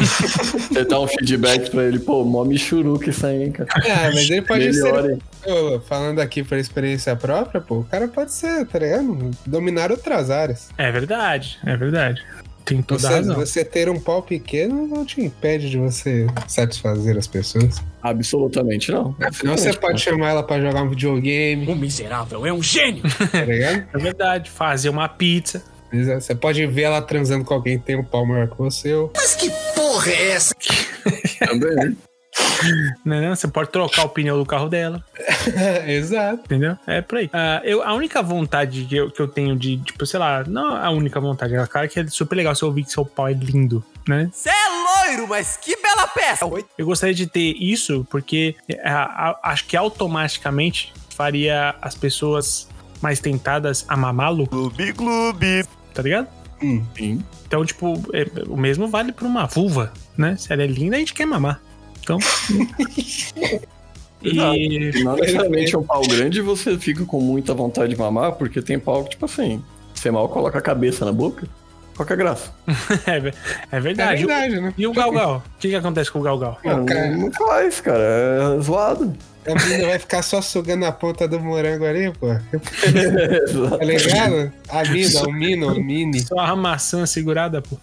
Você 0.72 0.84
dá 0.84 1.00
um 1.00 1.08
feedback 1.08 1.70
pra 1.70 1.84
ele, 1.84 2.00
pô, 2.00 2.25
mó 2.25 2.43
michuruca 2.43 3.12
isso 3.12 3.25
aí, 3.25 3.43
hein, 3.43 3.51
cara. 3.51 3.70
É, 3.86 4.08
mas 4.08 4.29
ele 4.29 4.41
pode 4.41 4.72
Melhore. 4.72 5.20
ser. 5.43 5.51
Ô, 5.51 5.79
falando 5.82 6.20
aqui 6.20 6.43
por 6.43 6.58
experiência 6.58 7.15
própria, 7.15 7.62
pô, 7.62 7.79
o 7.79 7.84
cara 7.84 8.08
pode 8.08 8.34
ser, 8.34 8.65
tá 8.65 8.79
ligado? 8.79 9.29
Dominar 9.46 9.91
outras 9.91 10.32
áreas. 10.32 10.70
É 10.75 10.91
verdade, 10.91 11.60
é 11.63 11.77
verdade. 11.77 12.25
Tem 12.65 12.82
toda 12.82 13.08
a 13.08 13.12
Você, 13.12 13.15
razão. 13.15 13.36
você 13.36 13.65
ter 13.65 13.89
um 13.89 14.00
pau 14.00 14.22
pequeno 14.24 14.88
não 14.88 15.05
te 15.05 15.20
impede 15.22 15.70
de 15.70 15.77
você 15.77 16.27
satisfazer 16.48 17.17
as 17.17 17.27
pessoas. 17.27 17.82
Absolutamente 18.01 18.91
não. 18.91 19.15
Afinal, 19.22 19.58
você 19.58 19.74
pode 19.74 20.01
chamar 20.01 20.29
ela 20.29 20.43
pra 20.43 20.60
jogar 20.62 20.84
um 20.84 20.89
videogame, 20.89 21.67
O 21.67 21.75
miserável 21.75 22.46
é 22.46 22.53
um 22.53 22.63
gênio. 22.63 23.03
tá 23.32 23.41
ligado? 23.46 23.86
É 23.93 23.98
verdade. 23.98 24.50
Fazer 24.50 24.89
uma 24.89 25.08
pizza. 25.10 25.63
Você 25.91 26.34
pode 26.34 26.65
ver 26.65 26.84
ela 26.84 27.01
transando 27.01 27.46
com 27.46 27.53
alguém 27.53 27.77
que 27.77 27.86
tem 27.86 27.96
um 27.96 28.03
pau 28.03 28.25
maior 28.25 28.48
que 28.50 28.58
você. 28.58 28.89
Mas 29.15 29.36
que 29.36 29.50
porra 29.75 30.10
é 30.12 30.32
essa? 30.32 30.55
Também. 31.46 31.75
Né, 31.75 31.96
não? 33.03 33.36
Você 33.36 33.48
pode 33.48 33.70
trocar 33.70 34.05
o 34.05 34.10
pneu 34.10 34.38
do 34.38 34.46
carro 34.46 34.70
dela. 34.70 35.03
Exato. 35.88 36.41
Entendeu? 36.46 36.77
É 36.88 37.01
por 37.01 37.17
aí. 37.20 37.29
Ah, 37.34 37.62
eu, 37.63 37.82
a 37.84 37.93
única 37.93 38.22
vontade 38.22 38.86
que 38.86 38.96
eu, 38.96 39.12
que 39.12 39.20
eu 39.22 39.27
tenho 39.27 39.55
de, 39.55 39.77
tipo, 39.77 40.05
sei 40.05 40.20
lá, 40.20 40.43
não 40.46 40.75
a 40.75 40.89
única 40.89 41.20
vontade, 41.20 41.55
é 41.55 41.65
claro 41.65 41.88
que 41.89 42.00
é 42.00 42.08
super 42.08 42.36
legal 42.36 42.55
se 42.55 42.63
eu 42.63 42.67
ouvir 42.70 42.84
que 42.84 42.91
seu 42.91 43.05
pau 43.05 43.27
é 43.27 43.34
lindo, 43.34 43.84
né? 44.08 44.29
Cê 44.34 44.50
é 44.50 45.08
loiro, 45.10 45.27
mas 45.27 45.58
que 45.58 45.75
bela 45.82 46.08
peça. 46.08 46.46
Eu 46.77 46.86
gostaria 46.86 47.13
de 47.15 47.27
ter 47.27 47.55
isso 47.60 48.05
porque 48.10 48.55
ah, 48.84 49.38
acho 49.43 49.65
que 49.65 49.75
automaticamente 49.77 50.93
faria 51.10 51.75
as 51.82 51.96
pessoas 51.96 52.67
mais 53.01 53.20
tentadas 53.20 53.86
a 53.88 53.98
mamá-lo, 53.98 54.48
Clube, 54.48 54.93
clube. 54.93 55.65
tá 55.93 56.01
ligado? 56.01 56.27
Hum. 56.62 56.84
Sim. 56.98 57.24
Então, 57.46 57.65
tipo, 57.65 58.01
é, 58.13 58.25
o 58.48 58.55
mesmo 58.55 58.88
vale 58.88 59.12
pra 59.12 59.27
uma 59.27 59.46
vulva, 59.46 59.91
né? 60.17 60.36
Se 60.38 60.51
ela 60.53 60.63
é 60.63 60.67
linda, 60.67 60.96
a 60.96 61.00
gente 61.00 61.13
quer 61.13 61.25
mamar. 61.25 61.62
Então. 62.03 62.17
e. 64.22 64.38
E 64.39 65.03
não 65.03 65.15
necessariamente 65.15 65.75
é 65.75 65.77
um 65.77 65.83
pau 65.83 66.01
grande 66.07 66.41
você 66.41 66.77
fica 66.77 67.05
com 67.05 67.19
muita 67.19 67.53
vontade 67.53 67.93
de 67.93 68.00
mamar, 68.00 68.33
porque 68.33 68.62
tem 68.62 68.77
pau 68.79 69.03
que, 69.03 69.12
tipo 69.12 69.25
assim, 69.25 69.63
você 69.93 70.12
mal 70.12 70.27
coloca 70.29 70.57
a 70.57 70.62
cabeça 70.62 71.05
na 71.05 71.12
boca, 71.12 71.48
qual 71.95 72.05
que 72.05 72.13
é 72.13 72.15
a 72.15 72.17
graça? 72.17 72.51
É, 73.05 73.17
é 73.29 73.33
É 73.72 73.79
verdade. 73.79 74.25
verdade, 74.25 74.60
né? 74.62 74.74
E 74.77 74.88
o 74.88 74.93
Galgal? 74.93 75.43
O 75.45 75.60
que, 75.60 75.69
que 75.69 75.75
acontece 75.75 76.12
com 76.12 76.19
o 76.19 76.24
Galgal? 76.24 76.60
Não, 76.63 76.86
cara, 76.86 77.15
Não 77.15 77.31
faz, 77.31 77.79
cara, 77.81 78.03
é 78.57 78.62
zoado. 78.62 79.15
a 79.45 79.55
menina 79.55 79.88
vai 79.88 80.00
ficar 80.00 80.24
só 80.24 80.41
sugando 80.41 80.86
a 80.86 80.91
ponta 80.91 81.27
do 81.27 81.39
morango 81.39 81.86
ali, 81.86 82.12
pô. 82.13 82.27
Tá 83.77 83.83
ligado? 83.86 84.51
A 84.69 84.83
mina, 84.86 85.22
o 85.24 85.31
mino, 85.31 85.67
o 85.74 85.83
mini. 85.83 86.19
Só 86.22 86.39
a 86.39 86.55
maçã 86.55 87.05
segurada, 87.05 87.62
pô. 87.62 87.77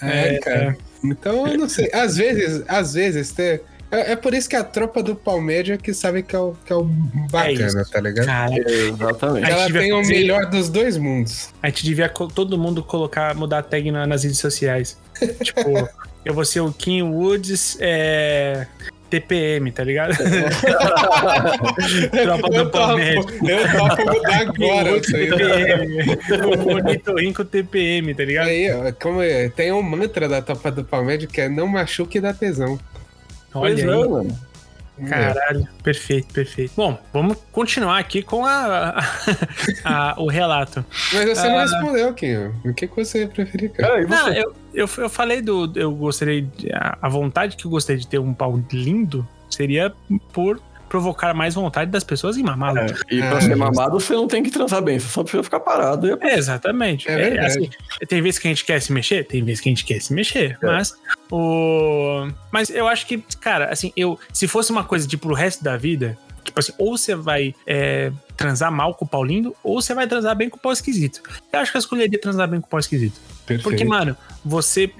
É, 0.00 0.38
cara. 0.38 0.78
Então, 1.04 1.46
eu 1.46 1.58
não 1.58 1.68
sei. 1.68 1.90
Às 1.92 2.16
vezes, 2.16 2.62
às 2.68 2.94
vezes, 2.94 3.32
tem... 3.32 3.60
É, 3.90 4.12
é 4.12 4.16
por 4.16 4.34
isso 4.34 4.46
que 4.48 4.54
a 4.56 4.62
tropa 4.62 5.02
do 5.02 5.14
Palmédia 5.16 5.78
que 5.78 5.94
sabe 5.94 6.22
que 6.22 6.36
é 6.36 6.38
o, 6.38 6.54
que 6.64 6.70
é 6.70 6.76
o 6.76 6.84
bacana, 7.30 7.80
isso. 7.80 7.90
tá 7.90 8.00
ligado? 8.00 8.26
Cara, 8.26 8.70
Exatamente. 8.70 9.44
A 9.46 9.50
gente 9.50 9.60
Ela 9.60 9.80
tem 9.80 9.92
o 9.94 10.02
melhor 10.02 10.46
dos 10.50 10.68
dois 10.68 10.98
mundos. 10.98 11.48
a 11.62 11.68
gente 11.68 11.84
devia 11.86 12.08
todo 12.10 12.58
mundo 12.58 12.82
colocar, 12.82 13.34
mudar 13.34 13.60
a 13.60 13.62
tag 13.62 13.90
na- 13.90 14.06
nas 14.06 14.24
redes 14.24 14.38
sociais. 14.38 14.98
tipo, 15.42 15.88
eu 16.22 16.34
vou 16.34 16.44
ser 16.44 16.60
o 16.60 16.70
Kim 16.70 17.00
Woods 17.02 17.78
é, 17.80 18.66
TPM, 19.10 19.70
tá 19.72 19.84
ligado? 19.84 20.14
Tropa 22.12 22.48
do 22.48 22.54
Eu 22.56 22.70
topo, 22.70 22.86
Palmeiras. 22.86 23.24
eu 23.26 23.78
topo 23.78 24.14
mudar 24.14 24.40
agora. 24.48 25.00
TPM. 25.00 26.18
o 26.64 26.74
ornitorrinco 26.74 27.44
TPM, 27.44 28.14
tá 28.14 28.24
ligado? 28.24 28.48
Aí, 28.48 28.70
ó, 28.72 28.92
como 29.00 29.22
é, 29.22 29.48
tem 29.48 29.72
um 29.72 29.82
mantra 29.82 30.28
da 30.28 30.42
tropa 30.42 30.70
do 30.70 30.84
Palmédia 30.84 31.28
que 31.28 31.40
é 31.40 31.48
não 31.48 31.66
machuque 31.66 32.18
e 32.18 32.20
dá 32.20 32.32
tesão. 32.32 32.78
Olha 33.54 33.74
Pois 33.74 33.78
aí. 33.88 34.02
é, 34.02 34.08
mano. 34.08 34.38
Caralho, 35.08 35.68
perfeito, 35.80 36.34
perfeito. 36.34 36.72
Bom, 36.76 36.98
vamos 37.12 37.36
continuar 37.52 37.98
aqui 38.00 38.20
com 38.20 38.44
a, 38.44 38.98
a- 39.84 40.14
o 40.18 40.26
relato. 40.28 40.84
Mas 41.12 41.24
você 41.38 41.48
não 41.48 41.56
Ah. 41.58 41.62
respondeu, 41.62 42.12
Kim. 42.14 42.34
O 42.64 42.74
que, 42.74 42.88
que 42.88 42.96
você 42.96 43.28
preferir, 43.28 43.70
cara? 43.70 44.04
Não, 44.08 44.28
eu, 44.32 44.52
eu, 44.72 44.88
eu 44.98 45.08
falei 45.08 45.40
do. 45.42 45.72
Eu 45.74 45.92
gostaria. 45.92 46.42
De, 46.42 46.72
a, 46.72 46.98
a 47.02 47.08
vontade 47.08 47.56
que 47.56 47.66
eu 47.66 47.70
gostaria 47.70 48.00
de 48.00 48.06
ter 48.06 48.18
um 48.18 48.34
pau 48.34 48.60
lindo 48.72 49.26
seria 49.50 49.92
por 50.32 50.60
provocar 50.88 51.34
mais 51.34 51.54
vontade 51.54 51.90
das 51.90 52.02
pessoas 52.02 52.36
em 52.36 52.42
mamá-lo. 52.42 52.78
É, 52.78 52.86
e 53.10 53.18
pra 53.18 53.36
Ah, 53.36 53.40
ser 53.40 53.54
mamado, 53.54 54.00
você 54.00 54.14
não 54.14 54.26
tem 54.26 54.42
que 54.42 54.50
transar 54.50 54.82
bem, 54.82 54.98
você 54.98 55.08
só 55.08 55.22
precisa 55.22 55.42
ficar 55.42 55.60
parado. 55.60 56.08
E... 56.08 56.16
É, 56.20 56.36
exatamente. 56.36 57.08
É 57.08 57.16
verdade. 57.16 57.46
assim, 57.46 57.70
tem 58.08 58.22
vezes 58.22 58.38
que 58.38 58.48
a 58.48 58.50
gente 58.50 58.64
quer 58.64 58.80
se 58.80 58.92
mexer, 58.92 59.24
tem 59.26 59.44
vezes 59.44 59.60
que 59.60 59.68
a 59.68 59.72
gente 59.72 59.84
quer 59.84 60.00
se 60.00 60.12
mexer, 60.12 60.58
mas 60.62 60.94
o 61.30 62.28
mas 62.50 62.70
eu 62.70 62.88
acho 62.88 63.06
que, 63.06 63.18
cara, 63.40 63.66
assim, 63.70 63.92
eu 63.96 64.18
se 64.32 64.48
fosse 64.48 64.72
uma 64.72 64.82
coisa 64.82 65.06
tipo 65.06 65.26
pro 65.26 65.34
resto 65.34 65.62
da 65.62 65.76
vida, 65.76 66.16
tipo 66.42 66.58
assim, 66.58 66.72
ou 66.78 66.96
você 66.96 67.14
vai 67.14 67.54
é, 67.66 68.10
transar 68.36 68.72
mal 68.72 68.94
com 68.94 69.04
o 69.04 69.08
pau 69.08 69.22
lindo, 69.22 69.54
ou 69.62 69.82
você 69.82 69.92
vai 69.94 70.06
transar 70.06 70.34
bem 70.34 70.48
com 70.48 70.56
o 70.56 70.60
pau 70.60 70.72
esquisito. 70.72 71.20
Eu 71.52 71.60
acho 71.60 71.70
que 71.70 71.76
eu 71.76 71.80
escolheria 71.80 72.18
transar 72.18 72.48
bem 72.48 72.60
com 72.60 72.66
o 72.66 72.70
pau 72.70 72.80
esquisito. 72.80 73.20
Perfeito. 73.48 73.62
Porque, 73.62 73.84
mano, 73.84 74.16
você. 74.44 74.92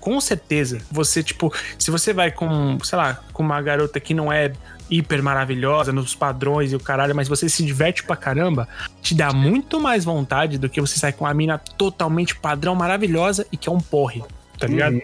Com 0.00 0.20
certeza, 0.20 0.80
você, 0.90 1.24
tipo, 1.24 1.52
se 1.76 1.90
você 1.90 2.14
vai 2.14 2.30
com, 2.30 2.78
sei 2.84 2.96
lá, 2.96 3.20
com 3.32 3.42
uma 3.42 3.60
garota 3.60 3.98
que 3.98 4.14
não 4.14 4.32
é 4.32 4.52
hiper 4.88 5.22
maravilhosa 5.22 5.92
nos 5.92 6.14
padrões 6.14 6.72
e 6.72 6.76
o 6.76 6.80
caralho, 6.80 7.14
mas 7.14 7.28
você 7.28 7.48
se 7.48 7.64
diverte 7.64 8.04
pra 8.04 8.16
caramba, 8.16 8.68
te 9.02 9.12
dá 9.12 9.32
muito 9.32 9.80
mais 9.80 10.04
vontade 10.04 10.56
do 10.56 10.68
que 10.68 10.80
você 10.80 10.98
sair 10.98 11.12
com 11.12 11.24
uma 11.24 11.34
mina 11.34 11.58
totalmente 11.58 12.34
padrão, 12.36 12.76
maravilhosa 12.76 13.44
e 13.50 13.56
que 13.56 13.68
é 13.68 13.72
um 13.72 13.80
porre, 13.80 14.22
tá 14.56 14.68
ligado? 14.68 14.94
Uhum. 14.94 15.02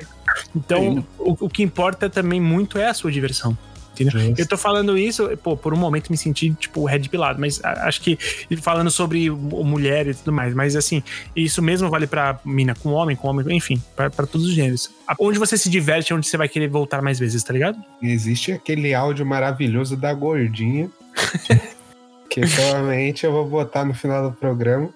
Então, 0.55 1.07
o, 1.19 1.47
o 1.47 1.51
que 1.51 1.63
importa 1.63 2.09
também 2.09 2.41
muito 2.41 2.79
é 2.79 2.89
a 2.89 2.95
sua 2.95 3.11
diversão. 3.11 3.59
Entendeu? 3.95 4.21
Justo. 4.21 4.41
Eu 4.41 4.47
tô 4.49 4.57
falando 4.57 4.99
isso, 4.99 5.29
pô, 5.43 5.57
por 5.57 5.73
um 5.73 5.77
momento 5.77 6.11
me 6.11 6.17
senti, 6.17 6.51
tipo, 6.53 6.85
red 6.85 7.01
pilado, 7.09 7.41
mas 7.41 7.63
acho 7.65 8.01
que 8.01 8.19
falando 8.61 8.91
sobre 8.91 9.31
mulher 9.31 10.07
e 10.09 10.15
tudo 10.15 10.33
mais, 10.33 10.53
mas 10.55 10.75
assim, 10.77 11.03
isso 11.35 11.63
mesmo 11.63 11.89
vale 11.89 12.07
pra 12.07 12.39
mina 12.45 12.75
com 12.75 12.91
homem, 12.91 13.15
com 13.17 13.29
homem, 13.29 13.57
enfim, 13.57 13.81
pra, 13.95 14.11
pra 14.11 14.27
todos 14.27 14.47
os 14.49 14.53
gêneros. 14.53 14.91
Onde 15.19 15.39
você 15.39 15.57
se 15.57 15.71
diverte 15.71 16.13
é 16.13 16.17
onde 16.17 16.27
você 16.27 16.37
vai 16.37 16.49
querer 16.49 16.69
voltar 16.69 17.01
mais 17.01 17.19
vezes, 17.19 17.43
tá 17.43 17.53
ligado? 17.53 17.79
Existe 18.03 18.53
aquele 18.53 18.93
áudio 18.95 19.25
maravilhoso 19.25 19.97
da 19.97 20.13
gordinha. 20.13 20.91
que 22.29 22.41
provavelmente 22.41 23.25
eu 23.25 23.33
vou 23.33 23.47
botar 23.47 23.85
no 23.85 23.95
final 23.95 24.29
do 24.31 24.37
programa. 24.37 24.89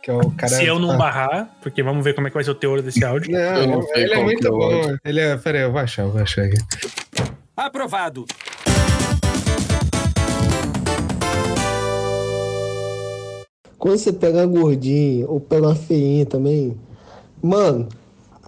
Que 0.00 0.12
é 0.12 0.14
o 0.14 0.30
cara. 0.30 0.52
se 0.52 0.64
eu 0.64 0.78
não 0.78 0.92
Ah, 0.92 0.96
barrar, 0.96 1.48
porque 1.60 1.82
vamos 1.82 2.04
ver 2.04 2.14
como 2.14 2.28
é 2.28 2.30
que 2.30 2.34
vai 2.34 2.44
ser 2.44 2.52
o 2.52 2.54
teor 2.54 2.80
desse 2.80 3.04
áudio. 3.04 3.32
Não, 3.32 3.40
Eu 3.40 3.66
não 3.66 3.86
ele 3.96 4.14
é 4.14 4.22
muito 4.22 4.46
é 4.46 4.50
bom. 4.50 4.62
áudio. 4.62 5.00
Ele 5.04 5.20
é. 5.20 5.36
Peraí, 5.36 5.62
eu 5.62 5.72
vou 5.72 5.80
achar, 5.80 6.02
eu 6.02 6.12
vou 6.12 6.22
achar 6.22 6.44
aqui. 6.44 6.56
Aprovado. 7.58 8.24
Quando 13.76 13.98
você 13.98 14.12
pega 14.12 14.46
uma 14.46 14.60
gordinha 14.60 15.28
ou 15.28 15.40
pega 15.40 15.66
uma 15.66 15.74
feinha 15.74 16.24
também, 16.24 16.76
mano, 17.42 17.88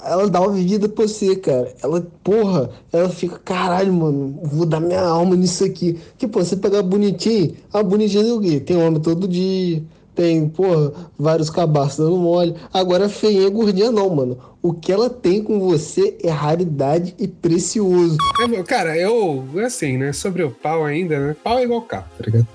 ela 0.04 0.30
dá 0.30 0.40
uma 0.40 0.52
vivida 0.52 0.88
pra 0.88 1.08
você, 1.08 1.34
cara. 1.34 1.74
Ela, 1.82 2.06
porra, 2.22 2.70
ela 2.92 3.08
fica, 3.08 3.36
caralho, 3.40 3.92
mano, 3.92 4.38
vou 4.44 4.64
dar 4.64 4.78
minha 4.78 5.02
alma 5.02 5.34
nisso 5.34 5.64
aqui. 5.64 5.98
Que, 6.16 6.28
pô, 6.28 6.44
você 6.44 6.56
pegar 6.56 6.84
bonitinho, 6.84 7.56
a 7.72 7.82
bonitinha 7.82 8.22
é 8.28 8.32
o 8.32 8.40
quê? 8.40 8.60
Tem 8.60 8.76
homem 8.76 9.00
todo 9.00 9.26
dia, 9.26 9.82
tem, 10.20 10.46
porra, 10.50 10.92
vários 11.18 11.48
cabaços 11.48 11.96
dando 11.96 12.18
mole. 12.18 12.54
Agora, 12.74 13.08
feinha, 13.08 13.48
gordinha 13.48 13.90
não, 13.90 14.10
mano. 14.10 14.38
O 14.62 14.74
que 14.74 14.92
ela 14.92 15.08
tem 15.08 15.42
com 15.42 15.58
você 15.58 16.18
é 16.22 16.28
raridade 16.28 17.14
e 17.18 17.26
precioso. 17.26 18.18
É, 18.54 18.62
Cara, 18.62 18.94
eu, 18.98 19.42
assim, 19.64 19.96
né? 19.96 20.12
Sobre 20.12 20.42
o 20.42 20.50
pau 20.50 20.84
ainda, 20.84 21.18
né? 21.18 21.36
Pau 21.42 21.58
é 21.58 21.62
igual 21.64 21.80
carro, 21.80 22.04
tá 22.18 22.24
ligado? 22.26 22.46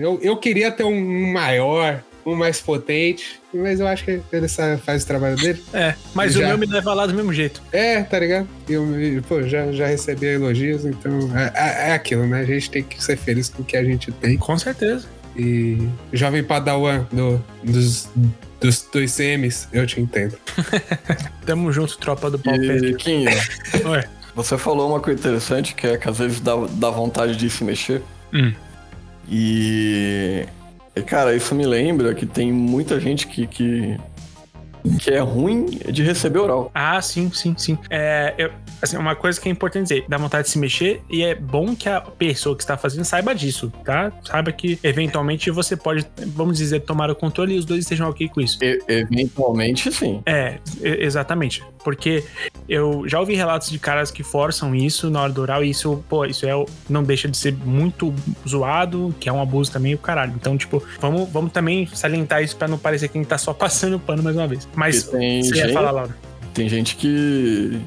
Eu, 0.00 0.18
eu 0.22 0.36
queria 0.36 0.70
ter 0.70 0.84
um 0.84 1.32
maior, 1.32 2.02
um 2.24 2.36
mais 2.36 2.60
potente, 2.60 3.40
mas 3.52 3.80
eu 3.80 3.86
acho 3.88 4.04
que 4.04 4.20
ele 4.32 4.46
faz 4.78 5.02
o 5.02 5.06
trabalho 5.06 5.36
dele. 5.36 5.60
É, 5.72 5.94
mas 6.14 6.34
Já. 6.34 6.44
o 6.44 6.48
meu 6.50 6.58
me 6.58 6.66
leva 6.66 6.94
lá 6.94 7.06
do 7.06 7.14
mesmo 7.14 7.32
jeito. 7.32 7.60
É, 7.72 8.02
tá 8.04 8.18
ligado? 8.20 8.48
E 8.68 8.72
Eu, 8.72 8.84
pô, 9.28 9.42
já, 9.42 9.70
já 9.72 9.86
recebi 9.86 10.26
elogios, 10.26 10.84
então 10.84 11.12
é, 11.36 11.52
é- 11.54 11.90
é 11.90 11.92
aquilo, 11.94 12.26
né? 12.26 12.40
A 12.40 12.44
gente 12.44 12.70
tem 12.70 12.82
que 12.84 13.02
ser 13.02 13.16
feliz 13.16 13.48
com 13.48 13.62
o 13.62 13.64
que 13.64 13.76
a 13.76 13.84
gente 13.84 14.10
tem. 14.12 14.36
Com 14.36 14.56
certeza. 14.58 15.06
E 15.36 15.88
jovem 16.12 16.44
padawan 16.44 17.06
do, 17.10 17.42
dos, 17.62 18.08
dos 18.60 18.88
dois 18.92 19.14
CMs, 19.14 19.68
eu 19.72 19.86
te 19.86 20.00
entendo. 20.00 20.36
Tamo 21.46 21.72
junto, 21.72 21.96
tropa 21.98 22.30
do 22.30 22.38
pau 22.38 22.54
E, 22.54 22.94
Ué. 23.88 24.08
você 24.34 24.58
falou 24.58 24.90
uma 24.90 25.00
coisa 25.00 25.18
interessante, 25.18 25.74
que 25.74 25.86
é 25.86 25.96
que 25.96 26.08
às 26.08 26.18
vezes 26.18 26.40
dá, 26.40 26.52
dá 26.72 26.90
vontade 26.90 27.36
de 27.36 27.48
se 27.48 27.64
mexer. 27.64 28.02
Hum. 28.32 28.52
E, 29.28 30.46
e, 30.94 31.02
cara, 31.02 31.34
isso 31.34 31.54
me 31.54 31.66
lembra 31.66 32.14
que 32.14 32.26
tem 32.26 32.52
muita 32.52 33.00
gente 33.00 33.26
que, 33.26 33.46
que 33.46 33.96
que 35.00 35.10
é 35.10 35.18
ruim 35.20 35.66
de 35.66 36.02
receber 36.02 36.38
oral. 36.40 36.70
Ah, 36.74 37.00
sim, 37.02 37.30
sim, 37.32 37.54
sim. 37.56 37.78
É, 37.90 38.34
eu- 38.38 38.50
assim, 38.80 38.96
uma 38.96 39.14
coisa 39.14 39.40
que 39.40 39.48
é 39.48 39.52
importante 39.52 39.84
dizer, 39.88 40.04
dá 40.08 40.16
vontade 40.18 40.44
de 40.44 40.50
se 40.50 40.58
mexer 40.58 41.00
e 41.10 41.22
é 41.22 41.34
bom 41.34 41.74
que 41.74 41.88
a 41.88 42.00
pessoa 42.00 42.56
que 42.56 42.62
está 42.62 42.76
fazendo 42.76 43.04
saiba 43.04 43.34
disso, 43.34 43.72
tá? 43.84 44.12
Saiba 44.24 44.50
que 44.52 44.78
eventualmente 44.82 45.50
você 45.50 45.76
pode, 45.76 46.06
vamos 46.28 46.58
dizer, 46.58 46.80
tomar 46.80 47.10
o 47.10 47.14
controle 47.14 47.54
e 47.54 47.58
os 47.58 47.64
dois 47.64 47.80
estejam 47.80 48.08
ok 48.08 48.28
com 48.28 48.40
isso. 48.40 48.58
E- 48.62 48.80
eventualmente, 48.88 49.92
sim. 49.92 50.20
É, 50.26 50.58
exatamente. 50.82 51.62
Porque 51.84 52.24
eu 52.68 53.08
já 53.08 53.18
ouvi 53.20 53.34
relatos 53.34 53.68
de 53.70 53.78
caras 53.78 54.10
que 54.10 54.22
forçam 54.22 54.74
isso 54.74 55.10
na 55.10 55.22
hora 55.22 55.32
do 55.32 55.40
oral 55.42 55.64
e 55.64 55.70
isso, 55.70 56.02
pô, 56.08 56.24
isso 56.24 56.46
é, 56.46 56.52
não 56.88 57.02
deixa 57.02 57.28
de 57.28 57.36
ser 57.36 57.52
muito 57.54 58.14
zoado, 58.48 59.14
que 59.18 59.28
é 59.28 59.32
um 59.32 59.40
abuso 59.40 59.70
também, 59.72 59.94
o 59.94 59.98
caralho. 59.98 60.32
Então, 60.36 60.56
tipo, 60.56 60.82
vamos, 61.00 61.28
vamos 61.30 61.52
também 61.52 61.86
salientar 61.86 62.42
isso 62.42 62.56
pra 62.56 62.68
não 62.68 62.78
parecer 62.78 63.08
que 63.08 63.18
a 63.18 63.20
gente 63.20 63.28
tá 63.28 63.38
só 63.38 63.52
passando 63.54 63.98
pano 63.98 64.22
mais 64.22 64.36
uma 64.36 64.46
vez. 64.46 64.66
Mas 64.74 65.02
Porque 65.04 65.18
tem 65.18 65.42
você 65.42 65.54
ia 65.56 65.64
gente- 65.64 65.72
falar, 65.74 65.90
Laura. 65.90 66.16
Tem 66.54 66.68
gente 66.68 66.96
que. 66.96 67.80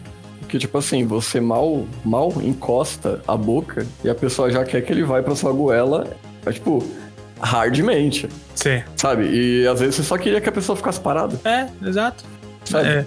Que, 0.47 0.59
tipo 0.59 0.77
assim, 0.77 1.05
você 1.05 1.41
mal, 1.41 1.85
mal 2.03 2.31
encosta 2.41 3.19
a 3.27 3.35
boca 3.35 3.85
e 4.03 4.09
a 4.09 4.15
pessoa 4.15 4.49
já 4.51 4.63
quer 4.63 4.81
que 4.81 4.91
ele 4.91 5.03
vai 5.03 5.21
pra 5.23 5.35
sua 5.35 5.51
goela, 5.51 6.07
é, 6.45 6.51
tipo, 6.51 6.87
hardmente, 7.41 8.29
Sim. 8.53 8.83
sabe? 8.95 9.25
E 9.25 9.67
às 9.67 9.79
vezes 9.79 9.95
você 9.95 10.03
só 10.03 10.17
queria 10.17 10.39
que 10.39 10.47
a 10.47 10.51
pessoa 10.51 10.75
ficasse 10.75 10.99
parada, 10.99 11.39
É, 11.43 11.67
exato. 11.87 12.23
sabe? 12.63 12.87
É. 12.89 13.05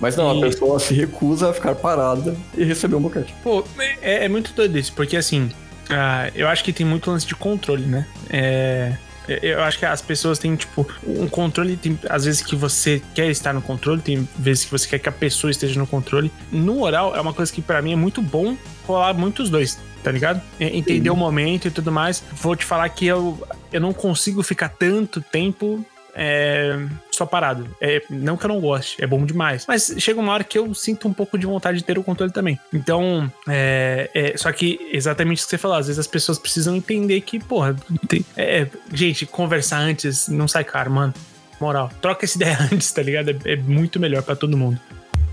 Mas 0.00 0.16
não, 0.16 0.34
E- 0.34 0.38
a 0.38 0.46
pessoa 0.48 0.80
se 0.80 0.94
recusa 0.94 1.50
a 1.50 1.52
ficar 1.52 1.74
parada 1.74 2.34
e 2.56 2.64
receber 2.64 2.96
um 2.96 3.02
boquete. 3.02 3.34
Pô, 3.42 3.62
é, 4.00 4.24
é 4.24 4.28
muito 4.28 4.52
doido 4.54 4.78
isso, 4.78 4.92
porque 4.94 5.16
assim, 5.16 5.50
ah, 5.90 6.30
eu 6.34 6.48
acho 6.48 6.64
que 6.64 6.72
tem 6.72 6.86
muito 6.86 7.10
lance 7.10 7.26
de 7.26 7.34
controle, 7.36 7.84
né? 7.84 8.06
É, 8.30 8.94
eu 9.42 9.62
acho 9.62 9.78
que 9.78 9.86
as 9.86 10.02
pessoas 10.02 10.38
têm, 10.38 10.56
tipo, 10.56 10.86
um 11.06 11.28
controle, 11.28 11.76
tem 11.76 11.98
às 12.08 12.24
vezes 12.24 12.42
que 12.42 12.56
você 12.56 13.02
quer 13.14 13.30
estar 13.30 13.52
no 13.52 13.62
controle, 13.62 14.00
tem 14.00 14.28
vezes 14.38 14.64
que 14.64 14.70
você 14.70 14.88
quer 14.88 14.98
que 14.98 15.08
a 15.08 15.12
pessoa 15.12 15.50
esteja 15.50 15.78
no 15.78 15.86
controle. 15.86 16.30
No 16.50 16.82
oral, 16.82 17.14
é 17.14 17.20
uma 17.20 17.32
coisa 17.32 17.52
que 17.52 17.62
pra 17.62 17.80
mim 17.80 17.92
é 17.92 17.96
muito 17.96 18.20
bom 18.20 18.56
rolar 18.86 19.14
muito 19.14 19.42
os 19.42 19.50
dois, 19.50 19.78
tá 20.02 20.10
ligado? 20.10 20.42
Entender 20.58 21.10
o 21.10 21.16
momento 21.16 21.68
e 21.68 21.70
tudo 21.70 21.92
mais. 21.92 22.22
Vou 22.32 22.56
te 22.56 22.64
falar 22.64 22.88
que 22.88 23.06
eu, 23.06 23.40
eu 23.72 23.80
não 23.80 23.92
consigo 23.92 24.42
ficar 24.42 24.68
tanto 24.68 25.20
tempo 25.20 25.84
é, 26.14 26.78
só 27.10 27.24
parado. 27.26 27.68
É, 27.80 28.02
não 28.10 28.36
que 28.36 28.44
eu 28.44 28.48
não 28.48 28.60
goste, 28.60 29.02
é 29.02 29.06
bom 29.06 29.24
demais. 29.24 29.64
Mas 29.68 29.94
chega 29.98 30.18
uma 30.20 30.32
hora 30.32 30.44
que 30.44 30.58
eu 30.58 30.74
sinto 30.74 31.06
um 31.08 31.12
pouco 31.12 31.38
de 31.38 31.46
vontade 31.46 31.78
de 31.78 31.84
ter 31.84 31.98
o 31.98 32.02
controle 32.02 32.32
também. 32.32 32.58
Então, 32.72 33.30
é, 33.48 34.10
é, 34.14 34.36
só 34.36 34.50
que 34.52 34.78
exatamente 34.92 35.40
o 35.42 35.44
que 35.44 35.50
você 35.50 35.58
falou, 35.58 35.76
às 35.76 35.86
vezes 35.86 35.98
as 35.98 36.06
pessoas 36.06 36.38
precisam 36.38 36.74
entender 36.76 37.20
que, 37.22 37.38
porra, 37.38 37.76
tem- 38.08 38.24
é, 38.36 38.66
gente, 38.92 39.26
conversar 39.26 39.78
antes 39.78 40.28
não 40.28 40.46
sai 40.48 40.64
caro, 40.64 40.90
mano. 40.90 41.14
Moral, 41.60 41.90
troca 42.00 42.24
essa 42.24 42.36
ideia 42.38 42.56
antes, 42.72 42.90
tá 42.90 43.02
ligado? 43.02 43.30
É, 43.44 43.52
é 43.52 43.56
muito 43.56 44.00
melhor 44.00 44.22
pra 44.22 44.34
todo 44.34 44.56
mundo. 44.56 44.80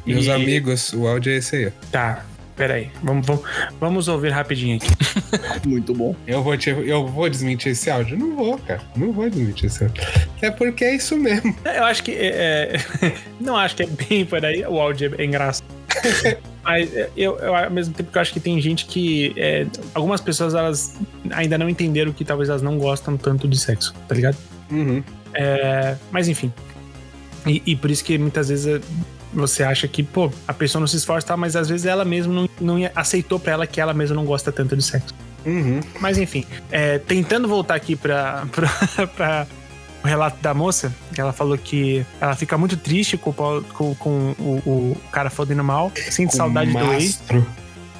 Meus 0.06 0.26
E- 0.26 0.32
amigos, 0.32 0.92
o 0.94 1.08
áudio 1.08 1.32
é 1.34 1.38
esse 1.38 1.56
aí. 1.56 1.68
ó. 1.68 1.72
Tá, 1.92 2.26
peraí. 2.58 2.90
Vamos, 3.04 3.26
vamos, 3.26 3.44
vamos 3.80 4.08
ouvir 4.08 4.32
rapidinho 4.32 4.78
aqui. 4.78 4.88
Muito 5.66 5.94
bom. 5.94 6.16
Eu 6.26 6.44
vou, 6.44 6.58
te, 6.58 6.72
eu 6.72 7.08
vou 7.08 7.30
desmentir 7.30 7.72
esse 7.72 7.90
áudio? 7.90 8.18
Não 8.18 8.36
vou, 8.36 8.58
cara. 8.58 8.82
Não 8.96 9.14
vou 9.14 9.30
desmentir 9.30 9.68
esse 9.68 9.84
áudio. 9.84 10.04
É 10.42 10.50
porque 10.50 10.84
é 10.84 10.96
isso 10.96 11.16
mesmo. 11.16 11.56
Eu 11.64 11.86
acho 11.86 12.04
que. 12.04 12.12
é, 12.12 12.76
é, 12.76 13.14
não 13.40 13.56
acho 13.56 13.76
que 13.76 13.84
é 13.84 13.88
bem 13.88 14.26
por 14.26 14.44
aí. 14.44 14.66
O 14.66 14.80
áudio 14.80 15.14
é 15.18 15.24
engraçado. 15.24 15.68
Mas 16.64 16.94
é, 16.94 17.10
eu, 17.16 17.38
eu, 17.38 17.56
ao 17.56 17.72
mesmo 17.72 17.94
tempo 17.94 18.12
que 18.12 18.18
eu 18.18 18.22
acho 18.22 18.34
que 18.34 18.40
tem 18.40 18.60
gente 18.60 18.86
que. 18.86 19.34
é, 19.38 19.66
algumas 19.94 20.20
pessoas 20.20 20.54
elas 20.54 21.00
ainda 21.32 21.58
não 21.58 21.70
entenderam 21.70 22.12
que 22.12 22.26
talvez 22.26 22.50
elas 22.50 22.62
não 22.62 22.78
gostam 22.78 23.16
tanto 23.16 23.48
de 23.48 23.58
sexo, 23.58 23.94
tá 24.08 24.14
ligado? 24.14 24.38
Uhum. 24.70 25.04
É, 25.34 25.96
mas 26.12 26.28
enfim. 26.28 26.52
E, 27.46 27.62
e 27.66 27.76
por 27.76 27.90
isso 27.90 28.04
que 28.04 28.18
muitas 28.18 28.50
vezes 28.50 28.68
é, 28.68 28.82
você 29.34 29.64
acha 29.64 29.88
que, 29.88 30.04
pô, 30.04 30.32
a 30.48 30.54
pessoa 30.54 30.80
não 30.80 30.88
se 30.88 30.98
esforça, 30.98 31.28
tá, 31.28 31.38
mas 31.38 31.56
às 31.56 31.70
vezes 31.70 31.86
ela 31.86 32.06
mesma 32.06 32.34
não, 32.34 32.50
não 32.60 32.78
aceitou 32.96 33.40
pra 33.40 33.54
ela 33.54 33.68
que 33.68 33.80
ela 33.80 33.94
mesma 33.94 34.16
não 34.16 34.26
gosta 34.26 34.52
tanto 34.52 34.76
de 34.76 34.84
sexo. 34.84 35.14
Uhum. 35.46 35.80
Mas 36.00 36.18
enfim, 36.18 36.46
é, 36.72 37.00
tentando 37.00 37.48
voltar 37.48 37.76
aqui 37.76 37.96
pra, 37.96 38.46
pra, 38.52 39.08
pra 39.08 39.48
o 40.04 40.08
relato 40.08 40.42
da 40.42 40.54
moça, 40.54 40.94
ela 41.18 41.34
falou 41.34 41.58
que 41.58 42.06
ela 42.20 42.36
fica 42.36 42.58
muito 42.58 42.78
triste 42.78 43.18
com, 43.18 43.34
com, 43.34 43.96
com 43.96 44.36
o, 44.40 44.62
o 44.66 44.98
cara 45.12 45.30
fodendo 45.30 45.64
mal, 45.64 45.92
sente 45.96 46.32
Com 46.32 46.38
saudade 46.38 46.72
do 46.72 46.94
ex. 46.94 47.22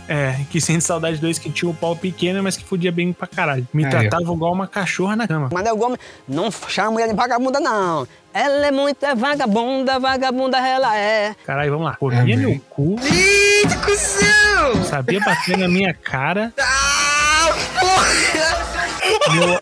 É, 0.08 0.40
que 0.50 0.62
sente 0.62 0.84
saudade 0.84 1.18
do 1.18 1.28
ex 1.28 1.38
que 1.38 1.50
tinha 1.50 1.70
o 1.70 1.74
pau 1.74 1.96
pequeno, 1.96 2.42
mas 2.42 2.56
que 2.56 2.64
fodia 2.64 2.92
bem 2.92 3.12
pra 3.12 3.28
caralho. 3.28 3.68
Me 3.74 3.88
tratava 3.90 4.24
igual 4.24 4.54
uma 4.54 4.68
cachorra 4.68 5.16
na 5.16 5.28
cama. 5.28 5.50
Manel 5.52 5.76
Gomes 5.76 6.00
não 6.28 6.50
chama 6.52 6.88
a 6.88 6.92
mulher 6.92 7.10
de 7.10 7.14
vagabunda, 7.14 7.60
não. 7.60 8.08
Ela 8.34 8.68
é 8.68 8.72
muito 8.72 9.04
é 9.06 9.16
vagabunda, 9.16 10.00
vagabunda 10.00 10.58
ela 10.60 10.96
é. 10.96 11.36
Caralho, 11.46 11.72
vamos 11.72 11.86
lá. 11.86 11.96
Corria 11.96 12.22
Amém. 12.22 12.38
meu 12.38 12.62
cu. 12.70 12.96
Sabia 14.86 15.20
bater 15.20 15.58
na 15.58 15.68
minha 15.68 15.94
cara. 15.94 16.54
Meu, 19.34 19.60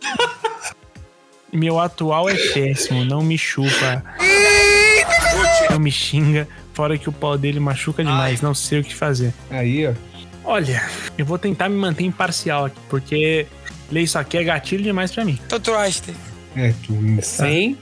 meu 1.52 1.80
atual 1.80 2.30
é 2.30 2.36
péssimo, 2.36 3.04
não 3.04 3.22
me 3.22 3.38
chupa. 3.38 4.04
Não 5.72 5.80
me 5.80 5.92
xinga, 5.92 6.48
fora 6.74 6.98
que 6.98 7.10
o 7.10 7.12
pau 7.12 7.38
dele 7.38 7.60
machuca 7.60 8.04
demais, 8.04 8.42
não 8.42 8.54
sei 8.54 8.80
o 8.82 8.84
que 8.84 8.94
fazer. 8.94 9.34
Aí, 9.50 9.88
ó. 9.88 9.94
Olha, 10.46 10.84
eu 11.18 11.26
vou 11.26 11.38
tentar 11.38 11.70
me 11.70 11.76
manter 11.76 12.04
imparcial 12.04 12.66
aqui, 12.66 12.78
porque 12.90 13.48
ler 13.92 14.02
isso 14.02 14.18
aqui 14.18 14.38
é 14.38 14.44
gatilho 14.44 14.84
demais 14.84 15.12
pra 15.12 15.26
mim. 15.26 15.40
Tô 15.50 15.60
triste. 15.60 16.14
É, 16.56 16.74
tu- 16.86 17.22
sem. 17.22 17.78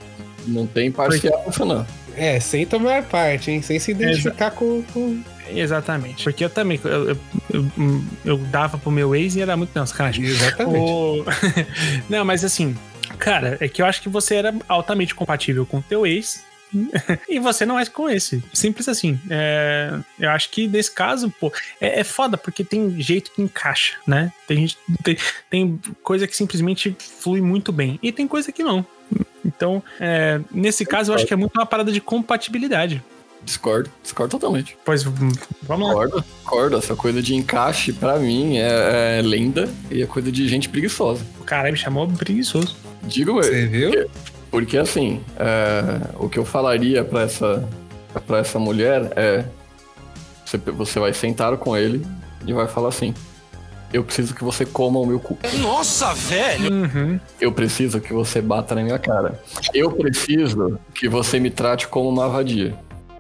Não 0.48 0.66
tem 0.68 0.92
parcial 0.92 1.44
isso, 1.48 1.64
não. 1.66 1.86
É, 2.16 2.40
sem 2.40 2.66
tomar 2.66 3.04
parte, 3.04 3.52
hein? 3.52 3.62
Sem 3.62 3.80
se 3.80 3.92
identificar 3.92 4.52
com. 4.52 4.82
com... 4.94 5.22
Exatamente. 5.50 6.24
Porque 6.24 6.46
eu 6.46 6.50
também, 6.50 6.80
eu, 6.84 7.10
eu, 7.10 7.18
eu, 7.54 8.02
eu 8.26 8.38
dava 8.38 8.78
pro 8.78 8.92
meu 8.92 9.16
ex 9.16 9.36
e 9.36 9.42
era 9.42 9.58
muito, 9.58 9.72
não, 9.76 9.86
sacanagem. 9.86 10.24
Exatamente. 10.26 10.78
O- 10.80 11.26
não, 12.10 12.24
mas 12.24 12.44
assim, 12.44 12.76
cara, 13.18 13.58
é 13.60 13.68
que 13.68 13.82
eu 13.82 13.86
acho 13.86 14.02
que 14.02 14.10
você 14.10 14.36
era 14.36 14.54
altamente 14.70 15.14
compatível 15.16 15.66
com 15.66 15.78
o 15.78 15.82
teu 15.82 16.06
ex. 16.08 16.44
e 17.30 17.40
você 17.40 17.66
não 17.66 17.80
é 17.80 17.86
com 17.86 18.10
esse. 18.10 18.44
Simples 18.54 18.88
assim. 18.88 19.20
É, 19.30 20.00
eu 20.20 20.30
acho 20.30 20.50
que 20.50 20.68
nesse 20.68 20.92
caso, 20.92 21.34
pô, 21.40 21.52
é, 21.80 22.00
é 22.00 22.04
foda, 22.04 22.38
porque 22.38 22.64
tem 22.64 23.00
jeito 23.02 23.32
que 23.32 23.42
encaixa, 23.42 23.98
né? 24.08 24.32
Tem, 24.48 24.58
gente, 24.58 24.78
tem, 25.04 25.18
tem 25.50 25.82
coisa 26.02 26.28
que 26.28 26.36
simplesmente 26.36 26.96
flui 27.00 27.42
muito 27.42 27.72
bem. 27.72 28.00
E 28.02 28.12
tem 28.12 28.28
coisa 28.28 28.52
que 28.52 28.64
não. 28.64 28.86
Então, 29.46 29.84
é, 30.00 30.40
nesse 30.52 30.86
caso, 30.86 31.12
eu 31.12 31.16
acho 31.16 31.26
que 31.26 31.34
é 31.34 31.38
muito 31.38 31.54
uma 31.56 31.66
parada 31.66 31.92
de 31.92 32.02
compatibilidade. 32.02 33.04
Discordo, 33.44 33.92
discordo 34.02 34.32
totalmente. 34.32 34.78
Pois 34.86 35.04
vamos 35.04 35.38
lá. 35.70 35.94
Concordo, 35.94 36.24
concordo. 36.44 36.78
Essa 36.78 36.96
coisa 36.96 37.22
de 37.22 37.36
encaixe, 37.36 37.92
pra 37.92 38.18
mim, 38.18 38.58
é, 38.58 39.20
é 39.20 39.22
lenda 39.22 39.70
e 39.92 40.02
é 40.02 40.06
coisa 40.06 40.32
de 40.32 40.48
gente 40.48 40.70
preguiçosa. 40.70 41.26
O 41.40 41.44
cara 41.44 41.70
me 41.70 41.78
chamou 41.78 42.08
preguiçoso. 42.08 42.76
Digo 43.04 43.34
Você 43.34 43.66
eu. 43.66 43.70
viu? 43.92 44.10
Porque 44.54 44.78
assim, 44.78 45.20
é, 45.40 46.00
o 46.20 46.30
que 46.30 46.38
eu 46.38 46.46
falaria 46.46 47.04
pra 47.04 47.24
essa, 47.24 47.68
pra 48.28 48.38
essa 48.38 48.60
mulher 48.60 49.12
é: 49.16 49.44
você, 50.46 50.60
você 50.60 51.00
vai 51.00 51.12
sentar 51.12 51.58
com 51.58 51.76
ele 51.76 52.06
e 52.46 52.54
vai 52.54 52.68
falar 52.68 52.90
assim. 52.90 53.16
Eu 53.92 54.04
preciso 54.04 54.36
que 54.36 54.44
você 54.44 54.64
coma 54.64 55.00
o 55.00 55.08
meu 55.08 55.20
cu. 55.20 55.40
Nossa, 55.60 56.14
velho. 56.14 56.72
Uhum. 56.72 57.20
Eu 57.42 57.52
preciso 57.52 58.00
que 58.00 58.14
você 58.14 58.42
bata 58.42 58.76
na 58.76 58.84
minha 58.84 59.00
cara. 59.00 59.42
Eu 59.74 59.92
preciso 59.92 60.80
que 60.94 61.10
você 61.10 61.40
me 61.40 61.50
trate 61.50 61.88
como 61.88 62.10
uma 62.10 62.30
vadia. 62.30 62.76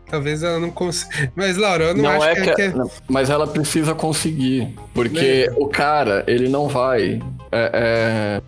Talvez 0.07 0.43
ela 0.43 0.59
não 0.59 0.69
consiga. 0.69 1.31
Mas, 1.35 1.57
Laura, 1.57 1.85
eu 1.85 1.95
não, 1.95 2.03
Não, 2.03 2.11
acho 2.11 2.25
é 2.25 2.35
que, 2.35 2.41
que, 2.41 2.49
é 2.49 2.53
que 2.55 2.61
é- 2.61 2.69
não, 2.73 2.91
mas 3.09 3.31
ela 3.31 3.47
precisa 3.47 3.95
conseguir, 3.95 4.75
porque 4.93 5.51
o 5.57 5.67
cara 5.67 6.23
ele 6.27 6.47
não 6.47 6.67
vai 6.67 7.19
é, 7.51 7.71
é, 7.73 8.41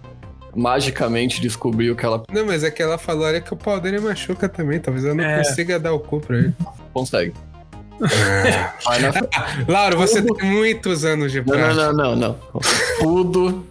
magicamente 0.55 1.41
descobrir 1.41 1.91
o 1.91 1.95
que 1.95 2.05
ela 2.05 2.23
Não, 2.31 2.45
mas 2.45 2.63
é 2.63 2.71
que 2.71 2.81
ela 2.81 2.97
falou, 2.97 3.25
olha 3.25 3.41
que 3.41 3.53
o 3.53 3.57
pau 3.57 3.79
dele 3.79 3.99
machuca 3.99 4.47
também. 4.47 4.79
Talvez 4.79 5.05
ela 5.05 5.13
não 5.15 5.23
É. 5.23 5.37
consiga 5.37 5.79
dar 5.79 5.93
o 5.93 5.99
cu 5.99 6.19
pra 6.21 6.37
ele. 6.37 6.53
consegue. 6.93 7.33
Vai 8.85 8.99
na... 9.01 9.11
Laura, 9.67 9.95
você 9.95 10.21
tem 10.21 10.49
muitos 10.51 11.05
anos 11.05 11.31
de 11.31 11.39
Não, 11.39 11.45
não, 11.45 11.53
prática. 11.53 11.93
não, 11.93 12.15
não, 12.15 12.15
não. 12.15 12.35
Tudo 12.99 13.65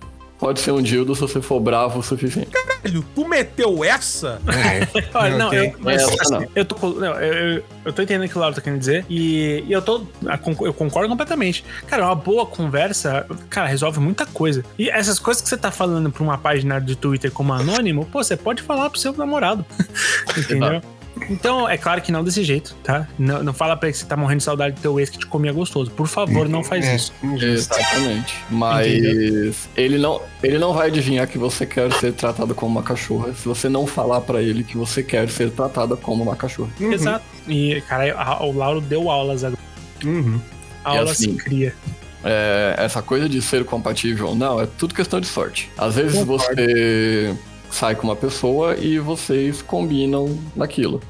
pode 0.45 0.61
ser 0.61 0.73
um 0.73 0.83
dildo 0.83 1.15
se 1.15 1.23
você 1.23 1.41
for 1.41 1.59
bravo 1.59 2.01
o 2.01 2.03
suficiente. 2.03 2.51
Velho, 2.83 3.03
tu 3.15 3.27
meteu 3.27 3.83
essa? 3.83 4.43
É, 4.47 4.87
Olha, 5.17 5.39
não, 5.39 5.51
eu, 5.55 5.75
mas, 5.79 6.03
Essa 6.03 6.15
assim, 6.21 6.33
não. 6.35 6.47
eu 6.55 6.65
tô, 6.67 6.89
não, 6.91 7.15
eu, 7.15 7.33
eu, 7.57 7.65
eu 7.87 7.93
tô 7.95 8.03
entendendo 8.03 8.27
o 8.27 8.29
que 8.31 8.37
o 8.37 8.41
Lauro 8.43 8.55
tá 8.55 8.61
querendo 8.61 8.79
dizer 8.79 9.07
e, 9.09 9.65
e 9.67 9.73
eu 9.73 9.81
tô, 9.81 10.03
a 10.27 10.37
con- 10.37 10.55
eu 10.61 10.75
concordo 10.75 11.09
completamente. 11.09 11.65
Cara, 11.87 12.05
uma 12.05 12.15
boa 12.15 12.45
conversa, 12.45 13.27
cara, 13.49 13.67
resolve 13.69 14.01
muita 14.01 14.27
coisa. 14.27 14.63
E 14.79 14.91
essas 14.91 15.19
coisas 15.19 15.43
que 15.43 15.49
você 15.49 15.57
tá 15.57 15.71
falando 15.71 16.11
pra 16.13 16.23
uma 16.23 16.37
página 16.37 16.79
de 16.79 16.95
Twitter 16.95 17.31
como 17.33 17.55
anônimo, 17.55 18.05
pô, 18.05 18.23
você 18.23 18.37
pode 18.37 18.61
falar 18.61 18.91
pro 18.91 19.01
seu 19.01 19.15
namorado. 19.15 19.65
Entendeu? 20.37 20.83
Então, 21.31 21.69
é 21.69 21.79
claro 21.79 22.03
que 22.03 22.11
não 22.11 22.25
desse 22.25 22.43
jeito, 22.43 22.75
tá? 22.83 23.09
Não, 23.19 23.43
não 23.43 23.53
fala 23.55 23.77
pra 23.77 23.89
ele 23.89 23.93
que 23.95 23.99
você 24.01 24.07
tá 24.07 24.17
morrendo 24.17 24.39
de 24.39 24.45
saudade 24.45 24.75
do 24.75 24.81
teu 24.81 24.99
ex 24.99 25.09
que 25.09 25.19
te 25.19 25.27
comia 25.27 25.53
gostoso. 25.53 25.91
Por 25.91 26.07
favor, 26.09 26.49
não 26.49 26.63
faz 26.65 26.85
É, 26.85 26.97
isso. 26.97 27.13
Exatamente. 27.41 28.35
Mas 28.51 29.69
ele 29.77 29.99
não, 29.99 30.21
ele 30.43 30.59
não 30.59 30.73
vai 30.73 30.89
adivinhar 30.89 31.27
que 31.27 31.39
você 31.39 31.65
quer 31.67 31.93
ser 31.93 32.13
tratado 32.13 32.55
como 32.55 32.73
uma 32.73 32.83
cachorra 32.83 33.33
se 33.35 33.47
você 33.47 33.69
não 33.69 33.87
falar 33.87 34.21
pra 34.23 34.43
ele 34.43 34.65
que 34.65 34.77
você 34.77 35.03
quer 35.03 35.29
ser 35.29 35.51
tratada 35.51 35.97
como 35.97 36.23
uma 36.23 36.37
cachorra. 36.37 36.71
Exato. 36.81 37.25
E, 37.49 37.81
cara, 37.89 38.15
a- 38.19 38.45
o 38.45 38.53
Lauro 38.57 38.81
deu 38.81 39.11
aulas 39.11 39.45
agora. 39.45 39.63
Uhum. 40.05 40.41
Aula 40.85 41.13
assim, 41.13 41.33
se 41.33 41.37
cria. 41.39 41.75
É, 42.23 42.75
essa 42.79 43.03
coisa 43.03 43.29
de 43.29 43.41
ser 43.43 43.65
compatível 43.65 44.29
ou 44.29 44.35
não 44.35 44.61
é 44.61 44.67
tudo 44.67 44.95
questão 44.95 45.21
de 45.21 45.27
sorte. 45.27 45.71
Às 45.77 45.95
vezes 45.95 46.25
você 46.25 47.35
sai 47.75 47.97
com 47.97 48.07
uma 48.07 48.15
pessoa 48.15 48.77
e 48.77 48.99
vocês 48.99 49.61
combinam 49.61 50.39
naquilo. 50.55 51.03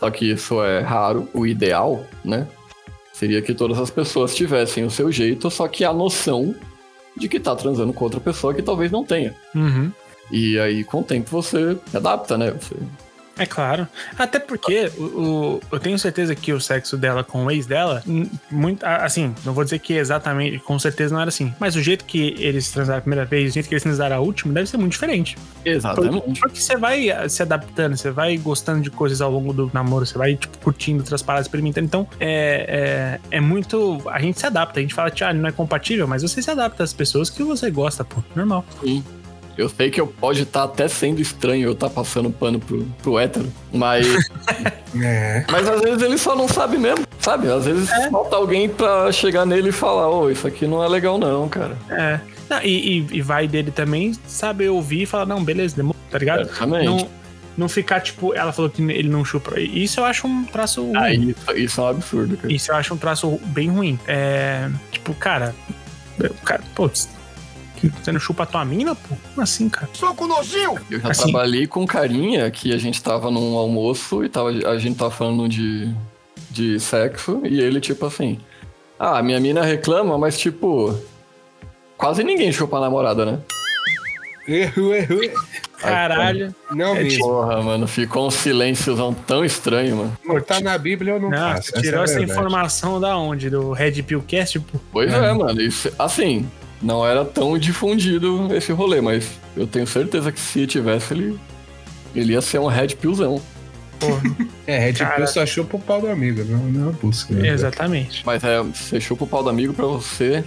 Só 0.00 0.10
que 0.10 0.30
isso 0.30 0.62
é 0.64 0.80
raro. 0.80 1.28
O 1.34 1.46
ideal, 1.46 2.04
né? 2.24 2.48
Seria 3.12 3.42
que 3.42 3.54
todas 3.54 3.78
as 3.78 3.90
pessoas 3.90 4.34
tivessem 4.34 4.84
o 4.84 4.90
seu 4.90 5.12
jeito, 5.12 5.50
só 5.50 5.68
que 5.68 5.84
a 5.84 5.92
noção 5.92 6.54
de 7.16 7.28
que 7.28 7.38
tá 7.38 7.54
transando 7.54 7.92
com 7.92 8.04
outra 8.04 8.18
pessoa 8.18 8.54
que 8.54 8.62
talvez 8.62 8.90
não 8.90 9.04
tenha. 9.04 9.34
Uhum. 9.54 9.92
E 10.32 10.58
aí, 10.58 10.82
com 10.84 11.00
o 11.00 11.04
tempo, 11.04 11.30
você 11.30 11.78
adapta, 11.92 12.36
né? 12.36 12.50
Você... 12.50 12.74
É 13.36 13.46
claro. 13.46 13.86
Até 14.18 14.38
porque 14.38 14.90
o, 14.96 15.02
o- 15.02 15.60
eu 15.72 15.80
tenho 15.80 15.98
certeza 15.98 16.34
que 16.34 16.52
o 16.52 16.60
sexo 16.60 16.96
dela 16.96 17.24
com 17.24 17.44
o 17.44 17.50
ex 17.50 17.66
dela, 17.66 18.02
muito, 18.50 18.84
assim, 18.84 19.34
não 19.44 19.52
vou 19.52 19.64
dizer 19.64 19.80
que 19.80 19.94
exatamente, 19.94 20.58
com 20.60 20.78
certeza 20.78 21.12
não 21.14 21.20
era 21.20 21.28
assim. 21.28 21.52
Mas 21.58 21.74
o 21.74 21.82
jeito 21.82 22.04
que 22.04 22.36
eles 22.38 22.70
transaram 22.70 22.98
a 22.98 23.02
primeira 23.02 23.24
vez, 23.24 23.50
o 23.50 23.54
jeito 23.54 23.68
que 23.68 23.74
eles 23.74 23.82
transaram 23.82 24.16
a 24.16 24.20
última, 24.20 24.52
deve 24.54 24.68
ser 24.68 24.76
muito 24.76 24.92
diferente. 24.92 25.36
Exatamente. 25.64 26.38
Porque 26.40 26.60
você 26.60 26.76
vai 26.76 27.10
eh, 27.10 27.28
se 27.28 27.42
adaptando, 27.42 27.96
você 27.96 28.10
vai 28.10 28.36
gostando 28.36 28.80
de 28.82 28.90
coisas 28.90 29.20
ao 29.20 29.30
longo 29.32 29.52
do 29.52 29.70
namoro, 29.74 30.06
você 30.06 30.16
vai, 30.16 30.36
tipo, 30.36 30.56
curtindo 30.58 31.00
outras 31.00 31.22
paradas, 31.22 31.46
experimentando. 31.46 31.86
Então, 31.86 32.06
é, 32.20 33.18
é, 33.30 33.36
é 33.36 33.40
muito. 33.40 34.00
A 34.06 34.20
gente 34.20 34.38
se 34.38 34.46
adapta, 34.46 34.78
a 34.78 34.82
gente 34.82 34.94
fala, 34.94 35.10
tchau, 35.10 35.34
não 35.34 35.48
é 35.48 35.52
compatível, 35.52 36.06
mas 36.06 36.22
você 36.22 36.40
se 36.40 36.50
adapta 36.50 36.84
às 36.84 36.92
pessoas 36.92 37.30
que 37.30 37.42
você 37.42 37.70
gosta, 37.70 38.04
pô. 38.04 38.22
Normal. 38.36 38.64
Sim. 38.82 39.02
Eu 39.56 39.68
sei 39.68 39.90
que 39.90 40.00
eu 40.00 40.06
pode 40.06 40.42
estar 40.42 40.64
até 40.64 40.88
sendo 40.88 41.20
estranho 41.20 41.66
eu 41.68 41.72
estar 41.72 41.88
passando 41.90 42.28
pano 42.30 42.58
pro, 42.58 42.82
pro 43.02 43.18
hétero, 43.18 43.50
mas. 43.72 44.06
É. 45.02 45.44
mas 45.50 45.68
às 45.68 45.80
vezes 45.80 46.00
ele 46.02 46.16
só 46.16 46.36
não 46.36 46.46
sabe 46.46 46.78
mesmo, 46.78 47.04
sabe? 47.18 47.50
Às 47.50 47.64
vezes 47.64 47.90
falta 48.12 48.36
alguém 48.36 48.68
pra 48.68 49.10
chegar 49.10 49.44
nele 49.44 49.70
e 49.70 49.72
falar: 49.72 50.08
Ô, 50.08 50.30
isso 50.30 50.46
aqui 50.46 50.68
não 50.68 50.84
é 50.84 50.88
legal, 50.88 51.18
não, 51.18 51.48
cara. 51.48 51.76
É. 51.90 52.20
Não, 52.48 52.62
e, 52.62 52.98
e- 53.00 53.06
e 53.14 53.20
vai 53.20 53.48
dele 53.48 53.72
também 53.72 54.12
saber 54.28 54.68
ouvir 54.68 55.02
e 55.02 55.06
falar, 55.06 55.26
não, 55.26 55.42
beleza, 55.42 55.74
demorou, 55.74 56.00
tá 56.10 56.16
ligado? 56.18 56.42
Exatamente. 56.42 56.84
Não, 56.84 57.08
não 57.56 57.68
ficar, 57.68 58.00
tipo, 58.02 58.34
ela 58.34 58.52
falou 58.52 58.70
que 58.70 58.82
ele 58.82 59.08
não 59.08 59.24
chupa. 59.24 59.58
Isso 59.58 59.98
eu 59.98 60.04
acho 60.04 60.28
um 60.28 60.44
traço 60.44 60.82
ruim. 60.84 60.96
Ah, 60.96 61.12
isso, 61.12 61.52
isso 61.56 61.80
é 61.80 61.84
um 61.84 61.88
absurdo, 61.88 62.36
cara. 62.36 62.52
Isso 62.52 62.70
eu 62.70 62.76
acho 62.76 62.94
um 62.94 62.96
traço 62.96 63.40
bem 63.46 63.70
ruim. 63.70 63.98
É. 64.06 64.68
Tipo, 64.92 65.12
cara. 65.14 65.54
Cara, 66.44 66.62
pô, 67.90 67.96
você 68.02 68.12
não 68.12 68.20
chupa 68.20 68.42
a 68.42 68.46
tua 68.46 68.64
mina, 68.64 68.94
pô? 68.94 69.16
Como 69.30 69.42
assim, 69.42 69.68
cara? 69.68 69.88
Soco 69.92 70.26
nojinho! 70.26 70.74
Eu 70.90 71.00
já 71.00 71.10
Assim- 71.10 71.24
trabalhei 71.32 71.66
com 71.66 71.86
carinha 71.86 72.50
que 72.50 72.72
a 72.72 72.78
gente 72.78 73.02
tava 73.02 73.30
num 73.30 73.56
almoço 73.56 74.24
e 74.24 74.28
tava, 74.28 74.50
a 74.50 74.78
gente 74.78 74.96
tava 74.96 75.10
falando 75.10 75.48
de, 75.48 75.92
de 76.50 76.78
sexo 76.80 77.40
e 77.44 77.60
ele, 77.60 77.80
tipo 77.80 78.06
assim. 78.06 78.38
Ah, 78.98 79.22
minha 79.22 79.40
mina 79.40 79.62
reclama, 79.64 80.16
mas 80.18 80.38
tipo. 80.38 80.96
Quase 81.96 82.22
ninguém 82.24 82.50
chupa 82.52 82.76
a 82.76 82.80
namorada, 82.80 83.24
né? 83.24 83.38
Erro, 84.46 84.92
erro. 84.94 85.20
Caralho. 85.78 86.54
Não 86.70 86.94
É 86.96 87.02
mesmo. 87.02 87.20
Porra, 87.26 87.62
mano, 87.62 87.86
ficou 87.86 88.26
um 88.26 88.30
silênciozão 88.30 89.12
tão 89.14 89.44
estranho, 89.44 89.96
mano. 89.96 90.18
Não 90.24 90.40
tá 90.40 90.60
na 90.60 90.76
Bíblia, 90.76 91.14
eu 91.14 91.20
não, 91.20 91.30
Não, 91.30 91.38
faço. 91.54 91.70
você 91.72 91.80
tirou 91.82 92.00
é 92.00 92.02
a 92.02 92.04
essa 92.04 92.20
informação 92.20 93.00
da 93.00 93.16
onde? 93.16 93.48
Do 93.50 93.72
Red 93.72 94.02
Pill 94.02 94.22
Cast? 94.26 94.58
Tipo, 94.58 94.80
Pois 94.92 95.12
é, 95.12 95.32
mano. 95.32 95.60
Isso, 95.60 95.90
assim, 95.98 96.48
não 96.82 97.06
era 97.06 97.24
tão 97.24 97.56
difundido 97.58 98.54
esse 98.54 98.72
rolê, 98.72 99.00
mas 99.00 99.30
eu 99.56 99.66
tenho 99.66 99.86
certeza 99.86 100.30
que 100.32 100.40
se 100.40 100.66
tivesse, 100.66 101.14
ele, 101.14 101.38
ele 102.14 102.32
ia 102.32 102.40
ser 102.40 102.58
um 102.58 102.66
red 102.66 102.88
pillzão. 102.88 103.40
porra. 103.98 104.22
É, 104.66 104.78
Red 104.78 104.94
Cara. 104.94 105.16
Pill 105.16 105.26
só 105.26 105.44
chupa 105.46 105.76
o 105.76 105.80
pau 105.80 106.00
do 106.00 106.08
amigo, 106.08 106.42
não, 106.44 106.58
não 106.64 106.88
é 106.90 106.92
busca. 106.92 107.32
né? 107.34 107.48
Exatamente. 107.48 108.22
Mas 108.24 108.42
é, 108.44 108.62
você 108.62 109.00
chupa 109.00 109.24
o 109.24 109.26
pau 109.26 109.42
do 109.42 109.50
amigo 109.50 109.72
pra 109.74 109.86
você 109.86 110.42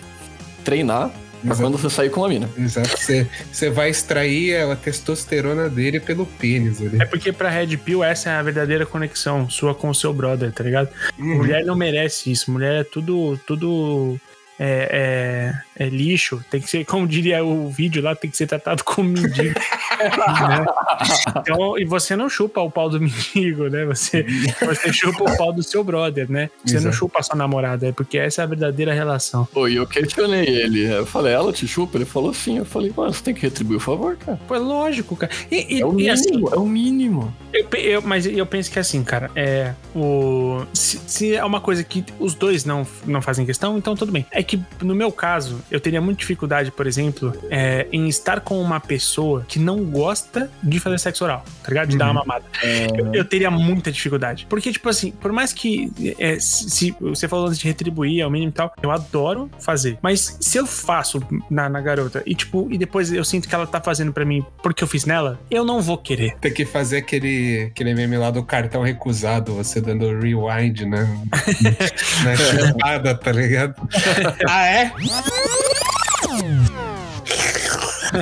treinar 0.63 1.09
pra 1.41 1.51
Exato. 1.53 1.61
quando 1.61 1.77
você 1.77 1.89
sair 1.89 2.09
com 2.09 2.25
a 2.25 2.29
mina. 2.29 2.49
Exato. 2.57 2.89
Você, 2.97 3.27
você 3.51 3.69
vai 3.69 3.89
extrair 3.91 4.55
a 4.71 4.75
testosterona 4.75 5.69
dele 5.69 5.99
pelo 5.99 6.25
pênis 6.25 6.81
ali. 6.81 6.99
É 7.01 7.05
porque 7.05 7.31
pra 7.31 7.47
Red 7.49 7.77
Pill 7.77 8.03
essa 8.03 8.29
é 8.31 8.33
a 8.33 8.41
verdadeira 8.41 8.85
conexão 8.87 9.47
sua 9.49 9.73
com 9.75 9.89
o 9.89 9.95
seu 9.95 10.11
brother, 10.11 10.51
tá 10.51 10.63
ligado? 10.63 10.89
Uhum. 11.17 11.37
Mulher 11.37 11.63
não 11.63 11.75
merece 11.75 12.31
isso. 12.31 12.49
Mulher 12.51 12.81
é 12.81 12.83
tudo. 12.83 13.39
tudo 13.45 14.19
é, 14.59 14.89
é- 14.91 15.66
é 15.77 15.87
lixo. 15.89 16.43
Tem 16.49 16.59
que 16.61 16.69
ser, 16.69 16.85
como 16.85 17.07
diria 17.07 17.43
o 17.43 17.69
vídeo 17.69 18.01
lá, 18.03 18.15
tem 18.15 18.29
que 18.29 18.37
ser 18.37 18.47
tratado 18.47 18.83
como 18.83 19.09
mendigo. 19.09 19.53
né? 19.59 20.65
Então, 21.37 21.77
e 21.77 21.85
você 21.85 22.15
não 22.15 22.29
chupa 22.29 22.59
o 22.61 22.69
pau 22.71 22.89
do 22.89 22.99
mendigo, 22.99 23.69
né? 23.69 23.85
Você, 23.85 24.25
você 24.59 24.91
chupa 24.91 25.23
o 25.31 25.37
pau 25.37 25.53
do 25.53 25.61
seu 25.63 25.83
brother, 25.83 26.29
né? 26.29 26.49
Você 26.65 26.75
não 26.75 26.81
Exato. 26.81 26.95
chupa 26.95 27.19
a 27.19 27.23
sua 27.23 27.35
namorada, 27.35 27.87
é 27.87 27.91
porque 27.91 28.17
essa 28.17 28.41
é 28.41 28.43
a 28.43 28.47
verdadeira 28.47 28.93
relação. 28.93 29.45
Pô, 29.53 29.67
e 29.67 29.75
eu 29.75 29.85
questionei 29.87 30.45
ele. 30.47 30.85
Eu 30.91 31.05
falei, 31.05 31.33
ela 31.33 31.53
te 31.53 31.67
chupa? 31.67 31.97
Ele 31.97 32.05
falou 32.05 32.33
sim. 32.33 32.57
Eu 32.57 32.65
falei, 32.65 32.91
mano, 32.95 33.13
você 33.13 33.23
tem 33.23 33.33
que 33.33 33.41
retribuir 33.41 33.77
o 33.77 33.79
favor, 33.79 34.15
cara. 34.17 34.39
Pô, 34.47 34.55
é 34.55 34.59
lógico, 34.59 35.15
cara. 35.15 35.31
E, 35.51 35.77
e- 35.77 35.81
É 35.81 35.85
o 35.85 35.91
e 35.91 35.95
mínimo, 35.95 36.13
assim, 36.13 36.43
é 36.53 36.57
o 36.59 36.65
mínimo. 36.65 37.35
Eu, 37.53 37.67
eu- 37.79 38.01
mas 38.01 38.25
eu 38.25 38.45
penso 38.45 38.71
que 38.71 38.79
assim, 38.79 39.03
cara, 39.03 39.29
é 39.35 39.73
o 39.95 40.63
se, 40.73 40.99
se 41.07 41.35
é 41.35 41.43
uma 41.45 41.61
coisa 41.61 41.83
que 41.83 42.03
os 42.19 42.33
dois 42.33 42.65
não, 42.65 42.85
não 43.05 43.21
fazem 43.21 43.45
questão, 43.45 43.77
então 43.77 43.95
tudo 43.95 44.11
bem. 44.11 44.25
É 44.31 44.41
que 44.43 44.59
no 44.81 44.95
meu 44.95 45.11
caso, 45.11 45.59
eu 45.69 45.79
teria 45.79 46.01
muita 46.01 46.19
dificuldade, 46.19 46.71
por 46.71 46.87
exemplo, 46.87 47.33
é, 47.49 47.87
em 47.91 48.07
estar 48.07 48.39
com 48.41 48.59
uma 48.61 48.79
pessoa 48.79 49.45
que 49.47 49.59
não 49.59 49.83
gosta 49.83 50.49
de 50.63 50.79
fazer 50.79 50.99
sexo 50.99 51.23
oral, 51.23 51.43
tá 51.63 51.69
ligado? 51.69 51.89
De 51.89 51.97
dar 51.97 52.05
uma 52.05 52.21
mamada. 52.21 52.45
Eu, 52.97 53.13
eu 53.13 53.25
teria 53.25 53.51
muita 53.51 53.91
dificuldade. 53.91 54.47
Porque, 54.49 54.71
tipo 54.71 54.87
assim, 54.89 55.11
por 55.11 55.31
mais 55.31 55.53
que 55.53 55.91
é, 56.17 56.39
se, 56.39 56.69
se 56.69 56.95
você 56.99 57.27
falou 57.27 57.47
antes 57.47 57.59
de 57.59 57.67
retribuir 57.67 58.23
ao 58.23 58.29
mínimo 58.29 58.49
e 58.49 58.53
tal, 58.53 58.73
eu 58.81 58.91
adoro 58.91 59.49
fazer. 59.59 59.97
Mas 60.01 60.37
se 60.39 60.57
eu 60.57 60.65
faço 60.65 61.21
na, 61.49 61.69
na 61.69 61.81
garota 61.81 62.23
e, 62.25 62.33
tipo, 62.33 62.67
e 62.71 62.77
depois 62.77 63.11
eu 63.11 63.23
sinto 63.23 63.47
que 63.47 63.55
ela 63.55 63.67
tá 63.67 63.81
fazendo 63.81 64.13
pra 64.13 64.25
mim 64.25 64.45
porque 64.61 64.83
eu 64.83 64.87
fiz 64.87 65.05
nela, 65.05 65.39
eu 65.49 65.63
não 65.63 65.81
vou 65.81 65.97
querer. 65.97 66.35
Tem 66.39 66.53
que 66.53 66.65
fazer 66.65 66.97
aquele, 66.97 67.69
aquele 67.71 67.93
meme 67.93 68.17
lá 68.17 68.31
do 68.31 68.43
cartão 68.43 68.81
recusado, 68.81 69.53
você 69.53 69.81
dando 69.81 70.07
rewind, 70.19 70.81
né? 70.81 71.07
Na 72.23 72.35
chupada, 72.35 73.15
tá 73.15 73.31
ligado? 73.31 73.75
ah, 74.47 74.65
é? 74.65 74.91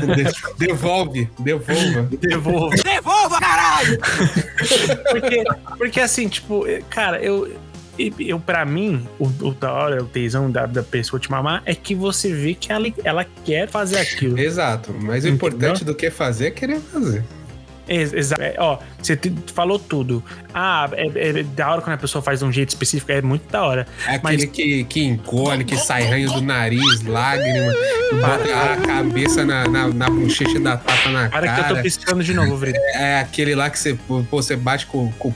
De- 0.02 0.58
Devolve, 0.68 1.30
devolva. 1.40 2.10
Devolva. 2.20 2.76
Devolva, 2.84 3.40
caralho! 3.40 4.00
Porque, 5.12 5.44
porque 5.78 6.00
assim, 6.00 6.28
tipo, 6.28 6.66
cara, 6.90 7.22
eu. 7.22 7.52
Eu, 8.20 8.38
pra 8.42 8.66
mim, 8.66 9.08
o, 9.18 9.24
o 9.26 9.54
da 9.54 9.72
hora, 9.72 10.04
o 10.04 10.06
tesão 10.06 10.52
da, 10.52 10.66
da 10.66 10.84
pessoa 10.84 11.18
te 11.18 11.32
mamar 11.32 11.64
é 11.66 11.74
que 11.74 11.96
você 11.96 12.30
vê 12.34 12.54
que 12.54 12.70
ela, 12.70 12.88
ela 13.06 13.26
quer 13.46 13.70
fazer 13.70 13.98
aquilo. 14.00 14.38
Exato, 14.38 14.92
mas 14.92 15.24
o 15.24 15.30
Entendeu? 15.30 15.34
importante 15.34 15.86
do 15.86 15.96
que 15.96 16.12
fazer 16.12 16.48
é 16.48 16.52
querer 16.52 16.82
fazer. 16.82 17.24
Exato. 17.88 18.44
ó, 18.58 18.80
você 19.02 19.20
falou 19.54 19.78
tudo. 19.80 20.24
Ah, 20.54 20.90
é, 20.94 21.40
é 21.40 21.44
da 21.44 21.72
hora 21.72 21.82
quando 21.82 21.94
a 21.94 21.98
pessoa 21.98 22.22
faz 22.22 22.40
de 22.40 22.46
um 22.46 22.52
jeito 22.52 22.70
específico, 22.70 23.12
é 23.12 23.22
muito 23.22 23.50
da 23.52 23.64
hora. 23.64 23.88
É 24.08 24.16
aquele 24.16 24.48
que, 24.48 24.84
que 24.86 25.04
encolhe, 25.04 25.64
que 25.64 25.78
sai 25.78 26.04
ranho 26.08 26.32
do 26.32 26.42
nariz, 26.42 27.04
lágrima, 27.04 27.74
bota 28.22 28.74
a 28.74 28.78
cabeça 28.88 29.46
na, 29.46 29.68
na, 29.68 29.88
na 29.88 30.10
bochecha 30.10 30.60
dá 30.60 30.78
tapa 30.78 31.10
na 31.10 31.30
Para 31.30 31.48
cara. 31.48 31.64
que 31.64 31.72
eu 31.72 31.76
tô 31.78 31.82
piscando 31.84 32.24
de 32.24 32.34
novo, 32.34 32.56
Vrida. 32.58 32.80
É 32.96 33.20
aquele 33.20 33.54
lá 33.56 33.70
que 33.70 33.78
você, 33.78 33.94
pô, 33.94 34.24
você 34.32 34.56
bate 34.56 34.86
com, 34.88 35.12
com 35.14 35.34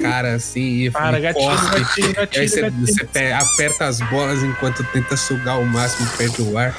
cara 0.00 0.34
assim 0.34 0.84
e 0.84 0.90
Para, 0.90 1.20
gatilho, 1.20 1.44
cospe. 1.46 1.80
gatilho, 1.80 2.14
gatilho, 2.14 2.28
E 2.34 2.38
aí 2.40 2.48
você, 2.48 2.70
você 2.70 3.04
pe- 3.04 3.32
aperta 3.32 3.84
as 3.86 4.00
bolas 4.00 4.42
enquanto 4.42 4.82
tenta 4.84 5.16
sugar 5.16 5.58
o 5.60 5.66
máximo 5.66 6.08
perde 6.16 6.42
o 6.42 6.58
ar. 6.58 6.74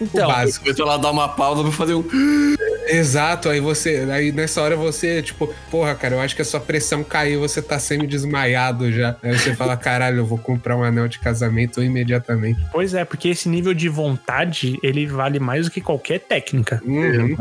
Então, 0.00 0.24
o 0.24 0.32
básico. 0.32 0.64
Depois 0.64 0.78
ela 0.78 0.98
dá 0.98 1.10
uma 1.10 1.28
pausa 1.28 1.62
pra 1.62 1.72
fazer 1.72 1.94
um. 1.94 2.04
Exato, 2.88 3.48
aí 3.48 3.60
você. 3.60 4.06
Aí 4.10 4.30
nessa 4.30 4.62
hora 4.62 4.76
você, 4.76 5.22
tipo, 5.22 5.52
porra, 5.70 5.94
cara, 5.94 6.14
eu 6.14 6.20
acho 6.20 6.36
que 6.36 6.42
a 6.42 6.44
sua 6.44 6.60
pressão 6.60 7.02
caiu, 7.02 7.40
você 7.40 7.60
tá 7.60 7.78
semi-desmaiado 7.78 8.92
já. 8.92 9.16
Aí 9.22 9.36
você 9.36 9.54
fala, 9.54 9.76
caralho, 9.76 10.18
eu 10.18 10.26
vou 10.26 10.38
comprar 10.38 10.76
um 10.76 10.84
anel 10.84 11.08
de 11.08 11.18
casamento 11.18 11.82
imediatamente. 11.82 12.60
Pois 12.72 12.94
é, 12.94 13.04
porque 13.04 13.28
esse 13.28 13.48
nível 13.48 13.74
de 13.74 13.88
vontade, 13.88 14.78
ele 14.82 15.06
vale 15.06 15.40
mais 15.40 15.66
do 15.66 15.70
que 15.70 15.80
qualquer 15.80 16.20
técnica. 16.20 16.80
Uhum. 16.84 17.34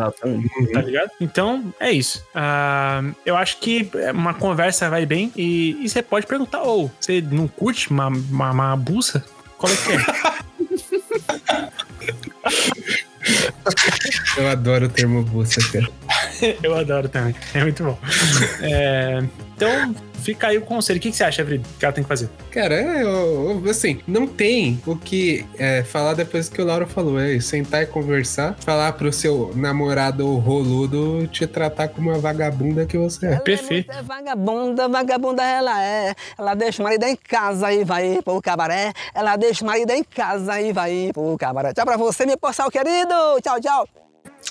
Tá 0.74 0.82
ligado? 0.82 1.12
Então, 1.22 1.74
é 1.80 1.92
isso. 1.92 2.26
Ah, 2.34 3.04
eu 3.26 3.36
acho 3.36 3.60
que 3.60 3.90
uma 4.14 4.34
conversa 4.34 4.90
vai 4.90 5.06
bem 5.06 5.32
e, 5.36 5.78
e 5.84 5.90
você 5.90 6.02
pode 6.02 6.26
perguntar, 6.26 6.64
ou 6.64 6.92
você 7.00 7.22
não 7.22 7.48
curte 7.48 7.92
uma, 7.92 8.08
uma, 8.08 8.52
uma 8.52 8.76
buça? 8.76 9.24
Qual 9.58 9.72
é 9.72 9.76
que 9.76 9.92
é? 9.92 10.36
Eu 14.38 14.48
adoro 14.50 14.86
o 14.86 14.90
termo 14.90 15.24
buça, 15.24 15.60
cara. 15.72 15.88
Eu 16.62 16.76
adoro 16.78 17.10
também. 17.10 17.36
É 17.54 17.64
muito 17.64 17.84
bom. 17.84 17.98
É, 18.62 19.24
então, 19.56 19.96
fica 20.26 20.48
aí 20.48 20.58
o 20.58 20.62
conselho. 20.62 20.98
O 20.98 21.02
que, 21.02 21.12
que 21.12 21.16
você 21.18 21.24
acha, 21.24 21.44
Vrido, 21.44 21.68
que 21.80 21.86
ela 21.86 21.94
tem 21.94 22.04
que 22.04 22.08
fazer? 22.08 22.30
Cara, 22.52 22.76
é, 22.76 23.04
eu- 23.04 23.62
eu- 23.64 23.70
assim, 23.70 24.00
não 24.08 24.26
tem 24.28 24.82
o 24.86 24.96
que 24.96 25.46
é, 25.58 25.84
falar 25.84 26.14
depois 26.16 26.50
que 26.50 26.62
o 26.62 26.66
Lauro 26.66 26.88
falou. 26.88 27.20
É 27.20 27.40
sentar 27.40 27.84
e 27.84 27.86
conversar, 27.86 28.56
falar 28.60 28.92
pro 28.94 29.14
seu 29.14 29.52
namorado 29.56 30.36
roludo 30.38 31.28
te 31.28 31.46
tratar 31.46 31.88
como 31.90 32.10
uma 32.10 32.18
vagabunda 32.20 32.86
que 32.86 32.98
você 32.98 33.28
é. 33.28 33.36
Perfeito. 33.38 33.92
É 33.92 34.02
vagabunda, 34.02 34.90
vagabunda 34.90 35.44
ela 35.44 35.84
é. 35.84 36.16
Ela 36.38 36.56
deixa 36.56 36.82
o 36.82 36.86
marido 36.86 37.04
em 37.04 37.16
casa 37.16 37.72
e 37.72 37.84
vai 37.84 38.20
pro 38.24 38.42
cabaré. 38.42 38.92
Ela 39.14 39.36
deixa 39.36 39.64
o 39.64 39.68
marido 39.68 39.92
em 39.92 40.04
casa 40.04 40.60
e 40.60 40.74
vai 40.74 41.12
pro 41.14 41.38
cabaré. 41.38 41.74
Tchau 41.74 41.86
pra 41.86 41.98
você, 41.98 42.26
meu 42.26 42.38
postal 42.38 42.72
querido. 42.72 43.14
Tchau, 43.44 43.60
tchau. 43.62 44.05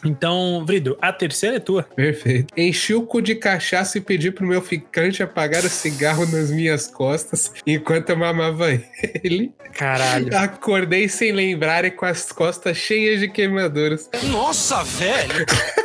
Então, 0.05 0.65
Vrido, 0.67 0.99
a 1.01 1.13
terceira 1.13 1.57
é 1.57 1.61
tua. 1.61 1.83
Perfeito. 1.83 2.53
Enchi 2.57 2.95
o 2.95 3.07
cu 3.07 3.21
de 3.23 3.35
cachaça 3.35 3.99
e 3.99 4.01
pedi 4.01 4.31
pro 4.31 4.47
meu 4.47 4.61
ficante 4.61 5.23
apagar 5.23 5.65
o 5.65 5.69
cigarro 5.69 6.27
nas 6.27 6.51
minhas 6.51 6.87
costas 6.87 7.53
enquanto 7.67 8.11
eu 8.11 8.17
mamava 8.17 8.67
ele. 9.23 9.53
Caralho. 9.73 10.37
Acordei 10.37 11.09
sem 11.09 11.33
lembrar 11.33 11.85
e 11.85 11.91
com 11.91 12.05
as 12.07 12.31
costas 12.31 12.77
cheias 12.77 13.21
de 13.21 13.29
queimaduras. 13.29 14.09
Nossa, 14.31 14.83
velho! 14.83 15.47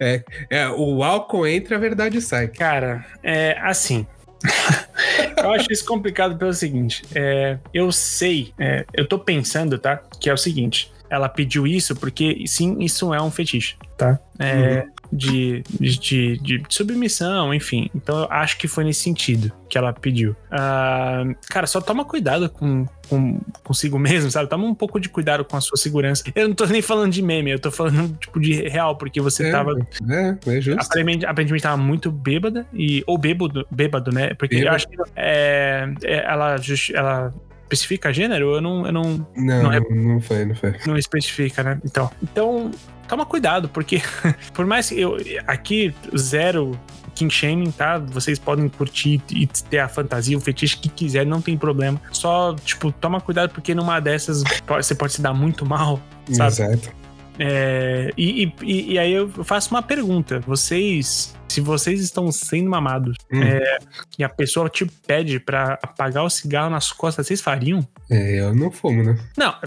É, 0.00 0.22
é, 0.50 0.68
o 0.68 1.02
álcool 1.02 1.46
entra, 1.46 1.76
a 1.76 1.80
verdade 1.80 2.20
sai. 2.20 2.48
Cara, 2.48 3.04
é 3.22 3.58
assim. 3.60 4.06
eu 5.36 5.50
acho 5.52 5.72
isso 5.72 5.84
complicado 5.84 6.36
pelo 6.36 6.52
seguinte. 6.52 7.02
é, 7.14 7.58
eu 7.72 7.90
sei, 7.90 8.52
é, 8.58 8.84
eu 8.92 9.06
tô 9.06 9.18
pensando, 9.18 9.78
tá? 9.78 10.00
Que 10.20 10.30
é 10.30 10.32
o 10.32 10.36
seguinte. 10.36 10.92
Ela 11.10 11.28
pediu 11.28 11.66
isso 11.66 11.94
porque, 11.94 12.44
sim, 12.46 12.78
isso 12.80 13.12
é 13.14 13.20
um 13.22 13.30
fetiche, 13.30 13.76
tá? 13.96 14.18
É, 14.38 14.86
de, 15.12 15.62
de, 15.78 15.96
de- 16.38 16.38
de 16.38 16.62
submissão, 16.68 17.54
enfim. 17.54 17.88
Então 17.94 18.20
eu 18.22 18.26
acho 18.30 18.58
que 18.58 18.66
foi 18.66 18.82
nesse 18.84 19.00
sentido 19.02 19.52
que 19.68 19.78
ela 19.78 19.92
pediu. 19.92 20.34
Ah, 20.50 21.22
cara, 21.48 21.66
só 21.68 21.80
toma 21.80 22.04
cuidado 22.04 22.48
com, 22.48 22.86
com 23.08 23.38
consigo 23.62 23.96
mesmo, 23.98 24.28
sabe? 24.30 24.48
Toma 24.48 24.64
um 24.64 24.74
pouco 24.74 24.98
de 24.98 25.08
cuidado 25.08 25.44
com 25.44 25.56
a 25.56 25.60
sua 25.60 25.76
segurança. 25.76 26.24
Eu 26.34 26.48
não 26.48 26.54
tô 26.54 26.64
nem 26.66 26.82
falando 26.82 27.12
de 27.12 27.22
meme, 27.22 27.50
eu 27.52 27.60
tô 27.60 27.70
falando, 27.70 28.16
tipo, 28.18 28.40
de 28.40 28.54
real, 28.68 28.96
porque 28.96 29.20
você 29.20 29.46
É, 29.48 29.50
tava 29.52 29.72
É, 30.10 30.36
é 30.56 30.60
justo. 30.60 30.80
Aparentemente, 30.80 31.26
aparentemente 31.26 31.62
tava 31.62 31.76
muito 31.76 32.10
bêbada, 32.10 32.66
e, 32.72 33.04
ou 33.06 33.16
bêbado, 33.18 33.64
bêbado, 33.70 34.10
né? 34.10 34.34
Porque 34.34 34.56
eu 34.56 34.60
Bêbado. 34.60 34.76
acho 34.76 34.88
que 34.88 34.96
é, 35.14 35.88
é, 36.02 36.24
ela, 36.24 36.56
ela 36.94 37.34
especifica 37.64 38.12
gênero, 38.12 38.54
eu 38.54 38.60
não, 38.60 38.86
eu 38.86 38.92
não, 38.92 39.26
Não, 39.36 39.62
Não 39.64 39.72
é- 39.72 39.80
não, 39.80 40.20
foi, 40.20 40.44
não 40.44 40.54
foi. 40.54 40.74
não 40.86 40.96
especifica, 40.96 41.62
né? 41.62 41.80
Então, 41.84 42.10
então 42.22 42.70
toma 43.08 43.26
cuidado, 43.26 43.68
porque 43.68 44.00
por 44.54 44.64
mais 44.66 44.88
que 44.88 45.00
eu. 45.00 45.16
Aqui, 45.46 45.94
zero 46.16 46.78
king 47.14 47.32
shaming, 47.32 47.70
tá? 47.70 47.98
Vocês 47.98 48.38
podem 48.38 48.68
curtir 48.68 49.22
e 49.30 49.46
ter 49.46 49.78
a 49.78 49.88
fantasia, 49.88 50.36
o 50.36 50.40
fetiche 50.40 50.76
que 50.78 50.88
quiser, 50.88 51.24
não 51.24 51.40
tem 51.40 51.56
problema. 51.56 52.00
Só, 52.10 52.54
tipo, 52.64 52.90
toma 52.92 53.20
cuidado, 53.20 53.50
porque 53.50 53.74
numa 53.74 54.00
dessas 54.00 54.42
você 54.68 54.94
pode 54.94 55.12
se 55.12 55.22
dar 55.22 55.32
muito 55.32 55.64
mal, 55.64 56.00
sabe? 56.32 56.52
Exato. 56.52 56.92
É, 57.38 58.12
e- 58.16 58.52
e- 58.62 58.92
e 58.92 58.98
aí 58.98 59.12
eu 59.12 59.28
faço 59.44 59.70
uma 59.72 59.82
pergunta. 59.82 60.40
Vocês, 60.46 61.33
se 61.54 61.60
vocês 61.60 62.00
estão 62.00 62.32
sendo 62.32 62.68
mamados 62.68 63.16
Hum. 63.32 63.40
é, 63.42 63.78
e 64.18 64.24
a 64.24 64.28
pessoa 64.28 64.68
te 64.68 64.84
pede 65.06 65.38
pra 65.38 65.78
apagar 65.80 66.24
o 66.24 66.30
cigarro 66.30 66.68
nas 66.68 66.90
costas, 66.90 67.28
vocês 67.28 67.40
fariam? 67.40 67.86
É, 68.10 68.40
eu 68.40 68.54
não 68.54 68.72
fumo, 68.72 69.04
né? 69.04 69.16
Não. 69.36 69.54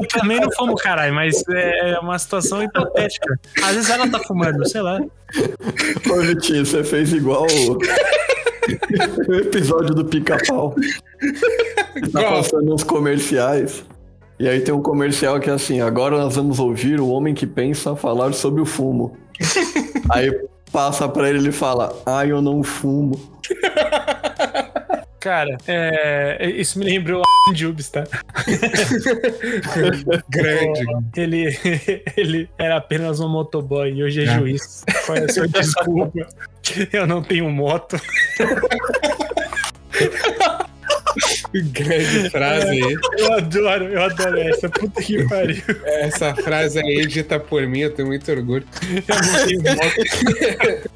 eu 0.00 0.08
também 0.08 0.40
não 0.40 0.50
fumo, 0.52 0.76
caralho, 0.76 1.14
mas 1.14 1.42
é 1.48 1.98
uma 1.98 2.18
situação 2.18 2.62
hipotética. 2.62 3.38
Às 3.62 3.74
vezes 3.74 3.90
ela 3.90 4.08
tá 4.08 4.20
fumando, 4.20 4.66
sei 4.68 4.82
lá. 4.82 5.00
Ô, 6.10 6.20
Vitinho, 6.20 6.64
você 6.64 6.84
fez 6.84 7.12
igual 7.12 7.46
o, 7.46 7.78
episódio 9.34 9.94
do 9.94 10.04
pica-pau. 10.04 10.76
Tá 12.12 12.22
passando 12.22 12.72
uns 12.72 12.84
comerciais. 12.84 13.84
E 14.42 14.48
aí 14.48 14.60
tem 14.60 14.74
um 14.74 14.82
comercial 14.82 15.38
que 15.38 15.48
é 15.48 15.52
assim: 15.52 15.80
agora 15.80 16.18
nós 16.18 16.34
vamos 16.34 16.58
ouvir 16.58 16.98
o 17.00 17.08
homem 17.08 17.32
que 17.32 17.46
pensa 17.46 17.94
falar 17.94 18.32
sobre 18.32 18.60
o 18.60 18.66
fumo. 18.66 19.16
aí 20.10 20.32
passa 20.72 21.08
pra 21.08 21.28
ele 21.28 21.38
e 21.38 21.42
ele 21.42 21.52
fala: 21.52 21.96
Ah, 22.04 22.26
eu 22.26 22.42
não 22.42 22.60
fumo. 22.64 23.20
Cara, 25.20 25.56
é, 25.68 26.50
isso 26.50 26.76
me 26.80 26.84
lembrou 26.84 27.22
o 27.22 27.54
Jubes, 27.54 27.88
tá? 27.88 28.02
Grande. 30.28 30.80
Ele, 31.16 31.56
ele 32.16 32.50
era 32.58 32.78
apenas 32.78 33.20
um 33.20 33.28
motoboy 33.28 33.92
e 33.92 34.02
hoje 34.02 34.24
é 34.24 34.28
Ah. 34.28 34.38
juiz. 34.40 34.82
Qual 35.06 35.16
é 35.18 35.24
a 35.24 35.28
sua 35.28 35.46
desculpa? 35.46 36.26
Eu 36.92 37.06
não 37.06 37.22
tenho 37.22 37.48
moto. 37.48 37.96
Grande 41.54 42.30
frase 42.30 42.66
aí. 42.68 42.80
Eu 43.18 43.32
adoro, 43.34 43.84
eu 43.88 44.02
adoro 44.02 44.38
essa. 44.40 44.68
Puta 44.68 45.02
que 45.02 45.26
pariu. 45.28 45.62
Essa 45.84 46.34
frase 46.34 46.78
aí 46.80 47.06
dita 47.06 47.38
por 47.38 47.66
mim, 47.66 47.80
eu 47.80 47.90
tenho 47.94 48.08
muito 48.08 48.30
orgulho. 48.30 48.64
Eu 48.82 49.16
não 49.16 49.46
tenho 49.46 49.62
moto. 49.76 50.90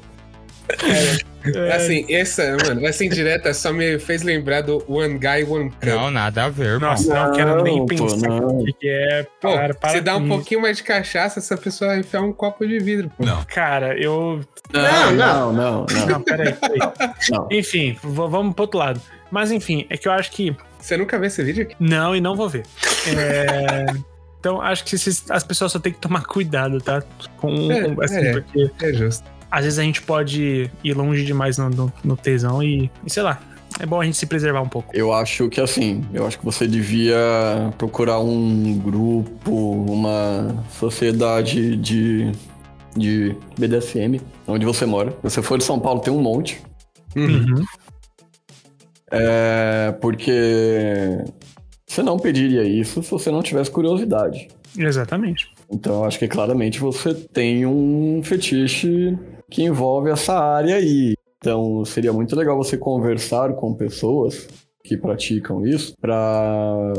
É, 1.55 1.71
Assim, 1.73 2.05
essa, 2.13 2.57
mano, 2.65 2.85
essa 2.85 3.05
indireta 3.05 3.53
só 3.53 3.71
me 3.71 3.97
fez 3.99 4.21
lembrar 4.21 4.61
do 4.61 4.83
One 4.91 5.17
Guy, 5.17 5.43
One 5.47 5.69
Cup. 5.69 5.83
Não, 5.85 6.11
nada 6.11 6.43
a 6.45 6.49
ver. 6.49 6.77
Nossa, 6.79 7.13
não 7.13 7.31
quero 7.33 7.63
nem 7.63 7.77
Não, 7.79 7.85
pô, 7.85 7.95
pensar 7.95 8.27
não. 8.27 8.59
o 8.59 8.65
que 8.65 8.73
que 8.73 8.89
é. 8.89 9.25
Pô, 9.39 9.53
Para, 9.53 9.73
para 9.73 9.89
se 9.91 10.01
dá 10.01 10.17
um 10.17 10.19
isso. 10.25 10.27
pouquinho 10.27 10.61
mais 10.61 10.77
de 10.77 10.83
cachaça, 10.83 11.39
essa 11.39 11.55
pessoa 11.55 11.91
vai 11.91 11.99
enfiar 11.99 12.21
um 12.21 12.33
copo 12.33 12.67
de 12.67 12.79
vidro, 12.79 13.09
pô. 13.17 13.25
Não. 13.25 13.41
Cara, 13.45 13.97
eu. 13.97 14.41
Não, 14.73 15.11
não, 15.13 15.53
não, 15.53 15.85
não. 15.85 16.05
Não, 16.07 16.21
peraí, 16.21 16.51
peraí. 16.53 16.79
Não. 17.31 17.47
Enfim, 17.49 17.97
vamos 18.03 18.53
pro 18.53 18.63
outro 18.63 18.79
lado. 18.79 19.01
Mas 19.31 19.51
enfim, 19.51 19.85
é 19.89 19.97
que 19.97 20.07
eu 20.07 20.11
acho 20.11 20.31
que. 20.31 20.55
Você 20.79 20.95
nunca 20.97 21.17
viu 21.17 21.27
esse 21.27 21.43
vídeo 21.43 21.63
aqui? 21.63 21.75
Não, 21.79 22.15
e 22.15 22.21
não 22.21 22.35
vou 22.35 22.47
ver. 22.49 22.63
É, 23.15 23.85
Então, 24.39 24.61
acho 24.61 24.85
que 24.85 24.95
esses- 24.95 25.29
as 25.31 25.43
pessoas 25.43 25.71
só 25.71 25.79
têm 25.79 25.91
que 25.91 25.99
tomar 25.99 26.23
cuidado, 26.25 26.79
tá? 26.79 27.01
Com, 27.37 27.71
É, 27.71 27.89
com- 27.93 28.01
assim, 28.03 28.17
é. 28.19 28.31
porque 28.33 28.71
É 28.81 28.93
justo. 28.93 29.23
às 29.51 29.63
vezes 29.65 29.79
a 29.79 29.81
gente 29.83 30.01
pode 30.03 30.69
ir 30.83 30.93
longe 30.93 31.25
demais 31.25 31.57
no, 31.57 31.69
no, 31.69 31.93
no 32.03 32.15
tesão 32.15 32.61
e, 32.61 32.89
e 33.05 33.09
sei 33.09 33.23
lá. 33.23 33.41
É 33.79 33.85
bom 33.85 33.99
a 33.99 34.05
gente 34.05 34.15
se 34.15 34.25
preservar 34.25 34.61
um 34.61 34.69
pouco. 34.69 34.95
Eu 34.95 35.11
acho 35.11 35.49
que 35.49 35.59
assim, 35.59 36.05
eu 36.13 36.25
acho 36.25 36.37
que 36.39 36.45
você 36.45 36.67
devia 36.67 37.17
procurar 37.77 38.19
um 38.19 38.77
grupo, 38.79 39.51
uma 39.91 40.63
sociedade 40.79 41.75
de, 41.75 42.31
de 42.95 43.35
BDSM, 43.57 44.21
onde 44.47 44.65
você 44.65 44.85
mora. 44.85 45.11
Se 45.11 45.17
você 45.31 45.41
for 45.41 45.57
de 45.57 45.63
São 45.63 45.79
Paulo, 45.79 45.99
tem 45.99 46.13
um 46.13 46.21
monte. 46.21 46.61
Uhum. 47.15 47.63
É, 49.11 49.93
porque 50.01 51.23
você 51.87 52.03
não 52.03 52.19
pediria 52.19 52.63
isso 52.63 53.01
se 53.01 53.09
você 53.09 53.31
não 53.31 53.41
tivesse 53.41 53.71
curiosidade. 53.71 54.47
Exatamente. 54.77 55.49
Então, 55.71 56.03
acho 56.03 56.19
que 56.19 56.27
claramente 56.27 56.79
você 56.79 57.13
tem 57.13 57.65
um 57.65 58.21
fetiche 58.23 59.17
que 59.49 59.63
envolve 59.63 60.09
essa 60.09 60.33
área 60.37 60.75
aí. 60.75 61.15
Então, 61.37 61.83
seria 61.85 62.11
muito 62.11 62.35
legal 62.35 62.57
você 62.57 62.77
conversar 62.77 63.53
com 63.53 63.73
pessoas 63.73 64.47
que 64.83 64.95
praticam 64.95 65.65
isso 65.67 65.93
para 65.99 66.93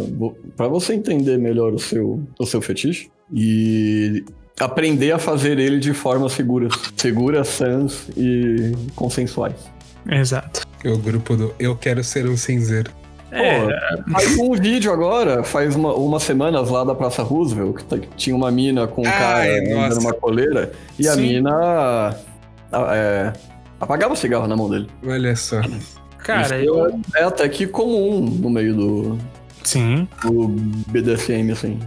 para 0.54 0.68
você 0.68 0.92
entender 0.92 1.38
melhor 1.38 1.72
o 1.72 1.78
seu 1.78 2.22
o 2.38 2.44
seu 2.44 2.60
fetiche 2.60 3.10
e 3.32 4.22
aprender 4.60 5.12
a 5.12 5.18
fazer 5.18 5.58
ele 5.58 5.78
de 5.78 5.94
forma 5.94 6.28
segura, 6.28 6.68
seguras, 6.96 7.48
sãs 7.48 8.08
e 8.16 8.72
consensuais. 8.94 9.70
Exato. 10.06 10.67
É 10.84 10.90
o 10.90 10.98
grupo 10.98 11.36
do 11.36 11.54
Eu 11.58 11.74
Quero 11.76 12.02
Ser 12.04 12.26
um 12.28 12.36
Cinzeiro. 12.36 12.90
Pô, 13.30 14.10
faz 14.12 14.38
um 14.38 14.52
vídeo 14.54 14.90
agora, 14.92 15.42
faz 15.44 15.76
uma, 15.76 15.92
umas 15.92 16.22
semanas 16.22 16.70
lá 16.70 16.82
da 16.82 16.94
Praça 16.94 17.22
Roosevelt, 17.22 17.76
que, 17.76 17.84
tá- 17.84 17.98
que 17.98 18.08
tinha 18.16 18.34
uma 18.34 18.50
mina 18.50 18.86
com 18.86 19.02
um 19.02 19.06
Ah, 19.06 19.10
cara 19.12 19.46
é, 19.46 19.88
numa 19.90 20.14
coleira, 20.14 20.72
e 20.98 21.06
a 21.06 21.12
Sim. 21.12 21.20
mina 21.20 22.16
a- 22.72 22.96
é, 22.96 23.32
apagava 23.78 24.14
o 24.14 24.16
cigarro 24.16 24.46
na 24.46 24.56
mão 24.56 24.70
dele. 24.70 24.88
Olha 25.06 25.36
só. 25.36 25.60
Cara, 26.18 26.58
Isso 26.58 26.70
eu. 26.70 27.00
é 27.14 27.22
até 27.24 27.46
que 27.50 27.66
comum 27.66 28.20
no 28.20 28.48
meio 28.48 28.74
do, 28.74 29.18
Sim. 29.62 30.08
do 30.22 30.48
BDSM, 30.88 31.50
assim. 31.52 31.78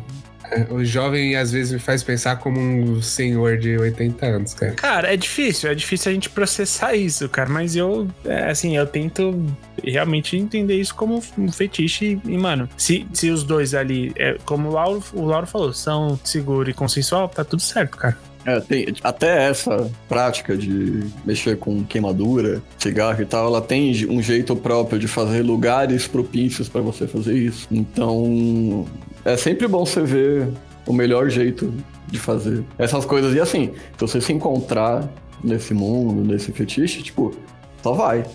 O 0.69 0.83
jovem 0.83 1.35
às 1.35 1.51
vezes 1.51 1.71
me 1.71 1.79
faz 1.79 2.03
pensar 2.03 2.37
como 2.37 2.59
um 2.59 3.01
senhor 3.01 3.57
de 3.57 3.77
80 3.77 4.25
anos, 4.25 4.53
cara. 4.53 4.73
Cara, 4.73 5.13
é 5.13 5.17
difícil, 5.17 5.69
é 5.69 5.75
difícil 5.75 6.11
a 6.11 6.13
gente 6.13 6.29
processar 6.29 6.95
isso, 6.95 7.27
cara, 7.29 7.49
mas 7.49 7.75
eu, 7.75 8.07
é, 8.25 8.49
assim, 8.49 8.75
eu 8.75 8.85
tento 8.85 9.45
realmente 9.83 10.37
entender 10.37 10.75
isso 10.75 10.93
como 10.95 11.21
um 11.37 11.51
fetiche 11.51 12.19
e, 12.25 12.37
mano, 12.37 12.69
se, 12.77 13.07
se 13.13 13.29
os 13.29 13.43
dois 13.43 13.73
ali, 13.73 14.11
é, 14.15 14.37
como 14.45 14.69
o 14.69 14.73
Lauro, 14.73 15.03
o 15.13 15.25
Lauro 15.25 15.47
falou, 15.47 15.73
são 15.73 16.19
seguro 16.23 16.69
e 16.69 16.73
consensual, 16.73 17.27
tá 17.29 17.43
tudo 17.43 17.61
certo, 17.61 17.97
cara. 17.97 18.17
É, 18.45 18.59
tem, 18.59 18.87
até 19.03 19.49
essa 19.49 19.89
prática 20.09 20.57
de 20.57 21.03
mexer 21.23 21.57
com 21.57 21.83
queimadura, 21.83 22.61
cigarro 22.77 23.21
e 23.21 23.25
tal, 23.25 23.47
ela 23.47 23.61
tem 23.61 24.07
um 24.09 24.21
jeito 24.21 24.55
próprio 24.55 24.97
de 24.97 25.07
fazer 25.07 25.43
lugares 25.43 26.07
propícios 26.07 26.67
para 26.67 26.81
você 26.81 27.07
fazer 27.07 27.35
isso. 27.35 27.67
Então, 27.71 28.87
é 29.25 29.37
sempre 29.37 29.67
bom 29.67 29.85
você 29.85 30.01
ver 30.01 30.47
o 30.85 30.93
melhor 30.93 31.29
jeito 31.29 31.73
de 32.07 32.19
fazer 32.19 32.63
essas 32.77 33.05
coisas. 33.05 33.33
E 33.35 33.39
assim, 33.39 33.71
se 33.97 33.99
você 33.99 34.19
se 34.21 34.33
encontrar 34.33 35.07
nesse 35.43 35.73
mundo, 35.73 36.21
nesse 36.29 36.51
fetiche, 36.51 37.01
tipo, 37.01 37.33
só 37.81 37.93
vai. 37.93 38.25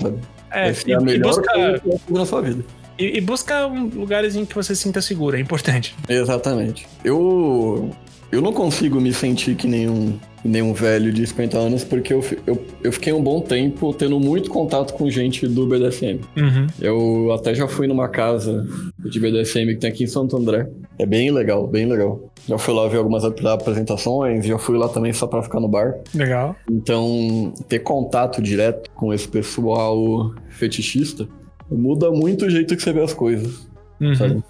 Sabe? 0.00 0.18
É, 0.50 0.68
Essa 0.68 0.88
e, 0.88 0.92
é 0.92 0.96
a 0.96 1.00
e 1.00 1.04
melhor 1.04 1.28
busca, 1.28 1.52
coisa 1.80 1.98
que 2.06 2.12
na 2.12 2.26
sua 2.26 2.42
vida. 2.42 2.64
e, 2.98 3.16
e 3.18 3.20
busca 3.20 3.66
um- 3.66 3.86
lugares 3.88 4.36
em 4.36 4.44
que 4.44 4.54
você 4.54 4.74
se 4.74 4.82
sinta 4.82 5.00
seguro, 5.00 5.36
é 5.36 5.40
importante. 5.40 5.94
Exatamente. 6.08 6.86
Eu 7.04 7.90
eu 8.32 8.40
não 8.40 8.52
consigo 8.52 9.00
me 9.00 9.12
sentir 9.12 9.54
que 9.54 9.68
nenhum 9.68 10.18
nenhum 10.44 10.72
velho 10.72 11.12
de 11.12 11.24
50 11.24 11.56
anos 11.56 11.84
porque 11.84 12.12
eu, 12.12 12.20
eu, 12.48 12.60
eu 12.82 12.90
fiquei 12.90 13.12
um 13.12 13.22
bom 13.22 13.40
tempo 13.40 13.94
tendo 13.94 14.18
muito 14.18 14.50
contato 14.50 14.92
com 14.94 15.08
gente 15.08 15.46
do 15.46 15.68
BDSM. 15.68 16.18
Uhum. 16.36 16.66
Eu 16.80 17.32
até 17.32 17.54
já 17.54 17.68
fui 17.68 17.86
numa 17.86 18.08
casa 18.08 18.66
de 18.98 19.20
BDSM 19.20 19.66
que 19.68 19.76
tem 19.76 19.90
aqui 19.90 20.02
em 20.02 20.08
Santo 20.08 20.36
André. 20.36 20.68
É 20.98 21.06
bem 21.06 21.30
legal, 21.30 21.64
bem 21.68 21.86
legal. 21.86 22.28
Já 22.48 22.58
fui 22.58 22.74
lá 22.74 22.88
ver 22.88 22.96
algumas 22.96 23.24
ap- 23.24 23.38
apresentações, 23.46 24.44
já 24.44 24.58
fui 24.58 24.76
lá 24.76 24.88
também 24.88 25.12
só 25.12 25.28
pra 25.28 25.44
ficar 25.44 25.60
no 25.60 25.68
bar. 25.68 25.94
Legal. 26.12 26.56
Então, 26.68 27.52
ter 27.68 27.78
contato 27.78 28.42
direto 28.42 28.90
com 28.96 29.14
esse 29.14 29.28
pessoal 29.28 30.34
fetichista 30.48 31.28
muda 31.70 32.10
muito 32.10 32.46
o 32.46 32.50
jeito 32.50 32.74
que 32.76 32.82
você 32.82 32.92
vê 32.92 33.00
as 33.00 33.14
coisas, 33.14 33.68
Uhum. 34.00 34.14
sabe? 34.16 34.42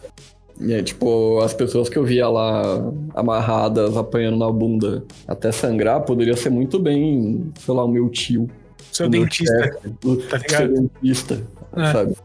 É, 0.69 0.83
tipo, 0.83 1.41
as 1.41 1.53
pessoas 1.55 1.89
que 1.89 1.97
eu 1.97 2.05
via 2.05 2.29
lá 2.29 2.63
amarradas, 3.15 3.97
apanhando 3.97 4.37
na 4.39 4.51
bunda 4.51 5.05
até 5.27 5.51
sangrar, 5.51 6.01
poderia 6.03 6.37
ser 6.37 6.51
muito 6.51 6.79
bem, 6.79 7.53
sei 7.59 7.75
lá, 7.75 7.85
o 7.85 7.89
meu 7.89 8.09
tio. 8.09 8.49
Seu 8.93 9.09
dentista, 9.09 9.55
chefe, 9.65 9.95
o 10.05 10.17
tá 10.17 10.39
seu 10.39 10.67
ligado? 10.67 10.75
dentista, 10.75 11.41
É. 11.77 11.93
sabe? 11.93 12.17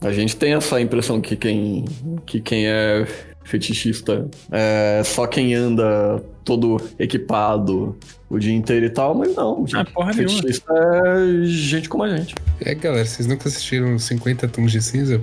A 0.00 0.12
gente 0.12 0.36
tem 0.36 0.54
essa 0.54 0.80
impressão 0.80 1.20
que 1.20 1.36
quem, 1.36 1.84
que 2.26 2.40
quem 2.40 2.66
é 2.66 3.06
fetichista 3.44 4.26
é 4.50 5.02
só 5.04 5.26
quem 5.26 5.54
anda 5.54 6.22
todo 6.44 6.78
equipado 6.98 7.96
o 8.28 8.38
dia 8.38 8.52
inteiro 8.54 8.86
e 8.86 8.90
tal, 8.90 9.14
mas 9.14 9.34
não. 9.34 9.64
Ah, 9.74 9.84
porra 9.84 10.12
nenhuma. 10.12 10.34
fetichista 10.36 10.72
é 10.74 11.44
gente 11.44 11.88
como 11.88 12.02
a 12.02 12.16
gente. 12.16 12.34
É, 12.60 12.74
galera, 12.74 13.04
vocês 13.04 13.26
nunca 13.26 13.48
assistiram 13.48 13.98
50 13.98 14.48
Tons 14.48 14.72
de 14.72 14.82
Cinza? 14.82 15.20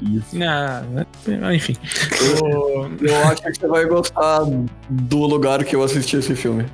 Isso. 0.00 0.36
Ah, 0.42 0.82
enfim. 1.54 1.76
O- 2.42 2.86
Eu 3.04 3.16
acho 3.28 3.42
que 3.42 3.52
você 3.60 3.66
vai 3.66 3.84
gostar 3.86 4.40
do 4.88 5.18
lugar 5.26 5.62
que 5.64 5.74
eu 5.76 5.82
assisti 5.82 6.16
esse 6.16 6.34
filme. 6.36 6.64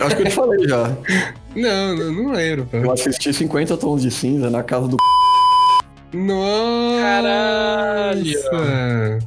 Eu 0.00 0.06
acho 0.06 0.16
que 0.16 0.22
eu 0.22 0.26
te 0.26 0.32
falei 0.32 0.68
já. 0.68 0.88
Não, 1.54 1.96
não, 1.96 2.12
não 2.12 2.32
lembro, 2.32 2.66
pô. 2.66 2.76
Eu 2.78 2.90
assisti 2.92 3.32
50 3.32 3.76
tons 3.76 4.02
de 4.02 4.10
cinza 4.10 4.50
na 4.50 4.62
casa 4.62 4.88
do. 4.88 4.96
Nossa! 6.12 7.00
Caralho! 7.02 9.18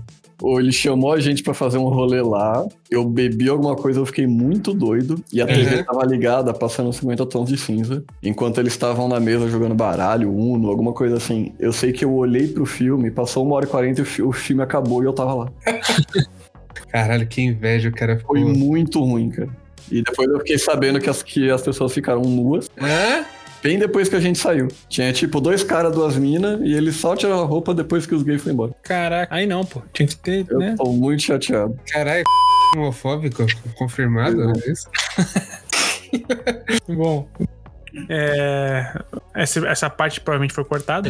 Ou 0.41 0.59
ele 0.59 0.71
chamou 0.71 1.11
a 1.11 1.19
gente 1.19 1.43
pra 1.43 1.53
fazer 1.53 1.77
um 1.77 1.89
rolê 1.89 2.21
lá. 2.21 2.65
Eu 2.89 3.03
bebi 3.05 3.49
alguma 3.49 3.75
coisa, 3.75 3.99
eu 3.99 4.05
fiquei 4.05 4.25
muito 4.25 4.73
doido. 4.73 5.21
E 5.33 5.41
a 5.41 5.45
TV 5.45 5.77
Uhum. 5.77 5.83
tava 5.83 6.05
ligada, 6.05 6.53
passando 6.53 6.93
50 6.93 7.25
tons 7.25 7.49
de 7.49 7.57
cinza. 7.57 8.03
Enquanto 8.23 8.59
eles 8.59 8.71
estavam 8.73 9.07
na 9.09 9.19
mesa 9.19 9.49
jogando 9.49 9.75
baralho, 9.75 10.31
Uno, 10.33 10.69
alguma 10.69 10.93
coisa 10.93 11.17
assim. 11.17 11.51
Eu 11.59 11.73
sei 11.73 11.91
que 11.91 12.05
eu 12.05 12.13
olhei 12.13 12.47
pro 12.47 12.65
filme, 12.65 13.11
passou 13.11 13.45
uma 13.45 13.55
hora 13.55 13.65
e 13.65 13.67
quarenta 13.67 13.99
e 13.99 14.03
o 14.03 14.05
fi- 14.05 14.21
o 14.21 14.31
filme 14.31 14.63
acabou 14.63 15.03
e 15.03 15.05
eu 15.05 15.13
tava 15.13 15.33
lá. 15.33 15.51
Caralho, 16.89 17.27
que 17.27 17.41
inveja 17.41 17.89
o 17.89 17.91
cara 17.91 18.17
ficou. 18.17 18.35
Foi 18.35 18.45
muito 18.45 19.03
ruim, 19.03 19.29
cara. 19.29 19.49
E 19.91 20.01
depois 20.03 20.29
eu 20.29 20.37
fiquei 20.39 20.57
sabendo 20.57 20.99
que 20.99 21.09
as, 21.09 21.21
que 21.23 21.49
as 21.49 21.61
pessoas 21.61 21.93
ficaram 21.93 22.21
nuas. 22.21 22.69
Hã? 22.79 23.25
Bem 23.61 23.77
depois 23.77 24.07
que 24.07 24.15
a 24.15 24.19
gente 24.19 24.39
saiu. 24.39 24.69
Tinha 24.87 25.11
tipo 25.11 25.41
dois 25.41 25.63
caras, 25.63 25.93
duas 25.93 26.15
minas, 26.15 26.59
e 26.61 26.73
eles 26.73 26.95
só 26.95 27.15
tiraram 27.15 27.41
a 27.41 27.45
roupa 27.45 27.73
depois 27.73 28.05
que 28.05 28.15
os 28.15 28.23
gays 28.23 28.41
foram 28.41 28.53
embora. 28.53 28.75
Caraca. 28.83 29.35
Aí 29.35 29.45
não, 29.45 29.65
pô. 29.65 29.81
Tinha 29.93 30.07
que 30.07 30.15
ter, 30.15 30.45
Eu 30.49 30.59
né? 30.59 30.75
tô 30.77 30.91
muito 30.91 31.23
chateado. 31.23 31.77
Caralho, 31.91 32.23
homofóbico? 32.75 33.45
Confirmado? 33.77 34.37
Uhum. 34.39 34.53
É 34.65 34.71
isso? 34.71 34.89
Bom. 36.87 37.27
É, 38.07 38.93
essa, 39.35 39.67
essa 39.67 39.89
parte 39.89 40.21
provavelmente 40.21 40.53
foi 40.53 40.63
cortada 40.63 41.09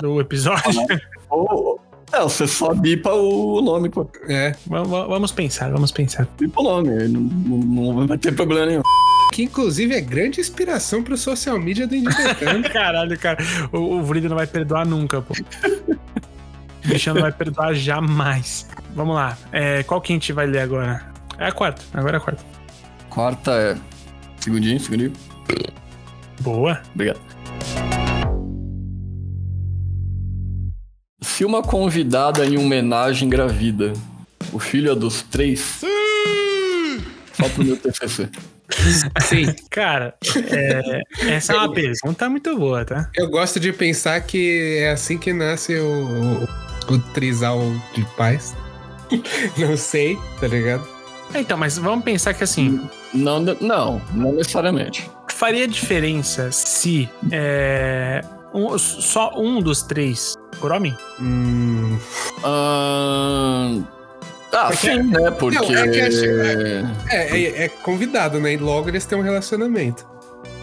do 0.00 0.20
episódio. 0.20 0.86
Ou. 1.30 1.80
É, 2.14 2.20
você 2.20 2.46
só 2.46 2.72
bipa 2.72 3.12
o 3.12 3.60
nome, 3.60 3.88
pô. 3.88 4.08
É. 4.28 4.54
vamos, 4.66 4.88
vamos 4.88 5.32
pensar, 5.32 5.70
vamos 5.70 5.90
pensar. 5.90 6.28
Bipa 6.38 6.60
o 6.60 6.62
nome, 6.62 7.08
não, 7.08 7.20
não, 7.20 7.92
não 7.92 8.06
vai 8.06 8.16
ter 8.16 8.32
problema 8.32 8.66
nenhum. 8.66 8.82
Que 9.32 9.42
inclusive 9.42 9.92
é 9.94 10.00
grande 10.00 10.40
inspiração 10.40 11.02
pro 11.02 11.16
social 11.16 11.58
media 11.58 11.88
do 11.88 11.96
Indibetando. 11.96 12.68
Caralho, 12.70 13.18
cara. 13.18 13.38
O, 13.72 13.96
o 13.96 14.02
Vrido 14.02 14.28
não 14.28 14.36
vai 14.36 14.46
perdoar 14.46 14.86
nunca, 14.86 15.20
pô. 15.20 15.34
O 16.84 16.88
bichão 16.88 17.14
não 17.14 17.22
vai 17.22 17.32
perdoar 17.32 17.74
jamais. 17.74 18.68
Vamos 18.94 19.16
lá. 19.16 19.36
É, 19.50 19.82
qual 19.82 20.00
que 20.00 20.12
a 20.12 20.14
gente 20.14 20.32
vai 20.32 20.46
ler 20.46 20.60
agora? 20.60 21.04
É 21.36 21.48
a 21.48 21.52
quarta. 21.52 21.82
Agora 21.92 22.16
é 22.16 22.18
a 22.18 22.20
quarta. 22.20 22.44
Quarta 23.10 23.50
é. 23.52 23.76
Segundinho, 24.38 24.78
segundinho. 24.78 25.12
Boa. 26.40 26.80
Obrigado. 26.94 27.20
Se 31.24 31.44
uma 31.44 31.62
convidada 31.62 32.44
em 32.44 32.58
homenagem 32.58 33.26
engravida, 33.26 33.92
o 34.52 34.58
filho 34.58 34.92
é 34.92 34.94
dos 34.94 35.22
três? 35.22 35.80
Só 37.32 37.48
pro 37.48 37.64
meu 37.64 37.76
TCC. 37.76 38.28
Sim. 39.22 39.54
Cara, 39.70 40.14
é, 40.50 41.02
essa 41.34 41.52
é 41.52 41.56
uma 41.56 41.72
pergunta 41.72 42.28
muito 42.28 42.56
boa, 42.58 42.84
tá? 42.84 43.10
Eu 43.16 43.28
gosto 43.30 43.58
de 43.58 43.72
pensar 43.72 44.20
que 44.20 44.78
é 44.82 44.90
assim 44.90 45.18
que 45.18 45.32
nasce 45.32 45.74
o, 45.76 46.46
o, 46.88 46.94
o 46.94 46.98
trisal 47.14 47.60
de 47.94 48.04
paz. 48.16 48.54
Não 49.58 49.76
sei, 49.76 50.18
tá 50.40 50.46
ligado? 50.46 50.86
Então, 51.34 51.56
mas 51.58 51.78
vamos 51.78 52.04
pensar 52.04 52.32
que 52.34 52.44
assim, 52.44 52.80
Não, 53.12 53.40
não, 53.40 54.00
não 54.12 54.32
necessariamente. 54.34 55.10
faria 55.30 55.66
diferença 55.66 56.52
se 56.52 57.08
é, 57.32 58.20
um- 58.52 58.78
só 58.78 59.32
um 59.36 59.60
dos 59.60 59.82
três 59.82 60.34
por 60.64 60.72
homem? 60.72 60.96
Hum, 61.20 61.98
Ahn, 62.42 63.84
Ah, 64.50 64.68
Porque- 64.68 64.76
sim, 64.92 65.02
né? 65.02 65.30
Porque. 65.32 65.58
Não, 65.58 65.74
é 65.74 65.98
é, 67.10 67.42
é, 67.42 67.64
é 67.64 67.68
convidado, 67.68 68.40
né? 68.40 68.54
E 68.54 68.56
logo 68.56 68.88
eles 68.88 69.04
têm 69.04 69.18
um 69.18 69.20
relacionamento. 69.20 70.06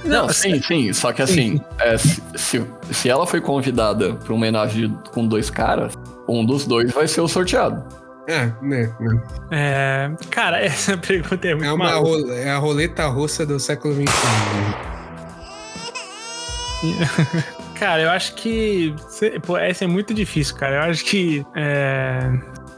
Não, 0.03 0.27
sim, 0.29 0.59
sim. 0.63 0.91
Só 0.93 1.11
que 1.13 1.21
assim, 1.21 1.61
é, 1.77 1.97
se, 1.99 2.23
se, 2.35 2.65
se 2.91 3.09
ela 3.09 3.27
foi 3.27 3.39
convidada 3.41 4.15
pra 4.15 4.33
uma 4.33 4.37
homenagem 4.37 4.89
com 5.13 5.27
dois 5.27 5.51
caras, 5.51 5.93
um 6.27 6.43
dos 6.43 6.65
dois 6.65 6.91
vai 6.91 7.07
ser 7.07 7.21
o 7.21 7.27
sorteado. 7.27 7.83
É, 8.27 8.45
né? 8.61 8.91
né. 8.99 9.21
É, 9.51 10.09
cara, 10.31 10.59
essa 10.65 10.97
pergunta 10.97 11.47
é 11.47 11.53
muito 11.53 11.67
É, 11.67 11.71
uma 11.73 11.85
maluca. 11.91 12.27
ro- 12.27 12.33
é 12.33 12.49
a 12.49 12.57
roleta 12.57 13.05
russa 13.07 13.45
do 13.45 13.59
século 13.59 13.93
XXI. 13.93 14.07
Cara, 17.81 18.03
eu 18.03 18.11
acho 18.11 18.35
que. 18.35 18.93
Pô, 19.43 19.57
essa 19.57 19.85
é 19.85 19.87
muito 19.87 20.13
difícil, 20.13 20.55
cara. 20.55 20.75
Eu 20.85 20.91
acho 20.91 21.03
que. 21.03 21.43
É, 21.55 22.29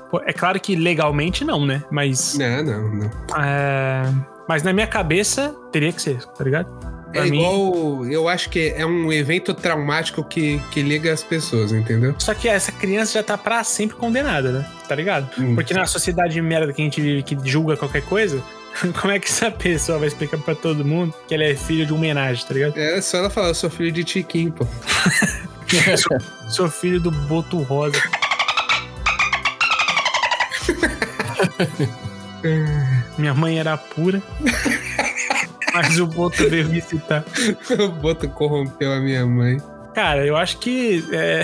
pô, 0.09 0.21
é 0.25 0.31
claro 0.31 0.57
que 0.61 0.77
legalmente 0.77 1.43
não, 1.43 1.65
né? 1.65 1.83
Mas. 1.91 2.37
Não, 2.37 2.63
não, 2.63 2.89
não. 2.95 3.11
é, 3.43 4.03
Mas 4.47 4.63
na 4.63 4.71
minha 4.71 4.87
cabeça 4.87 5.53
teria 5.73 5.91
que 5.91 6.01
ser, 6.01 6.23
tá 6.27 6.41
ligado? 6.45 6.69
Pra 7.11 7.27
É 7.27 7.29
mim- 7.29 7.37
igual. 7.41 8.05
Eu 8.05 8.29
acho 8.29 8.49
que 8.49 8.69
é 8.77 8.85
um 8.85 9.11
evento 9.11 9.53
traumático 9.53 10.23
que, 10.23 10.57
que 10.71 10.81
liga 10.81 11.11
as 11.11 11.21
pessoas, 11.21 11.73
entendeu? 11.73 12.15
Só 12.17 12.33
que 12.33 12.47
essa 12.47 12.71
criança 12.71 13.11
já 13.15 13.23
tá 13.23 13.37
pra 13.37 13.61
sempre 13.65 13.97
condenada, 13.97 14.53
né? 14.53 14.65
Tá 14.87 14.95
ligado? 14.95 15.29
Hum. 15.37 15.53
Porque 15.53 15.73
na 15.73 15.85
sociedade 15.85 16.31
de 16.33 16.41
merda 16.41 16.71
que 16.71 16.81
a 16.81 16.85
gente 16.85 17.01
vive, 17.01 17.23
que 17.23 17.37
julga 17.43 17.75
qualquer 17.75 18.03
coisa, 18.03 18.41
como 18.99 19.13
é 19.13 19.19
que 19.19 19.27
essa 19.27 19.49
pessoa 19.51 19.99
vai 19.99 20.07
explicar 20.07 20.37
pra 20.39 20.55
todo 20.55 20.83
mundo 20.85 21.13
que 21.27 21.33
ela 21.33 21.43
é 21.43 21.55
filha 21.55 21.85
de 21.85 21.91
uma 21.93 21.99
homenagem, 21.99 22.45
tá 22.45 22.53
ligado? 22.53 22.77
É 22.77 23.01
só 23.01 23.17
ela 23.17 23.29
falar, 23.29 23.49
eu 23.49 23.55
sou 23.55 23.69
filho 23.69 23.91
de 23.91 24.03
Tiquinho, 24.03 24.51
pô. 24.51 24.65
sou, 25.97 26.19
sou 26.49 26.69
filho 26.69 26.99
do 26.99 27.11
Boto 27.11 27.57
Rosa. 27.61 28.01
Minha 33.17 33.33
mãe 33.33 33.57
era 33.59 33.77
pura. 33.77 34.21
Mas 35.73 35.99
o 35.99 36.05
Boto 36.05 36.47
veio 36.49 36.67
visitar. 36.67 37.23
o 37.79 37.87
Boto 37.89 38.29
corrompeu 38.29 38.91
a 38.93 38.99
minha 38.99 39.25
mãe. 39.25 39.57
Cara, 39.95 40.25
eu 40.25 40.35
acho 40.35 40.57
que 40.57 41.03
é, 41.11 41.43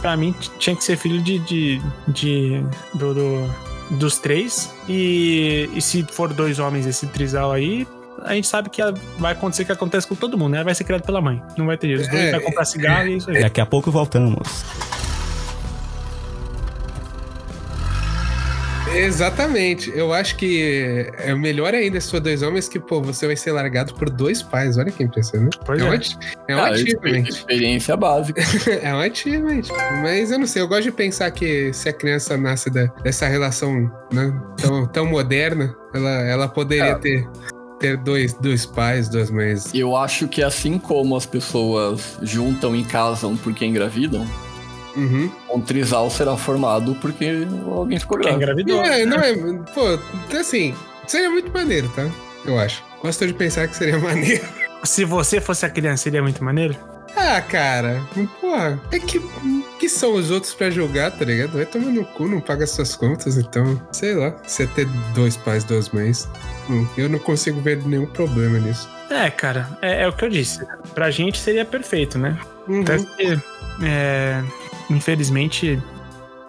pra 0.00 0.16
mim 0.16 0.34
tinha 0.58 0.74
que 0.74 0.82
ser 0.82 0.96
filho 0.96 1.22
de. 1.22 1.38
de, 1.40 1.82
de- 2.08 2.62
do, 2.94 3.14
do- 3.14 3.69
dos 3.90 4.18
três. 4.18 4.72
E, 4.88 5.68
e 5.74 5.80
se 5.80 6.02
for 6.04 6.32
dois 6.32 6.58
homens 6.58 6.86
esse 6.86 7.06
trisal 7.06 7.52
aí, 7.52 7.86
a 8.24 8.34
gente 8.34 8.46
sabe 8.46 8.70
que 8.70 8.82
vai 9.18 9.32
acontecer 9.32 9.62
o 9.62 9.66
que 9.66 9.72
acontece 9.72 10.06
com 10.06 10.14
todo 10.14 10.36
mundo, 10.36 10.52
né? 10.52 10.64
Vai 10.64 10.74
ser 10.74 10.84
criado 10.84 11.02
pela 11.02 11.20
mãe. 11.20 11.42
Não 11.56 11.66
vai 11.66 11.76
ter 11.76 11.88
jeito. 11.88 12.02
Os 12.02 12.08
dois 12.08 12.22
É, 12.22 12.30
vai 12.32 12.40
comprar 12.40 12.64
cigarro 12.64 13.08
e 13.08 13.14
é 13.14 13.16
isso 13.16 13.30
aí. 13.30 13.40
Daqui 13.40 13.60
a 13.60 13.66
pouco 13.66 13.90
voltamos. 13.90 14.64
Exatamente. 18.94 19.90
Eu 19.94 20.12
acho 20.12 20.36
que 20.36 21.10
é 21.18 21.34
melhor 21.34 21.74
ainda 21.74 22.00
se 22.00 22.10
for 22.10 22.20
dois 22.20 22.42
homens 22.42 22.68
que, 22.68 22.78
pô, 22.78 23.00
você 23.00 23.26
vai 23.26 23.36
ser 23.36 23.52
largado 23.52 23.94
por 23.94 24.10
dois 24.10 24.42
pais. 24.42 24.76
Olha 24.76 24.90
que 24.90 25.02
impressionante. 25.02 25.58
Pois 25.64 25.80
é. 25.80 25.84
é. 25.84 25.88
Um, 25.88 25.94
é 26.48 26.56
um 26.56 26.58
Ah, 26.58 26.68
achievement. 26.70 27.22
Experiência 27.28 27.96
básica. 27.96 28.40
é 28.82 28.94
um 28.94 29.00
achievement. 29.00 29.62
Mas 30.02 30.30
eu 30.30 30.38
não 30.38 30.46
sei, 30.46 30.62
eu 30.62 30.68
gosto 30.68 30.82
de 30.84 30.92
pensar 30.92 31.30
que 31.30 31.72
se 31.72 31.88
a 31.88 31.92
criança 31.92 32.36
nasce 32.36 32.68
da- 32.70 32.86
dessa 33.02 33.26
relação 33.26 33.90
né, 34.12 34.32
tão, 34.60 34.86
tão 34.86 35.06
moderna, 35.06 35.74
ela, 35.94 36.10
ela 36.22 36.48
poderia 36.48 36.84
É. 36.92 36.94
ter, 36.96 37.28
ter 37.78 37.96
dois, 37.96 38.34
dois 38.34 38.66
pais, 38.66 39.08
duas 39.08 39.30
mães. 39.30 39.72
Eu 39.74 39.96
acho 39.96 40.28
que 40.28 40.42
assim 40.42 40.78
como 40.78 41.16
as 41.16 41.26
pessoas 41.26 42.18
juntam 42.22 42.74
e 42.76 42.84
casam 42.84 43.36
porque 43.36 43.64
engravidam, 43.64 44.26
Uhum. 44.96 45.30
um 45.54 45.60
trisal 45.60 46.10
será 46.10 46.36
formado 46.36 46.94
porque 46.96 47.46
alguém 47.66 47.98
ficou 47.98 48.18
Quem 48.18 48.38
grávido. 48.38 48.70
engravidou. 48.70 48.76
Não 49.06 49.18
é, 49.18 49.34
não 49.34 49.54
é. 49.54 49.64
Pô, 49.74 50.36
assim, 50.36 50.74
seria 51.06 51.30
muito 51.30 51.52
maneiro, 51.52 51.88
tá? 51.94 52.08
Eu 52.44 52.58
acho. 52.58 52.82
Gosto 53.02 53.26
de 53.26 53.32
pensar 53.34 53.68
que 53.68 53.76
seria 53.76 53.98
maneiro. 54.00 54.44
Se 54.84 55.04
você 55.04 55.40
fosse 55.40 55.64
a 55.66 55.70
criança, 55.70 56.04
seria 56.04 56.22
muito 56.22 56.42
maneiro? 56.42 56.76
Ah, 57.16 57.40
cara, 57.40 58.00
porra, 58.40 58.80
é 58.92 58.98
que, 59.00 59.20
que 59.80 59.88
são 59.88 60.14
os 60.14 60.30
outros 60.30 60.54
pra 60.54 60.70
julgar, 60.70 61.10
tá 61.10 61.24
ligado? 61.24 61.52
Vai 61.54 61.66
tomar 61.66 61.90
no 61.90 62.04
cu, 62.04 62.28
não 62.28 62.40
paga 62.40 62.64
suas 62.68 62.94
contas, 62.94 63.36
então, 63.36 63.80
sei 63.90 64.14
lá, 64.14 64.32
você 64.44 64.64
ter 64.68 64.86
dois 65.12 65.36
pais, 65.36 65.64
duas 65.64 65.90
mães, 65.90 66.28
hum, 66.70 66.86
eu 66.96 67.08
não 67.08 67.18
consigo 67.18 67.60
ver 67.60 67.82
nenhum 67.84 68.06
problema 68.06 68.58
nisso. 68.60 68.88
É, 69.10 69.28
cara, 69.28 69.68
é, 69.82 70.02
é 70.04 70.08
o 70.08 70.12
que 70.12 70.24
eu 70.24 70.30
disse. 70.30 70.64
Pra 70.94 71.10
gente 71.10 71.36
seria 71.38 71.64
perfeito, 71.64 72.16
né? 72.16 72.38
Uhum. 72.68 72.82
Até 72.82 72.98
que, 72.98 73.40
é, 73.82 74.42
infelizmente, 74.90 75.80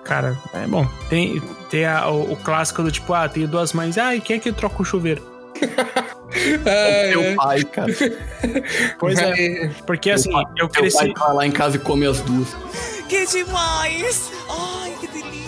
cara, 0.04 0.38
é 0.54 0.68
bom. 0.68 0.86
Tem, 1.10 1.40
tem 1.70 1.86
a- 1.86 2.10
o, 2.10 2.34
o 2.34 2.36
clássico 2.36 2.84
do 2.84 2.92
tipo, 2.92 3.14
ah, 3.14 3.30
tenho 3.30 3.48
duas 3.48 3.72
mães, 3.74 3.98
ah, 3.98 4.16
e 4.16 4.20
quem 4.22 4.36
é 4.36 4.40
que 4.40 4.52
troca 4.52 4.82
o 4.82 4.86
chuveiro? 4.86 5.22
Ai, 6.34 7.10
Teu 7.12 7.22
ai. 7.22 7.36
pai, 7.36 7.64
cara. 7.66 7.94
Pois 8.98 9.20
é, 9.20 9.30
Vai- 9.30 9.76
porque 9.86 10.10
assim, 10.12 10.32
eu 10.58 10.68
Teu 10.68 10.70
cresci. 10.70 10.98
pai 10.98 11.14
vai 11.18 11.34
lá 11.36 11.46
em 11.48 11.52
casa 11.52 11.76
e 11.76 11.80
come 11.80 12.06
as 12.06 12.22
duas. 12.22 12.56
Que 13.10 13.26
demais! 13.28 14.32
Ai, 14.50 14.94
que 15.00 15.08
delícia! 15.08 15.41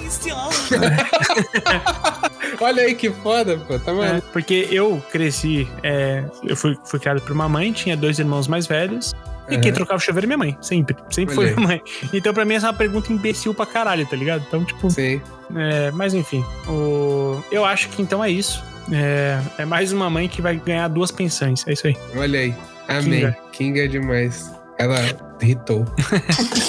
Olha 2.60 2.84
aí 2.84 2.96
que 2.96 3.10
foda, 3.10 3.58
pô, 3.58 3.78
tá 3.80 3.92
É, 3.92 4.22
porque 4.32 4.68
eu 4.72 5.04
cresci, 5.12 5.68
é, 5.82 6.24
eu 6.44 6.56
fui, 6.56 6.78
fui 6.86 7.00
criado 7.00 7.22
por 7.22 7.32
uma 7.32 7.50
mãe, 7.50 7.72
tinha 7.72 7.98
dois 7.98 8.20
irmãos 8.20 8.48
mais 8.48 8.68
velhos. 8.68 9.14
E 9.50 9.56
Uhum. 9.56 9.62
quem 9.62 9.74
trocava 9.74 9.98
o 9.98 10.00
chuveiro 10.00 10.26
é 10.26 10.28
minha 10.28 10.38
mãe, 10.38 10.58
sempre. 10.62 10.96
Sempre 11.10 11.36
foi 11.36 11.44
Olha 11.46 11.54
aí. 11.54 11.56
minha 11.58 11.68
mãe. 11.68 11.82
Então, 12.14 12.34
pra 12.34 12.46
mim, 12.46 12.54
essa 12.54 12.68
é 12.68 12.70
uma 12.70 12.78
pergunta 12.78 13.12
imbecil 13.12 13.54
pra 13.54 13.66
caralho, 13.66 14.06
tá 14.06 14.16
ligado? 14.16 14.42
Então, 14.48 14.64
tipo, 14.64 14.90
Sim. 14.90 15.22
é, 15.54 15.92
mas 15.92 16.14
enfim. 16.14 16.46
O, 16.66 17.44
eu 17.52 17.66
acho 17.66 17.90
que 17.90 18.02
então 18.02 18.24
é 18.24 18.30
isso. 18.30 18.64
É, 18.92 19.40
é 19.58 19.66
mais 19.66 19.92
uma 19.92 20.10
mãe 20.10 20.30
que 20.30 20.42
vai 20.42 20.56
ganhar 20.56 20.88
duas 20.88 21.12
pensões. 21.12 21.66
É 21.68 21.74
isso 21.74 21.88
aí. 21.88 21.98
Olha 22.16 22.40
aí. 22.40 22.56
Amém. 22.88 23.04
Kinga. 23.20 23.38
Kinga 23.52 23.84
é 23.84 23.88
demais. 23.88 24.50
Ela 24.78 25.00
irritou. 25.42 25.86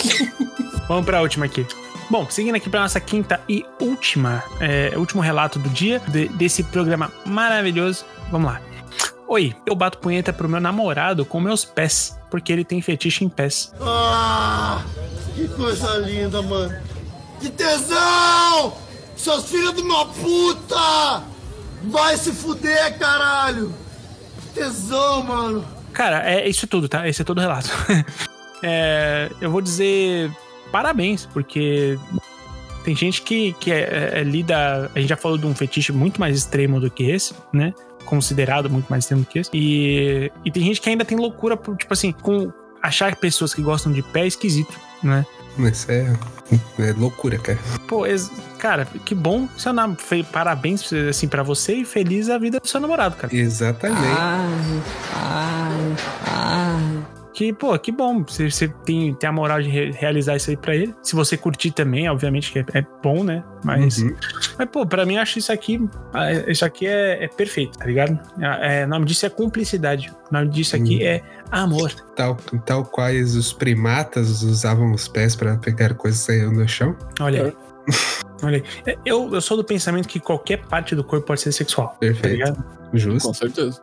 Vamos 0.88 1.04
pra 1.06 1.22
última 1.22 1.46
aqui. 1.46 1.64
Bom, 2.10 2.26
seguindo 2.30 2.54
aqui 2.54 2.68
pra 2.68 2.80
nossa 2.80 3.00
quinta 3.00 3.40
e 3.48 3.64
última, 3.80 4.42
é, 4.60 4.92
último 4.96 5.22
relato 5.22 5.58
do 5.58 5.68
dia 5.70 6.00
de- 6.08 6.28
desse 6.28 6.62
programa 6.62 7.10
maravilhoso. 7.24 8.04
Vamos 8.30 8.52
lá. 8.52 8.60
Oi, 9.26 9.54
eu 9.66 9.74
bato 9.74 9.98
punheta 9.98 10.32
pro 10.32 10.48
meu 10.48 10.60
namorado 10.60 11.24
com 11.24 11.40
meus 11.40 11.64
pés, 11.64 12.16
porque 12.30 12.52
ele 12.52 12.64
tem 12.64 12.80
fetiche 12.82 13.24
em 13.24 13.28
pés. 13.28 13.72
Ah, 13.80 14.82
que 15.34 15.48
coisa 15.48 15.96
linda, 15.98 16.42
mano. 16.42 16.76
Que 17.40 17.48
tesão! 17.50 18.76
Seus 19.16 19.46
filhos 19.48 19.74
de 19.74 19.80
uma 19.82 20.06
puta! 20.06 21.22
Vai 21.84 22.16
se 22.16 22.32
fuder, 22.32 22.98
caralho! 22.98 23.72
Que 24.42 24.60
tesão, 24.60 25.22
mano. 25.22 25.64
Cara, 25.92 26.22
é 26.30 26.46
isso 26.48 26.66
tudo, 26.66 26.88
tá? 26.88 27.08
Esse 27.08 27.22
é 27.22 27.24
todo 27.24 27.38
o 27.38 27.40
relato. 27.40 27.70
É, 28.66 29.30
eu 29.42 29.50
vou 29.50 29.60
dizer 29.60 30.32
parabéns, 30.74 31.24
porque 31.26 31.96
tem 32.84 32.96
gente 32.96 33.22
que, 33.22 33.52
que 33.60 33.70
é, 33.70 34.10
é, 34.18 34.22
lida. 34.24 34.90
A 34.92 34.98
gente 34.98 35.08
já 35.08 35.16
falou 35.16 35.38
de 35.38 35.46
um 35.46 35.54
fetiche 35.54 35.92
muito 35.92 36.18
mais 36.18 36.36
extremo 36.36 36.80
do 36.80 36.90
que 36.90 37.08
esse, 37.08 37.32
né? 37.52 37.72
Considerado 38.04 38.68
muito 38.68 38.88
mais 38.88 39.04
extremo 39.04 39.22
do 39.22 39.28
que 39.28 39.38
esse. 39.38 39.50
E, 39.54 40.32
e 40.44 40.50
tem 40.50 40.64
gente 40.64 40.80
que 40.80 40.90
ainda 40.90 41.04
tem 41.04 41.16
loucura, 41.16 41.56
por, 41.56 41.76
tipo 41.76 41.92
assim, 41.92 42.10
com 42.10 42.52
achar 42.82 43.14
pessoas 43.14 43.54
que 43.54 43.62
gostam 43.62 43.92
de 43.92 44.02
pé 44.02 44.22
é 44.22 44.26
esquisito, 44.26 44.74
né? 45.00 45.24
Isso 45.60 45.88
é, 45.92 46.12
é 46.80 46.92
loucura, 46.98 47.38
cara. 47.38 47.58
Pô, 47.86 48.04
ex- 48.04 48.32
cara, 48.58 48.84
que 49.04 49.14
bom. 49.14 49.48
Seu 49.56 49.72
fe- 49.96 50.24
Parabéns, 50.24 50.92
assim, 50.92 51.28
pra 51.28 51.44
você 51.44 51.76
e 51.76 51.84
feliz 51.84 52.28
a 52.28 52.36
vida 52.36 52.58
do 52.58 52.66
seu 52.66 52.80
namorado, 52.80 53.14
cara. 53.14 53.32
Exatamente. 53.32 54.02
Que, 57.34 57.52
pô, 57.52 57.76
que 57.78 57.90
bom. 57.90 58.22
Você, 58.22 58.48
você 58.48 58.68
tem, 58.68 59.12
tem 59.12 59.28
a 59.28 59.32
moral 59.32 59.60
de 59.60 59.68
re- 59.68 59.90
realizar 59.90 60.36
isso 60.36 60.50
aí 60.50 60.56
pra 60.56 60.74
ele. 60.74 60.94
Se 61.02 61.16
você 61.16 61.36
curtir 61.36 61.72
também, 61.72 62.08
obviamente 62.08 62.52
que 62.52 62.60
é, 62.60 62.64
é 62.74 62.86
bom, 63.02 63.24
né? 63.24 63.42
Mas, 63.64 63.98
Uhum. 63.98 64.14
mas, 64.56 64.68
pô, 64.70 64.86
pra 64.86 65.04
mim 65.04 65.16
eu 65.16 65.20
acho 65.22 65.38
isso 65.40 65.50
aqui. 65.52 65.80
ah, 66.12 66.30
Isso 66.46 66.64
aqui 66.64 66.86
é, 66.86 67.24
é 67.24 67.28
perfeito, 67.28 67.76
tá 67.76 67.86
ligado? 67.86 68.18
É, 68.40 68.82
é, 68.82 68.84
o 68.84 68.88
nome 68.88 69.04
disso 69.04 69.26
é 69.26 69.28
cumplicidade. 69.30 70.12
O 70.30 70.32
nome 70.32 70.48
disso 70.48 70.76
aqui 70.76 70.98
Uhum. 70.98 71.02
é 71.08 71.22
amor. 71.50 71.90
Tal, 72.14 72.36
tal 72.64 72.84
quais 72.84 73.34
os 73.34 73.52
primatas 73.52 74.42
usavam 74.42 74.92
os 74.92 75.08
pés 75.08 75.34
pra 75.34 75.56
pegar 75.56 75.92
coisas 75.94 76.20
saindo 76.20 76.52
no 76.52 76.68
chão. 76.68 76.96
Olha 77.20 77.46
aí. 77.46 77.52
Olha 78.44 78.56
aí. 78.58 78.64
É, 78.86 78.96
Eu, 79.04 79.34
eu 79.34 79.40
sou 79.40 79.56
do 79.56 79.64
pensamento 79.64 80.06
que 80.06 80.20
qualquer 80.20 80.64
parte 80.66 80.94
do 80.94 81.02
corpo 81.02 81.26
pode 81.26 81.40
ser 81.40 81.50
sexual. 81.50 81.88
Tá 81.88 81.96
Perfeito. 81.98 82.32
ligado? 82.32 82.64
Justo. 82.92 83.26
Com 83.26 83.34
certeza. 83.34 83.80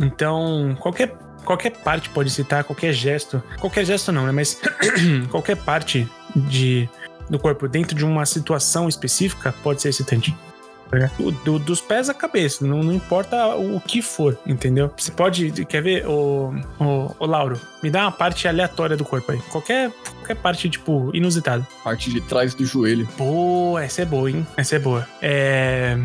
Então, 0.00 0.76
qualquer, 0.80 1.14
qualquer 1.46 1.70
parte 1.70 2.10
pode 2.10 2.28
citar, 2.28 2.64
qualquer 2.64 2.92
gesto. 2.92 3.42
Qualquer 3.58 3.84
gesto 3.86 4.12
não, 4.12 4.26
né? 4.26 4.32
Mas 4.32 4.60
qualquer 5.30 5.56
parte 5.56 6.06
de, 6.34 6.86
do 7.30 7.38
corpo 7.38 7.66
dentro 7.66 7.96
de 7.96 8.04
uma 8.04 8.26
situação 8.26 8.88
específica 8.88 9.54
pode 9.62 9.80
ser 9.80 9.88
excitante. 9.88 10.36
tá? 10.90 11.10
Do- 11.18 11.30
do- 11.32 11.58
dos 11.58 11.80
pés 11.80 12.08
à 12.10 12.14
cabeça, 12.14 12.64
não, 12.66 12.82
não 12.82 12.92
importa 12.92 13.56
o 13.56 13.80
que 13.80 14.02
for, 14.02 14.38
entendeu? 14.46 14.90
Você 14.96 15.10
pode. 15.10 15.64
Quer 15.66 15.82
ver, 15.82 16.06
ô, 16.06 16.52
ô, 16.78 17.10
ô 17.18 17.26
Lauro? 17.26 17.58
Me 17.82 17.90
dá 17.90 18.02
uma 18.02 18.12
parte 18.12 18.46
aleatória 18.46 18.96
do 18.96 19.04
corpo 19.04 19.32
aí. 19.32 19.38
Qualquer, 19.50 19.90
qualquer 20.18 20.36
parte, 20.36 20.68
tipo, 20.68 21.10
inusitada. 21.14 21.66
Parte 21.82 22.10
de 22.10 22.20
trás 22.20 22.54
do 22.54 22.64
joelho. 22.66 23.08
Boa, 23.16 23.82
essa 23.84 24.02
é 24.02 24.04
boa, 24.04 24.30
hein? 24.30 24.46
Essa 24.56 24.76
é 24.76 24.78
boa. 24.78 25.06
É. 25.22 25.96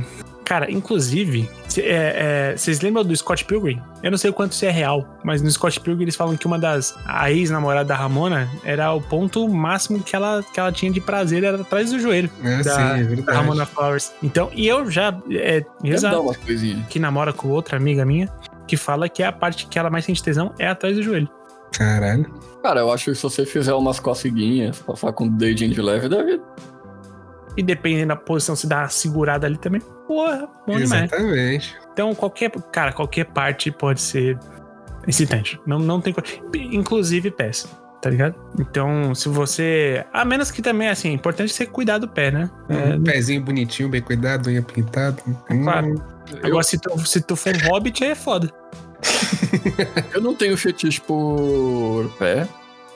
Cara, 0.43 0.69
inclusive, 0.71 1.49
cê- 1.67 1.81
é, 1.81 2.51
é, 2.51 2.57
vocês 2.57 2.81
lembram 2.81 3.03
do 3.05 3.15
Scott 3.15 3.45
Pilgrim? 3.45 3.81
Eu 4.03 4.11
não 4.11 4.17
sei 4.17 4.29
o 4.29 4.33
quanto 4.33 4.51
isso 4.51 4.65
é 4.65 4.69
real, 4.71 5.07
mas 5.23 5.41
no 5.41 5.49
Scott 5.49 5.79
Pilgrim 5.79 6.03
eles 6.03 6.15
falam 6.15 6.35
que 6.35 6.45
uma 6.45 6.59
das. 6.59 6.93
A 7.05 7.31
ex-namorada 7.31 7.87
da 7.87 7.95
Ramona 7.95 8.49
era 8.63 8.91
o 8.91 8.99
ponto 8.99 9.47
máximo 9.47 10.01
que 10.03 10.15
ela, 10.15 10.43
que 10.53 10.59
ela 10.59 10.71
tinha 10.71 10.91
de 10.91 10.99
prazer, 10.99 11.43
era 11.43 11.61
atrás 11.61 11.91
do 11.91 11.99
joelho. 11.99 12.29
É, 12.43 12.63
da, 12.63 12.75
sim, 12.75 12.81
é 12.81 13.03
da 13.03 13.09
verdade. 13.09 13.37
Ramona 13.37 13.65
Flowers. 13.65 14.11
Então, 14.21 14.49
e 14.53 14.67
eu 14.67 14.89
já. 14.91 15.17
É, 15.31 15.63
exato. 15.83 16.19
uma 16.19 16.33
coisinha. 16.35 16.85
Que 16.89 16.99
namora 16.99 17.31
com 17.31 17.47
outra 17.49 17.77
amiga 17.77 18.03
minha, 18.03 18.27
que 18.67 18.75
fala 18.75 19.07
que 19.07 19.23
a 19.23 19.31
parte 19.31 19.67
que 19.67 19.77
ela 19.79 19.89
mais 19.89 20.03
sente 20.05 20.21
tesão 20.21 20.53
é 20.59 20.67
atrás 20.67 20.95
do 20.97 21.03
joelho. 21.03 21.29
Caralho. 21.71 22.25
Cara, 22.61 22.81
eu 22.81 22.91
acho 22.91 23.05
que 23.05 23.15
se 23.15 23.23
você 23.23 23.45
fizer 23.45 23.73
umas 23.73 23.99
coceguinhas, 23.99 24.79
passar 24.79 25.13
com 25.13 25.25
o 25.25 25.29
dedinho 25.29 25.71
de 25.73 25.81
leve, 25.81 26.09
deve. 26.09 26.39
E 27.57 27.63
dependendo 27.63 28.09
da 28.09 28.15
posição, 28.15 28.55
se 28.55 28.67
dá 28.67 28.79
uma 28.79 28.89
segurada 28.89 29.45
ali 29.45 29.57
também. 29.57 29.81
Porra, 30.07 30.47
bom 30.65 30.77
demais. 30.77 31.11
Exatamente. 31.11 31.77
Então, 31.91 32.15
qualquer, 32.15 32.51
cara, 32.71 32.93
qualquer 32.93 33.25
parte 33.25 33.71
pode 33.71 34.01
ser 34.01 34.37
excitante. 35.07 35.59
Não, 35.65 35.79
não 35.79 35.99
tem 35.99 36.13
Inclusive 36.53 37.31
pés, 37.31 37.67
tá 38.01 38.09
ligado? 38.09 38.35
Então, 38.59 39.13
se 39.13 39.27
você. 39.29 40.05
A 40.13 40.23
menos 40.23 40.51
que 40.51 40.61
também, 40.61 40.87
assim, 40.89 41.09
é 41.09 41.13
importante 41.13 41.51
você 41.53 41.65
cuidar 41.65 41.97
do 41.97 42.07
pé, 42.07 42.31
né? 42.31 42.49
É, 42.69 42.95
Um 42.95 43.03
pezinho 43.03 43.41
bonitinho, 43.43 43.89
bem 43.89 44.01
cuidado, 44.01 44.47
unha 44.47 44.61
pintada. 44.61 45.21
Hum, 45.49 45.63
claro. 45.63 46.03
Agora, 46.43 46.63
se, 46.63 46.77
tu, 46.77 46.97
se 47.05 47.21
tu 47.21 47.35
for 47.35 47.53
um 47.55 47.69
hobbit, 47.69 48.03
aí 48.03 48.11
é 48.11 48.15
foda. 48.15 48.49
Eu 50.13 50.21
não 50.21 50.35
tenho 50.35 50.57
fetiche 50.57 51.01
por 51.01 52.09
pé, 52.17 52.47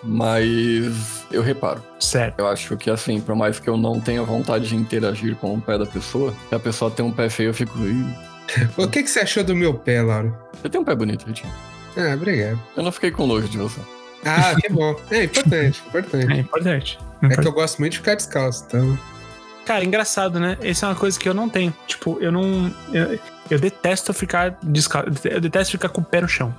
mas 0.06 1.26
eu 1.32 1.42
reparo. 1.42 1.84
Certo. 2.00 2.40
Eu 2.40 2.48
acho 2.48 2.78
que 2.78 2.90
assim, 2.90 3.20
por 3.20 3.36
mais 3.36 3.60
que 3.60 3.70
eu 3.70 3.76
não 3.78 4.00
tenha 4.00 4.24
vontade 4.24 4.68
de 4.68 4.76
interagir 4.76 5.36
com 5.36 5.56
o 5.56 5.62
pé 5.62 5.78
da 5.78 5.86
pessoa, 5.86 6.34
se 6.50 6.56
a 6.56 6.60
pessoa 6.60 6.90
tem 6.92 7.06
um 7.06 7.12
pé 7.12 7.30
feio, 7.30 7.50
eu 7.50 7.54
fico. 7.54 7.78
"Ih, 7.80 8.06
O 8.78 8.88
que, 8.88 9.04
que 9.04 9.10
você 9.10 9.20
achou 9.22 9.44
do 9.44 9.56
meu 9.56 9.74
pé, 9.74 10.02
Lauro? 10.02 10.36
Você 10.54 10.70
tem 10.70 10.80
um 10.80 10.84
pé 10.84 10.96
bonito, 10.96 11.26
Vitinho. 11.26 11.52
Ah, 11.98 12.14
obrigado. 12.14 12.60
Eu 12.76 12.84
não 12.84 12.92
fiquei 12.92 13.12
com 13.12 13.26
nojo 13.26 13.48
de 13.48 13.58
você. 13.58 13.80
Ah, 14.26 14.56
que 14.60 14.70
bom. 14.70 14.96
É 15.12 15.24
importante, 15.24 15.82
importante. 15.88 16.34
É 16.34 16.38
importante. 16.40 17.00
É 17.22 17.38
que 17.38 17.48
eu 17.48 17.52
gosto 17.52 17.80
muito 17.80 17.94
de 17.94 17.98
ficar 18.00 18.16
descalço, 18.16 18.66
então. 18.68 18.98
Cara, 19.66 19.84
engraçado, 19.84 20.40
né? 20.40 20.58
Essa 20.62 20.86
é 20.86 20.90
uma 20.90 20.96
coisa 20.96 21.20
que 21.20 21.28
eu 21.28 21.34
não 21.34 21.50
tenho. 21.50 21.74
Tipo, 21.88 22.18
eu 22.20 22.32
não. 22.32 22.74
Eu, 22.92 23.20
eu 23.50 23.60
detesto 23.60 24.14
ficar 24.14 24.58
descalço. 24.62 25.10
Eu 25.26 25.42
detesto 25.42 25.72
ficar 25.72 25.90
com 25.90 26.02
o 26.02 26.04
pé 26.04 26.22
no 26.22 26.28
chão. 26.28 26.54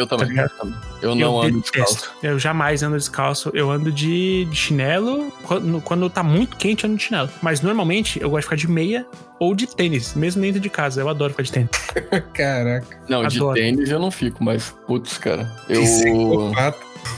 Eu 0.00 0.06
também. 0.06 0.34
Tá 0.34 0.42
eu 0.42 0.48
também. 0.48 0.74
Eu 1.02 1.14
não 1.14 1.42
ando 1.42 1.60
descalço. 1.60 2.10
Eu 2.22 2.38
jamais 2.38 2.82
ando 2.82 2.96
descalço. 2.96 3.50
Eu 3.52 3.70
ando 3.70 3.92
de, 3.92 4.46
de 4.46 4.56
chinelo. 4.56 5.30
Quando, 5.42 5.80
quando 5.82 6.08
tá 6.08 6.22
muito 6.22 6.56
quente, 6.56 6.84
eu 6.84 6.88
ando 6.88 6.96
de 6.96 7.04
chinelo. 7.04 7.28
Mas 7.42 7.60
normalmente 7.60 8.20
eu 8.20 8.30
gosto 8.30 8.40
de 8.40 8.44
ficar 8.46 8.56
de 8.56 8.68
meia 8.68 9.06
ou 9.38 9.54
de 9.54 9.66
tênis, 9.66 10.14
mesmo 10.14 10.40
dentro 10.42 10.60
de 10.60 10.70
casa. 10.70 11.00
Eu 11.00 11.08
adoro 11.08 11.32
ficar 11.32 11.42
de 11.42 11.52
tênis. 11.52 11.70
Caraca. 12.32 12.86
Não, 13.08 13.20
Adoro. 13.22 13.54
de 13.54 13.60
tênis 13.60 13.90
eu 13.90 13.98
não 13.98 14.10
fico, 14.10 14.42
mas, 14.42 14.74
putz, 14.86 15.18
cara, 15.18 15.50
eu. 15.68 15.82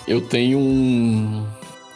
Eu 0.07 0.21
tenho 0.21 0.59
um 0.59 1.47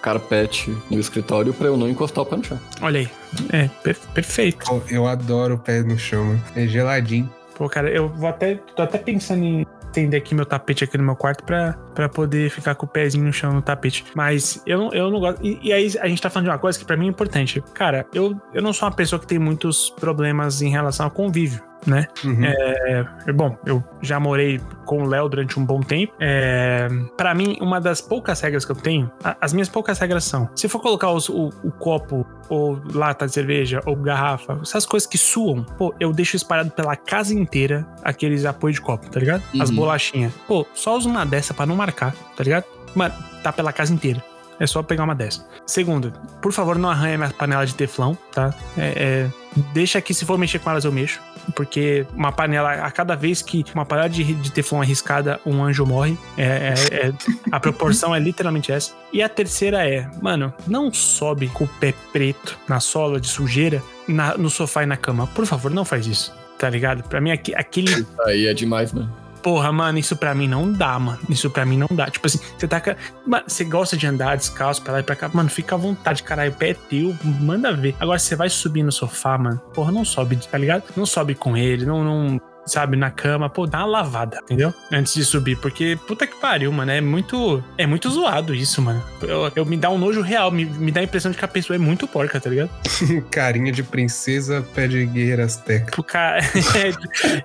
carpete 0.02 0.76
no 0.90 1.00
escritório 1.00 1.52
pra 1.52 1.66
eu 1.66 1.76
não 1.76 1.88
encostar 1.88 2.22
o 2.22 2.26
pé 2.26 2.36
no 2.36 2.44
chão. 2.44 2.60
Olha 2.80 3.00
aí. 3.00 3.08
É, 3.52 3.68
per- 3.82 3.98
perfeito. 4.14 4.82
Eu 4.88 5.06
adoro 5.06 5.54
o 5.54 5.58
pé 5.58 5.82
no 5.82 5.98
chão, 5.98 6.24
mano. 6.24 6.42
É 6.54 6.66
geladinho. 6.66 7.28
Pô, 7.56 7.68
cara, 7.68 7.88
eu 7.90 8.08
vou 8.08 8.28
até. 8.28 8.56
tô 8.76 8.82
até 8.82 8.98
pensando 8.98 9.42
em 9.42 9.66
estender 9.96 10.20
aqui 10.20 10.34
meu 10.34 10.44
tapete 10.44 10.84
aqui 10.84 10.98
no 10.98 11.04
meu 11.04 11.16
quarto 11.16 11.42
pra 11.44 12.08
poder 12.08 12.50
ficar 12.50 12.74
com 12.74 12.84
o 12.86 12.88
pezinho 12.88 13.24
no 13.24 13.32
chão 13.32 13.52
no 13.52 13.62
tapete. 13.62 14.04
Mas 14.14 14.62
eu, 14.66 14.78
não- 14.78 14.92
eu 14.92 15.10
não 15.10 15.18
gosto. 15.20 15.44
E, 15.44 15.58
e 15.62 15.72
aí 15.72 15.90
a 16.00 16.06
gente 16.08 16.20
tá 16.20 16.28
falando 16.28 16.44
de 16.46 16.50
uma 16.50 16.58
coisa 16.58 16.78
que 16.78 16.84
pra 16.84 16.96
mim 16.96 17.06
é 17.06 17.10
importante. 17.10 17.62
Cara, 17.74 18.06
eu, 18.14 18.38
eu 18.52 18.62
não 18.62 18.72
sou 18.72 18.88
uma 18.88 18.94
pessoa 18.94 19.18
que 19.18 19.26
tem 19.26 19.38
muitos 19.38 19.90
problemas 19.90 20.60
em 20.62 20.68
relação 20.68 21.06
ao 21.06 21.10
convívio. 21.10 21.62
Né? 21.86 22.06
Uhum. 22.24 22.44
É, 22.44 23.32
bom, 23.32 23.56
eu 23.64 23.82
já 24.02 24.18
morei 24.18 24.60
com 24.84 25.02
o 25.02 25.06
Léo 25.06 25.28
durante 25.28 25.58
um 25.58 25.64
bom 25.64 25.80
tempo. 25.80 26.12
É, 26.18 26.88
para 27.16 27.32
mim, 27.34 27.56
uma 27.60 27.80
das 27.80 28.00
poucas 28.00 28.40
regras 28.40 28.64
que 28.64 28.72
eu 28.72 28.76
tenho, 28.76 29.10
a- 29.22 29.36
as 29.40 29.52
minhas 29.52 29.68
poucas 29.68 29.98
regras 29.98 30.24
são: 30.24 30.48
se 30.56 30.68
for 30.68 30.80
colocar 30.80 31.10
os- 31.12 31.28
o, 31.28 31.50
o 31.62 31.70
copo, 31.70 32.26
ou 32.48 32.80
lata 32.92 33.26
de 33.26 33.32
cerveja, 33.32 33.80
ou 33.86 33.94
garrafa, 33.96 34.58
essas 34.62 34.84
coisas 34.84 35.06
que 35.06 35.16
suam, 35.18 35.62
pô, 35.78 35.94
eu 36.00 36.12
deixo 36.12 36.34
espalhado 36.36 36.70
pela 36.70 36.96
casa 36.96 37.32
inteira 37.34 37.86
aqueles 38.02 38.44
apoios 38.44 38.76
de 38.76 38.82
copo, 38.82 39.08
tá 39.10 39.20
ligado? 39.20 39.42
As 39.60 39.70
Uhum. 39.70 39.76
bolachinhas. 39.76 40.32
Pô, 40.48 40.66
só 40.74 40.96
usa 40.96 41.08
uma 41.08 41.24
dessa 41.24 41.54
pra 41.54 41.66
não 41.66 41.76
marcar, 41.76 42.14
tá 42.36 42.42
ligado? 42.42 42.64
Mano, 42.94 43.14
tá 43.42 43.52
pela 43.52 43.72
casa 43.72 43.92
inteira. 43.92 44.22
É 44.58 44.66
só 44.66 44.82
pegar 44.82 45.04
uma 45.04 45.14
dessa. 45.14 45.46
Segundo, 45.66 46.12
por 46.40 46.50
favor, 46.50 46.78
não 46.78 46.88
arranha 46.88 47.18
minha 47.18 47.30
panela 47.30 47.66
de 47.66 47.74
teflão, 47.74 48.16
tá? 48.32 48.54
É, 48.78 49.28
é, 49.28 49.60
deixa 49.74 50.00
que 50.00 50.14
se 50.14 50.24
for 50.24 50.38
mexer 50.38 50.58
com 50.60 50.70
elas 50.70 50.84
eu 50.86 50.90
mexo. 50.92 51.20
Porque 51.54 52.06
uma 52.14 52.32
panela, 52.32 52.72
a 52.72 52.90
cada 52.90 53.14
vez 53.14 53.42
que 53.42 53.64
uma 53.74 53.84
panela 53.86 54.08
de, 54.08 54.24
de 54.24 54.50
teflon 54.52 54.82
é 54.82 54.86
riscada, 54.86 55.40
um 55.46 55.62
anjo 55.62 55.84
morre. 55.86 56.16
É, 56.36 56.74
é- 56.92 56.96
é- 57.08 57.12
a 57.50 57.60
proporção 57.60 58.14
é 58.14 58.18
literalmente 58.18 58.72
essa. 58.72 58.92
E 59.12 59.22
a 59.22 59.28
terceira 59.28 59.88
é, 59.88 60.08
mano, 60.20 60.52
não 60.66 60.92
sobe 60.92 61.48
com 61.48 61.64
o 61.64 61.68
pé 61.68 61.94
preto 62.12 62.58
na 62.68 62.80
sola 62.80 63.20
de 63.20 63.28
sujeira 63.28 63.82
na- 64.08 64.36
no 64.36 64.50
sofá 64.50 64.82
e 64.82 64.86
na 64.86 64.96
cama. 64.96 65.26
Por 65.28 65.46
favor, 65.46 65.70
não 65.70 65.84
faz 65.84 66.06
isso. 66.06 66.34
Tá 66.58 66.70
ligado? 66.70 67.02
Pra 67.02 67.20
mim, 67.20 67.30
aqui- 67.30 67.54
aquele 67.54 68.06
Aí 68.24 68.46
é 68.46 68.54
demais, 68.54 68.92
né? 68.92 69.06
Porra, 69.46 69.70
mano, 69.70 69.96
isso 69.96 70.16
pra 70.16 70.34
mim 70.34 70.48
não 70.48 70.72
dá, 70.72 70.98
mano. 70.98 71.20
Isso 71.28 71.48
pra 71.48 71.64
mim 71.64 71.78
não 71.78 71.86
dá. 71.88 72.10
Tipo 72.10 72.26
assim, 72.26 72.40
você 72.58 72.66
tá. 72.66 72.82
Mano, 73.24 73.44
você 73.46 73.62
gosta 73.62 73.96
de 73.96 74.04
andar 74.04 74.36
descalço 74.36 74.82
pra 74.82 74.94
lá 74.94 74.98
e 74.98 75.02
pra 75.04 75.14
cá. 75.14 75.30
Mano, 75.32 75.48
fica 75.48 75.76
à 75.76 75.78
vontade, 75.78 76.24
caralho. 76.24 76.50
O 76.50 76.54
pé 76.54 76.70
é 76.70 76.74
teu, 76.74 77.14
manda 77.22 77.72
ver. 77.72 77.94
Agora, 78.00 78.18
você 78.18 78.34
vai 78.34 78.50
subir 78.50 78.82
no 78.82 78.90
sofá, 78.90 79.38
mano. 79.38 79.60
Porra, 79.72 79.92
não 79.92 80.04
sobe, 80.04 80.34
tá 80.34 80.58
ligado? 80.58 80.82
Não 80.96 81.06
sobe 81.06 81.36
com 81.36 81.56
ele, 81.56 81.86
não. 81.86 82.02
não 82.02 82.40
sabe, 82.66 82.96
na 82.96 83.10
cama, 83.10 83.48
pô, 83.48 83.66
dá 83.66 83.78
uma 83.78 83.86
lavada, 83.86 84.38
entendeu? 84.42 84.74
Antes 84.92 85.14
de 85.14 85.24
subir, 85.24 85.56
porque 85.56 85.98
puta 86.06 86.26
que 86.26 86.36
pariu, 86.40 86.70
mano, 86.72 86.90
é 86.90 87.00
muito, 87.00 87.62
é 87.78 87.86
muito 87.86 88.10
zoado 88.10 88.54
isso, 88.54 88.82
mano. 88.82 89.02
Eu, 89.22 89.50
eu 89.54 89.64
me 89.64 89.76
dá 89.76 89.88
um 89.90 89.96
nojo 89.98 90.20
real, 90.20 90.50
me, 90.50 90.64
me 90.64 90.90
dá 90.90 91.00
a 91.00 91.04
impressão 91.04 91.30
de 91.30 91.38
que 91.38 91.44
a 91.44 91.48
pessoa 91.48 91.74
é 91.76 91.78
muito 91.78 92.06
porca, 92.06 92.40
tá 92.40 92.50
ligado? 92.50 92.70
Carinha 93.30 93.70
de 93.72 93.82
princesa, 93.82 94.66
pé 94.74 94.88
de 94.88 95.06
guerreira 95.06 95.44
azteca. 95.44 95.86
Tipo, 95.86 96.02
cara, 96.02 96.40
é, 96.74 96.88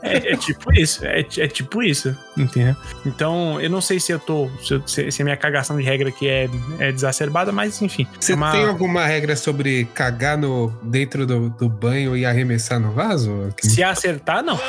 é- 0.02 0.34
é 0.34 0.36
tipo 0.38 0.74
isso, 0.74 1.06
é, 1.06 1.20
é 1.20 1.48
tipo 1.48 1.84
isso, 1.84 2.16
entendeu? 2.38 2.76
Então, 3.06 3.60
eu 3.62 3.70
não 3.70 3.82
sei 3.82 4.00
se 4.00 4.12
eu 4.12 4.20
tô, 4.20 4.50
se, 4.64 4.74
eu- 4.74 4.88
se- 4.88 5.12
se 5.12 5.22
a 5.22 5.26
minha 5.26 5.38
cagação 5.38 5.78
de 5.78 5.84
regra 5.84 6.10
aqui 6.10 6.28
é, 6.28 6.50
é 6.80 6.92
desacerbada, 6.92 7.52
mas 7.52 7.82
enfim. 7.82 8.08
Você 8.20 8.34
é 8.34 8.36
uma- 8.36 8.52
tem 8.52 8.66
alguma 8.66 9.06
regra 9.06 9.36
sobre 9.36 9.86
cagar 9.94 10.38
no, 10.38 10.70
dentro 10.84 11.26
do, 11.26 11.50
do 11.50 11.70
banho 11.70 12.16
e 12.18 12.26
arremessar 12.26 12.80
no 12.80 12.92
vaso? 12.92 13.54
Se 13.62 13.84
acertar, 13.84 14.44
não. 14.44 14.60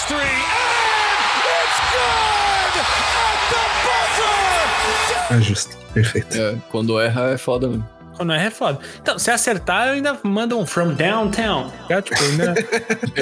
Range 0.00 0.06
three, 0.06 0.18
and 0.18 1.44
it's 1.60 1.80
good 1.92 2.74
at 2.80 3.40
the 3.50 3.62
buzzer. 3.84 5.36
Ah, 5.36 5.40
justo. 5.40 5.76
Perfeito. 5.92 6.36
É, 6.38 6.56
quando 6.70 7.00
erra 7.00 7.30
é 7.30 7.38
foda 7.38 7.68
mesmo. 7.68 7.88
Quando 8.16 8.32
é, 8.32 8.46
é 8.46 8.50
foda. 8.50 8.78
Então, 9.00 9.18
se 9.18 9.30
acertar, 9.30 9.88
eu 9.88 9.94
ainda 9.94 10.18
mando 10.22 10.58
um 10.58 10.66
from 10.66 10.92
downtown. 10.92 11.70
tá? 11.88 12.02
Tipo, 12.02 12.22
ainda... 12.22 12.54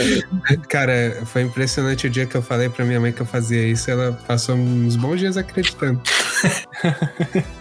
Cara, 0.68 1.22
foi 1.26 1.42
impressionante 1.42 2.06
o 2.08 2.10
dia 2.10 2.26
que 2.26 2.36
eu 2.36 2.42
falei 2.42 2.68
pra 2.68 2.84
minha 2.84 2.98
mãe 2.98 3.12
que 3.12 3.22
eu 3.22 3.26
fazia 3.26 3.64
isso. 3.64 3.88
Ela 3.90 4.12
passou 4.26 4.56
uns 4.56 4.96
bons 4.96 5.18
dias 5.18 5.36
acreditando. 5.36 6.00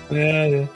É, 0.09 0.61
é. 0.61 0.67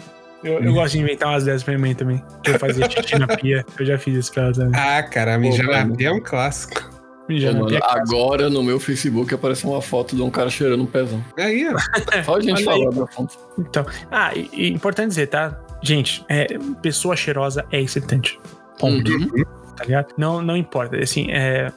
Eu, 0.44 0.62
eu 0.62 0.74
gosto 0.74 0.94
de 0.94 1.00
inventar 1.00 1.30
umas 1.30 1.46
dessas 1.46 1.64
pra 1.64 1.74
minha 1.74 1.80
mãe 1.80 1.96
também. 1.96 2.22
Que 2.44 2.52
eu 2.52 2.60
fazia 2.60 2.89
xixi 2.89 3.18
na 3.18 3.28
pia. 3.28 3.64
Eu 3.80 3.86
já 3.86 3.98
fiz 3.98 4.14
isso 4.18 4.34
pra 4.34 4.44
ela 4.44 4.54
também. 4.54 4.72
Ah, 4.78 5.04
cara, 5.04 5.38
mijar 5.38 5.88
na 5.88 5.96
pia 5.96 6.10
é 6.10 6.12
um 6.12 6.20
clássico. 6.20 6.91
Mano, 7.28 7.74
é 7.74 7.80
clássico. 7.80 8.15
agora 8.15 8.49
no 8.49 8.63
meu 8.63 8.80
Facebook 8.80 9.34
apareceu 9.34 9.69
uma 9.69 9.82
foto 9.82 10.15
de 10.15 10.22
um 10.22 10.30
cara 10.30 10.49
cheirando 10.49 10.84
um 10.84 10.86
pezão. 10.86 11.24
Aí, 11.38 11.65
ó. 11.67 11.78
Só 12.24 12.36
a 12.36 12.41
gente 12.41 12.63
falando 12.63 12.99
da 12.99 13.07
fonte. 13.07 13.38
Então, 13.57 13.86
ah, 14.11 14.36
e, 14.36 14.49
e 14.53 14.69
importante 14.69 15.09
dizer, 15.09 15.28
tá? 15.28 15.59
Gente, 15.82 16.24
é, 16.28 16.57
pessoa 16.82 17.15
cheirosa 17.15 17.65
é 17.72 17.82
excitante. 17.82 18.39
Ponto. 18.78 19.11
Uhum. 19.11 19.45
Tá 19.76 19.86
ligado? 19.86 20.13
Não, 20.17 20.41
não 20.41 20.57
importa. 20.57 20.97
Assim, 20.97 21.28
é. 21.32 21.72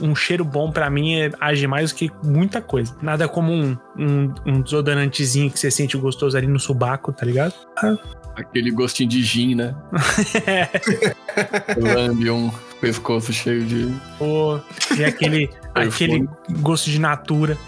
Um 0.00 0.14
cheiro 0.14 0.44
bom 0.44 0.70
pra 0.70 0.88
mim 0.88 1.14
é, 1.14 1.30
age 1.40 1.66
mais 1.66 1.92
do 1.92 1.96
que 1.96 2.10
muita 2.22 2.60
coisa. 2.60 2.94
Nada 3.02 3.28
como 3.28 3.52
um, 3.52 3.76
um, 3.98 4.34
um 4.46 4.60
desodorantezinho 4.60 5.50
que 5.50 5.58
você 5.58 5.70
sente 5.70 5.96
gostoso 5.96 6.36
ali 6.36 6.46
no 6.46 6.58
subaco, 6.58 7.12
tá 7.12 7.26
ligado? 7.26 7.54
Aquele 8.36 8.70
gostinho 8.70 9.08
de 9.08 9.22
gin, 9.22 9.54
né? 9.54 9.74
Lambe 11.76 12.30
um 12.30 12.50
pescoço 12.80 13.32
cheio 13.32 13.64
de. 13.64 13.94
Pô, 14.18 14.60
e 14.96 15.04
aquele, 15.04 15.50
aquele 15.74 16.28
gosto 16.60 16.90
de 16.90 16.98
natura. 16.98 17.58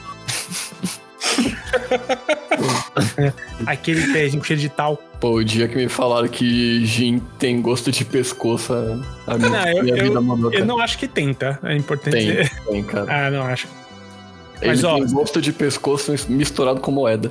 Aquele 3.66 4.12
pezinho 4.12 4.40
com 4.40 4.44
cheiro 4.46 4.60
de 4.60 4.68
tal. 4.68 4.96
Pô, 5.20 5.34
o 5.36 5.44
dia 5.44 5.68
que 5.68 5.76
me 5.76 5.88
falaram 5.88 6.26
que 6.28 6.84
gin 6.84 7.20
tem 7.38 7.62
gosto 7.62 7.92
de 7.92 8.04
pescoço, 8.04 8.72
a 9.26 9.38
minha, 9.38 9.50
Não, 9.50 9.68
eu, 9.68 9.82
minha 9.84 9.94
vida 9.94 10.14
eu, 10.16 10.22
mudou. 10.22 10.46
eu 10.50 10.58
cara. 10.58 10.64
não 10.64 10.78
acho 10.80 10.98
que 10.98 11.06
tem, 11.06 11.32
tá? 11.32 11.58
É 11.62 11.76
importante 11.76 12.12
Tem, 12.12 12.26
dizer. 12.26 12.50
tem, 12.68 12.82
cara. 12.82 13.26
Ah, 13.26 13.30
não 13.30 13.42
acho. 13.42 13.68
Ele 14.60 14.70
Mas, 14.70 14.84
ó, 14.84 14.94
tem 14.94 15.06
gosto 15.12 15.40
de 15.40 15.52
pescoço 15.52 16.12
misturado 16.28 16.80
com 16.80 16.90
moeda. 16.90 17.30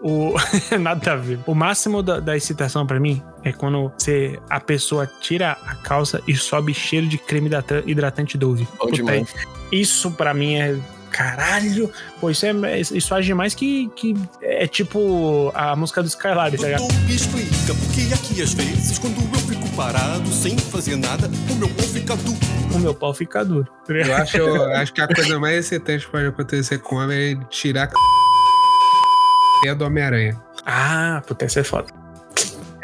O... 0.00 0.34
Nada 0.80 1.12
a 1.12 1.16
ver. 1.16 1.40
O 1.46 1.54
máximo 1.54 2.02
da, 2.02 2.20
da 2.20 2.36
excitação 2.36 2.86
pra 2.86 3.00
mim 3.00 3.22
é 3.42 3.52
quando 3.52 3.92
você, 3.98 4.38
a 4.48 4.60
pessoa 4.60 5.10
tira 5.20 5.56
a 5.66 5.74
calça 5.74 6.22
e 6.26 6.34
sobe 6.36 6.72
cheiro 6.72 7.06
de 7.08 7.18
creme 7.18 7.48
hidrata- 7.48 7.82
hidratante 7.86 8.38
Dove. 8.38 8.64
Bom 8.78 8.86
Puta, 8.86 8.92
demais. 8.92 9.34
Isso 9.72 10.10
pra 10.12 10.32
mim 10.32 10.54
é. 10.54 10.76
Caralho! 11.18 11.90
Pô, 12.20 12.30
isso, 12.30 12.46
é, 12.46 12.52
isso 12.78 13.12
age 13.12 13.34
mais 13.34 13.52
que, 13.52 13.88
que. 13.96 14.14
É 14.40 14.68
tipo 14.68 15.50
a 15.52 15.74
música 15.74 16.00
do 16.00 16.06
Skylab, 16.06 16.56
tá 16.56 16.62
ligado? 16.62 16.78
Doutor, 16.82 17.10
explica 17.10 17.74
porque 17.74 18.14
aqui 18.14 18.40
às 18.40 18.54
vezes 18.54 19.00
quando 19.00 19.18
eu 19.34 19.40
fico 19.40 19.68
parado 19.76 20.28
sem 20.28 20.56
fazer 20.56 20.94
nada, 20.94 21.26
o 21.50 21.54
meu 21.56 21.68
pau 21.70 21.86
fica 21.86 22.14
duro. 22.14 22.38
O 22.72 22.78
meu 22.78 22.94
pau 22.94 23.12
fica 23.12 23.44
duro. 23.44 23.66
Eu 23.88 24.14
acho, 24.14 24.36
eu 24.36 24.72
acho 24.76 24.94
que 24.94 25.00
a 25.00 25.08
coisa 25.08 25.40
mais 25.40 25.56
excitante 25.56 26.06
que 26.06 26.12
pode 26.12 26.26
acontecer 26.26 26.78
com 26.78 26.94
o 26.94 26.98
homem 27.00 27.18
é 27.18 27.22
ele 27.32 27.44
tirar 27.50 27.90
a 29.68 29.74
do 29.74 29.84
Homem-Aranha. 29.84 30.40
Ah, 30.64 31.20
puta, 31.26 31.46
essa 31.46 31.58
é 31.58 31.64
foda. 31.64 31.88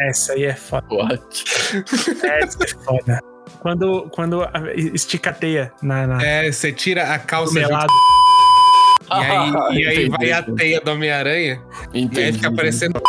Essa 0.01 0.33
aí 0.33 0.43
é 0.43 0.57
foda. 0.57 0.87
What? 0.91 1.45
Essa 2.27 2.65
é 2.65 2.69
foda. 2.85 3.21
Quando, 3.61 4.09
quando 4.11 4.43
a- 4.43 4.53
estica 4.75 5.31
a 5.31 5.33
teia 5.33 5.73
na. 5.81 6.07
na 6.07 6.23
É, 6.23 6.51
você 6.51 6.73
tira 6.73 7.15
a 7.15 7.19
calça 7.19 7.55
junto 7.55 7.69
melado. 7.69 7.93
E 7.93 8.14
aí, 9.15 9.79
e 9.79 9.87
aí 9.87 10.09
vai 10.11 10.33
a 10.33 10.43
teia 10.43 10.81
do 10.81 10.91
Homem-Aranha. 10.91 11.61
E 11.93 12.09
aí 12.19 12.33
fica 12.33 12.53
parecendo 12.53 13.01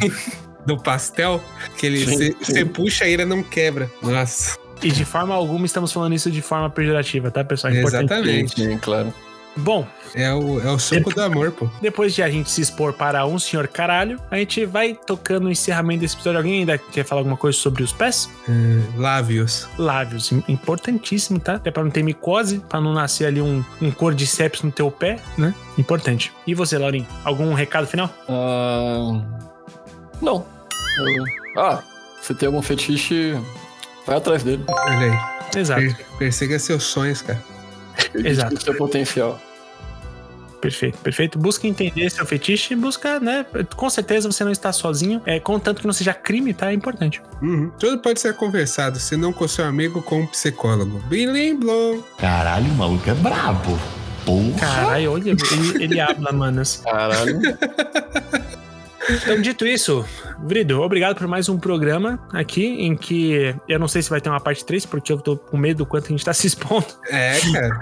do 0.66 0.76
pastel, 0.76 1.42
que 1.76 1.86
ele 1.86 2.04
você 2.04 2.64
puxa 2.64 3.06
e 3.06 3.12
ele 3.12 3.24
não 3.24 3.42
quebra. 3.42 3.90
Nossa. 4.02 4.58
E 4.82 4.90
de 4.90 5.04
forma 5.04 5.34
alguma 5.34 5.64
estamos 5.64 5.92
falando 5.92 6.14
isso 6.14 6.30
de 6.30 6.42
forma 6.42 6.68
pejorativa, 6.68 7.30
tá, 7.30 7.44
pessoal? 7.44 7.72
É 7.72 7.78
importante. 7.78 8.04
Exatamente. 8.04 8.60
Sim, 8.60 8.78
claro. 8.78 9.14
Bom, 9.56 9.86
É 10.14 10.32
o, 10.32 10.60
é 10.60 10.70
o 10.70 10.78
suco 10.78 11.14
do 11.14 11.20
amor, 11.22 11.52
pô. 11.52 11.68
depois 11.80 12.14
de 12.14 12.22
a 12.22 12.30
gente 12.30 12.50
se 12.50 12.60
expor 12.62 12.92
para 12.94 13.26
um 13.26 13.38
senhor 13.38 13.68
caralho, 13.68 14.18
a 14.30 14.36
gente 14.38 14.64
vai 14.64 14.94
tocando 14.94 15.44
o 15.46 15.50
encerramento 15.50 16.00
desse 16.00 16.14
episódio. 16.14 16.38
Alguém 16.38 16.60
ainda 16.60 16.78
quer 16.78 17.04
falar 17.04 17.20
alguma 17.20 17.36
coisa 17.36 17.56
sobre 17.58 17.82
os 17.82 17.92
pés? 17.92 18.30
É, 18.48 18.98
lábios. 18.98 19.68
Lábios, 19.78 20.32
im- 20.32 20.42
importantíssimo, 20.48 21.38
tá? 21.38 21.54
Até 21.56 21.70
pra 21.70 21.82
não 21.84 21.90
ter 21.90 22.02
micose, 22.02 22.60
pra 22.60 22.80
não 22.80 22.92
nascer 22.94 23.26
ali 23.26 23.42
um, 23.42 23.62
um 23.80 23.90
cordyceps 23.90 24.62
no 24.62 24.72
teu 24.72 24.90
pé, 24.90 25.18
né? 25.36 25.54
Importante. 25.76 26.32
E 26.46 26.54
você, 26.54 26.78
Laurinho? 26.78 27.06
Algum 27.24 27.52
recado 27.52 27.86
final? 27.86 28.08
Ah, 28.28 29.20
não. 30.20 30.46
Eu- 30.98 31.62
Ah, 31.62 31.82
se 32.22 32.34
tem 32.34 32.46
algum 32.46 32.62
fetiche, 32.62 33.38
vai 34.06 34.16
atrás 34.16 34.42
dele. 34.42 34.64
Olha 34.68 35.12
aí. 35.12 35.58
Exato. 35.60 35.80
Per- 35.82 35.96
persiga 36.18 36.58
seus 36.58 36.84
sonhos, 36.84 37.20
cara. 37.20 37.42
Exato. 38.14 38.54
no 38.54 38.60
seu 38.60 38.74
potencial. 38.74 39.40
Perfeito, 40.60 40.98
perfeito. 40.98 41.38
Busca 41.40 41.66
entender 41.66 42.08
seu 42.08 42.24
fetiche, 42.24 42.76
busca, 42.76 43.18
né? 43.18 43.44
Com 43.74 43.90
certeza 43.90 44.30
você 44.30 44.44
não 44.44 44.52
está 44.52 44.72
sozinho. 44.72 45.20
É, 45.26 45.40
contanto 45.40 45.80
que 45.80 45.86
não 45.86 45.92
seja 45.92 46.14
crime, 46.14 46.54
tá? 46.54 46.70
É 46.70 46.72
importante. 46.72 47.20
Uhum. 47.42 47.68
Tudo 47.80 47.98
pode 47.98 48.20
ser 48.20 48.34
conversado, 48.34 49.00
se 49.00 49.16
não 49.16 49.32
com 49.32 49.48
seu 49.48 49.64
amigo, 49.64 50.00
com 50.02 50.20
um 50.20 50.26
psicólogo. 50.26 51.00
Billy. 51.08 51.58
Caralho, 52.16 52.66
o 52.66 52.74
maluco 52.76 53.10
é 53.10 53.14
brabo. 53.14 53.76
Porra. 54.24 54.58
Caralho, 54.60 55.12
olha, 55.12 55.30
ele, 55.30 55.84
ele 55.84 56.00
habla, 56.00 56.30
manas. 56.30 56.80
Caralho. 56.84 57.40
Então, 59.10 59.40
dito 59.40 59.66
isso, 59.66 60.06
Vrido, 60.44 60.80
obrigado 60.80 61.16
por 61.16 61.28
mais 61.28 61.48
um 61.48 61.56
programa 61.56 62.18
aqui, 62.32 62.66
em 62.66 62.96
que 62.96 63.54
eu 63.68 63.78
não 63.78 63.86
sei 63.86 64.02
se 64.02 64.10
vai 64.10 64.20
ter 64.20 64.28
uma 64.28 64.40
parte 64.40 64.64
3, 64.64 64.84
porque 64.86 65.12
eu 65.12 65.18
tô 65.18 65.36
com 65.36 65.56
medo 65.56 65.78
do 65.78 65.86
quanto 65.86 66.06
a 66.06 66.08
gente 66.08 66.24
tá 66.24 66.32
se 66.34 66.48
expondo. 66.48 66.86
É, 67.08 67.38
cara. 67.52 67.78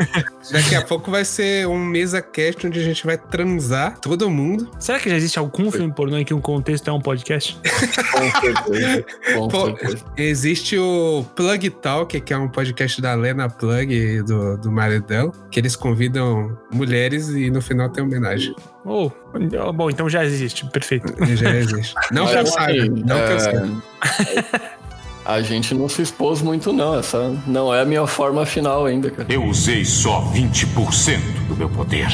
Daqui 0.53 0.75
a 0.75 0.83
pouco 0.83 1.11
vai 1.11 1.25
ser 1.25 1.67
um 1.67 1.79
mesa 1.79 2.21
cast 2.21 2.67
onde 2.67 2.79
a 2.79 2.83
gente 2.83 3.05
vai 3.07 3.17
transar 3.17 3.99
todo 3.99 4.29
mundo. 4.29 4.71
Será 4.79 4.99
que 4.99 5.09
já 5.09 5.17
existe 5.17 5.39
algum 5.39 5.71
filme 5.71 5.93
pornô 5.93 6.19
em 6.19 6.25
que 6.25 6.35
um 6.35 6.41
contexto 6.41 6.89
é 6.89 6.93
um 6.93 7.01
podcast? 7.01 7.59
Com 8.13 8.41
certeza. 8.41 9.05
Com 9.35 9.49
Pô, 9.49 9.67
certeza. 9.67 10.05
existe 10.19 10.79
o 10.79 11.25
Plug 11.35 11.71
Talk, 11.71 12.21
que 12.21 12.33
é 12.33 12.37
um 12.37 12.49
podcast 12.49 13.01
da 13.01 13.15
Lena 13.15 13.49
Plug 13.49 13.95
e 13.95 14.23
do, 14.23 14.59
do 14.59 14.71
marido 14.71 15.07
dela, 15.07 15.33
que 15.51 15.59
eles 15.59 15.75
convidam 15.75 16.59
mulheres 16.71 17.29
e 17.31 17.51
no 17.51 17.63
final 17.63 17.89
tem 17.89 18.05
homenagem. 18.05 18.55
Oh, 18.85 19.11
bom, 19.75 19.91
então 19.91 20.09
já 20.09 20.25
existe, 20.25 20.67
perfeito. 20.71 21.13
Já 21.37 21.55
existe. 21.55 21.95
Não 22.11 22.27
que 22.27 22.33
assim, 22.59 22.89
não 23.05 23.17
é. 23.17 24.71
A 25.25 25.43
gente 25.43 25.75
não 25.75 25.89
se 25.89 26.03
expôs 26.03 26.41
muito, 26.41 26.73
não. 26.73 26.99
Essa 26.99 27.33
não 27.47 27.73
é 27.73 27.83
a 27.83 27.85
minha 27.85 28.07
forma 28.07 28.45
final 28.47 28.87
ainda, 28.87 29.11
cara. 29.11 29.33
Eu 29.33 29.45
usei 29.45 29.85
só 29.85 30.23
20% 30.33 31.19
do 31.47 31.57
meu 31.57 31.69
poder. 31.69 32.09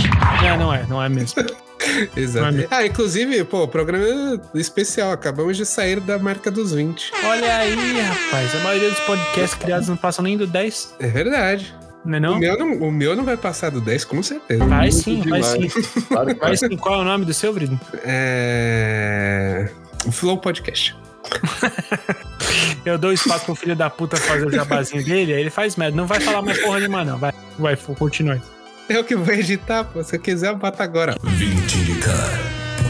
É, 0.45 0.57
não 0.57 0.75
é, 0.75 0.85
não 0.89 1.03
é 1.03 1.09
mesmo. 1.09 1.43
Exato. 2.17 2.67
Ah, 2.71 2.85
inclusive, 2.85 3.45
pô, 3.45 3.67
programa 3.69 4.41
especial. 4.55 5.13
Acabamos 5.13 5.57
de 5.57 5.65
sair 5.65 6.01
da 6.01 6.19
marca 6.19 6.51
dos 6.51 6.73
20. 6.73 7.13
Olha 7.25 7.57
aí, 7.57 8.01
rapaz, 8.01 8.55
a 8.55 8.59
maioria 8.61 8.91
dos 8.91 9.01
podcasts 9.01 9.55
criados 9.55 9.89
não 9.89 9.97
passam 9.97 10.23
nem 10.23 10.37
do 10.37 10.47
10. 10.47 10.97
É 10.99 11.07
verdade. 11.07 11.75
Não 12.05 12.17
é 12.17 12.21
não? 12.21 12.35
O, 12.35 12.39
meu 12.39 12.59
não, 12.59 12.73
o 12.89 12.93
meu 12.93 13.17
não 13.17 13.25
vai 13.25 13.37
passar 13.37 13.71
do 13.71 13.81
10, 13.81 14.05
com 14.05 14.23
certeza. 14.23 14.65
Vai 14.65 14.93
sim, 14.93 15.23
vai 15.23 15.43
sim. 15.43 15.69
Claro 16.09 16.37
Vai 16.39 16.57
sim. 16.57 16.77
Qual 16.77 17.01
é 17.01 17.03
o 17.03 17.05
nome 17.05 17.25
do 17.25 17.35
seu, 17.35 17.53
Vrido? 17.53 17.79
É. 18.05 19.69
Flow 20.13 20.39
Podcast. 20.39 20.97
Eu 22.85 22.97
dou 22.97 23.13
espaço 23.13 23.45
pro 23.47 23.55
filho 23.55 23.75
da 23.75 23.91
puta 23.91 24.17
fazer 24.17 24.47
o 24.47 24.51
jabazinho 24.51 25.05
dele, 25.05 25.35
aí 25.35 25.41
ele 25.41 25.51
faz 25.51 25.75
merda. 25.77 25.97
Não 25.97 26.07
vai 26.07 26.21
falar 26.21 26.41
mais 26.43 26.59
porra 26.59 26.79
nenhuma, 26.79 27.05
não. 27.05 27.19
Vai, 27.19 27.33
vai, 27.59 27.77
continue. 27.77 28.41
Eu 28.89 29.03
que 29.03 29.17
vou 29.17 29.35
editar, 29.35 29.83
pô. 29.85 30.03
Se 30.05 30.15
eu 30.17 30.21
quiser, 30.21 30.51
eu 30.51 30.57
boto 30.57 30.81
agora. 30.83 31.17
Vim 31.25 31.55
te 31.67 31.79
indicar 31.79 32.15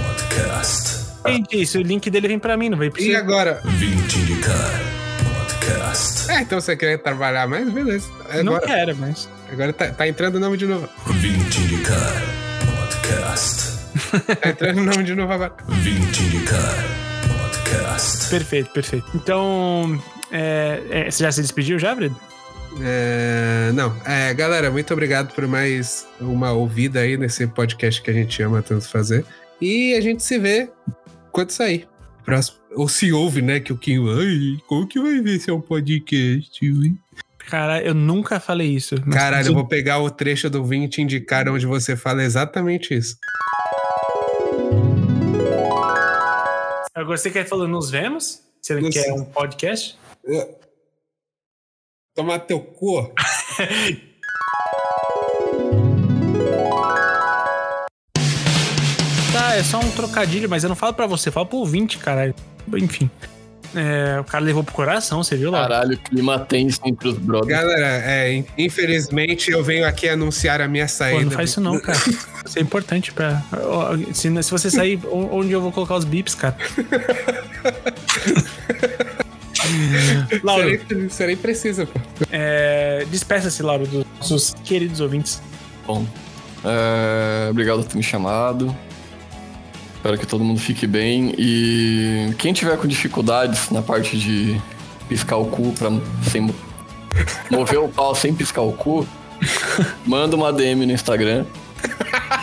podcast. 0.02 0.96
Gente, 1.26 1.62
isso, 1.62 1.78
o 1.78 1.82
link 1.82 2.10
dele 2.10 2.28
vem 2.28 2.38
pra 2.38 2.56
mim, 2.56 2.68
não 2.68 2.76
vem 2.78 2.90
pra 2.90 3.00
E 3.00 3.06
você. 3.06 3.14
agora? 3.16 3.60
Vim 3.64 3.96
te 4.06 4.18
indicar 4.18 4.70
podcast. 5.24 6.30
É, 6.30 6.40
então 6.42 6.60
você 6.60 6.76
quer 6.76 6.98
trabalhar 6.98 7.48
mais? 7.48 7.68
Beleza. 7.70 8.08
Não 8.44 8.54
Agora, 8.56 8.66
quero, 8.66 8.96
mas. 8.98 9.28
agora 9.50 9.72
tá, 9.72 9.88
tá 9.88 10.06
entrando 10.06 10.34
o 10.36 10.40
nome 10.40 10.58
de 10.58 10.66
novo. 10.66 10.86
Vim 11.14 11.38
te 11.48 11.60
indicar 11.60 12.22
podcast. 12.78 13.75
Tá 14.40 14.48
entrando 14.50 14.80
o 14.80 14.84
nome 14.84 15.04
de 15.04 15.14
novo 15.14 15.32
agora. 15.32 15.52
Podcast. 17.50 18.30
Perfeito, 18.30 18.70
perfeito. 18.70 19.06
Então. 19.14 20.02
é, 20.30 20.82
é, 20.90 21.10
você 21.10 21.24
já 21.24 21.32
se 21.32 21.42
despediu 21.42 21.78
já, 21.78 21.94
Vrido? 21.94 22.16
É, 22.80 23.70
não, 23.74 23.96
é, 24.04 24.34
galera, 24.34 24.70
muito 24.70 24.92
obrigado 24.92 25.32
por 25.32 25.46
mais 25.46 26.06
uma 26.20 26.52
ouvida 26.52 27.00
aí 27.00 27.16
nesse 27.16 27.46
podcast 27.46 28.02
que 28.02 28.10
a 28.10 28.14
gente 28.14 28.42
ama 28.42 28.62
tanto 28.62 28.86
fazer. 28.88 29.24
E 29.60 29.94
a 29.94 30.00
gente 30.00 30.22
se 30.22 30.38
vê 30.38 30.68
quando 31.32 31.50
sair. 31.50 31.88
Próximo. 32.24 32.58
Ou 32.74 32.88
se 32.88 33.10
ouve, 33.12 33.40
né? 33.40 33.60
Que 33.60 33.72
o 33.72 33.78
Kim. 33.78 33.98
Ai, 34.10 34.58
como 34.66 34.86
que 34.86 35.00
vai 35.00 35.20
ver 35.20 35.38
se 35.40 35.48
é 35.48 35.52
um 35.52 35.60
podcast? 35.60 36.66
hein?" 36.66 36.98
Cara, 37.48 37.80
eu 37.80 37.94
nunca 37.94 38.40
falei 38.40 38.68
isso. 38.68 39.00
Caralho, 39.02 39.48
eu 39.48 39.54
vou 39.54 39.66
pegar 39.66 40.00
o 40.00 40.10
trecho 40.10 40.50
do 40.50 40.64
Vim 40.64 40.88
te 40.88 41.00
indicar 41.00 41.48
onde 41.48 41.64
você 41.64 41.96
fala 41.96 42.22
exatamente 42.24 42.92
isso. 42.92 43.16
Eu 46.96 47.04
gostei 47.04 47.30
que 47.30 47.38
ele 47.38 47.48
falou 47.48 47.68
nos 47.68 47.90
vemos. 47.90 48.42
Você 48.60 48.80
Nos- 48.80 48.94
quer 48.94 49.12
um 49.12 49.24
podcast? 49.24 49.98
Tomar 52.14 52.40
teu 52.40 52.60
cu. 52.60 53.12
Tá, 59.32 59.54
é 59.54 59.62
só 59.62 59.78
um 59.80 59.90
trocadilho, 59.90 60.48
mas 60.48 60.62
eu 60.64 60.68
não 60.68 60.76
falo 60.76 60.94
pra 60.94 61.06
você, 61.06 61.28
eu 61.28 61.32
falo 61.32 61.46
pro 61.46 61.58
ouvinte, 61.58 61.98
caralho. 61.98 62.34
Enfim. 62.74 63.10
É, 63.74 64.18
o 64.20 64.24
cara 64.24 64.44
levou 64.44 64.62
pro 64.64 64.74
coração, 64.74 65.22
você 65.22 65.36
viu 65.36 65.50
lá? 65.50 65.62
Caralho, 65.62 65.98
clima 65.98 66.38
tenso 66.38 66.80
entre 66.84 67.08
os 67.08 67.18
brothers. 67.18 67.48
Galera, 67.60 67.86
é, 68.04 68.32
in- 68.34 68.44
infelizmente 68.56 69.50
eu 69.50 69.62
venho 69.62 69.86
aqui 69.86 70.08
anunciar 70.08 70.60
a 70.60 70.68
minha 70.68 70.84
Pô, 70.86 70.90
saída. 70.92 71.24
não 71.24 71.30
faz 71.30 71.50
isso 71.50 71.60
não, 71.60 71.78
cara. 71.80 71.98
Isso 72.46 72.60
é 72.60 72.62
importante 72.62 73.12
pra. 73.12 73.42
Se, 74.14 74.30
se 74.42 74.50
você 74.52 74.70
sair, 74.70 75.00
onde 75.10 75.50
eu 75.50 75.60
vou 75.60 75.72
colocar 75.72 75.96
os 75.96 76.04
bips, 76.04 76.32
cara? 76.36 76.56
Lauro, 80.44 80.68
você 81.08 81.26
nem 81.26 81.36
precisa, 81.36 81.86
pô. 81.86 81.98
é, 82.30 83.04
despeça-se, 83.10 83.62
Lauro, 83.62 83.86
dos 83.86 84.04
nossos 84.20 84.54
queridos 84.64 85.00
ouvintes. 85.00 85.42
Bom, 85.86 86.06
é, 86.64 87.48
obrigado 87.50 87.78
por 87.78 87.86
ter 87.86 87.96
me 87.96 88.02
chamado. 88.02 88.74
Espero 90.06 90.18
que 90.20 90.26
todo 90.28 90.44
mundo 90.44 90.60
fique 90.60 90.86
bem. 90.86 91.34
E 91.36 92.32
quem 92.38 92.52
tiver 92.52 92.76
com 92.78 92.86
dificuldades 92.86 93.70
na 93.70 93.82
parte 93.82 94.16
de 94.16 94.56
piscar 95.08 95.36
o 95.36 95.46
cu 95.46 95.72
pra 95.76 95.90
sem 96.30 96.42
mo- 96.42 96.54
mover 97.50 97.80
o 97.80 97.88
pau 97.88 98.14
sem 98.14 98.32
piscar 98.32 98.62
o 98.62 98.72
cu, 98.72 99.04
manda 100.06 100.36
uma 100.36 100.52
DM 100.52 100.86
no 100.86 100.92
Instagram. 100.92 101.44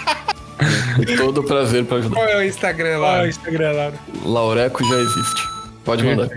Todo 1.18 1.41
prazer 1.43 1.86
pra 1.86 1.97
ajudar. 1.99 2.16
Qual 2.18 2.28
é 2.28 2.38
o 2.38 2.43
Instagram 2.43 2.97
lá? 2.97 3.07
Qual 3.07 3.16
é 3.16 3.24
o 3.24 3.30
Instagram, 3.30 3.72
Lauro? 3.72 3.99
Laureco 4.26 4.86
já 4.86 4.95
existe. 4.97 5.41
Pode 5.84 6.03
mandar. 6.03 6.29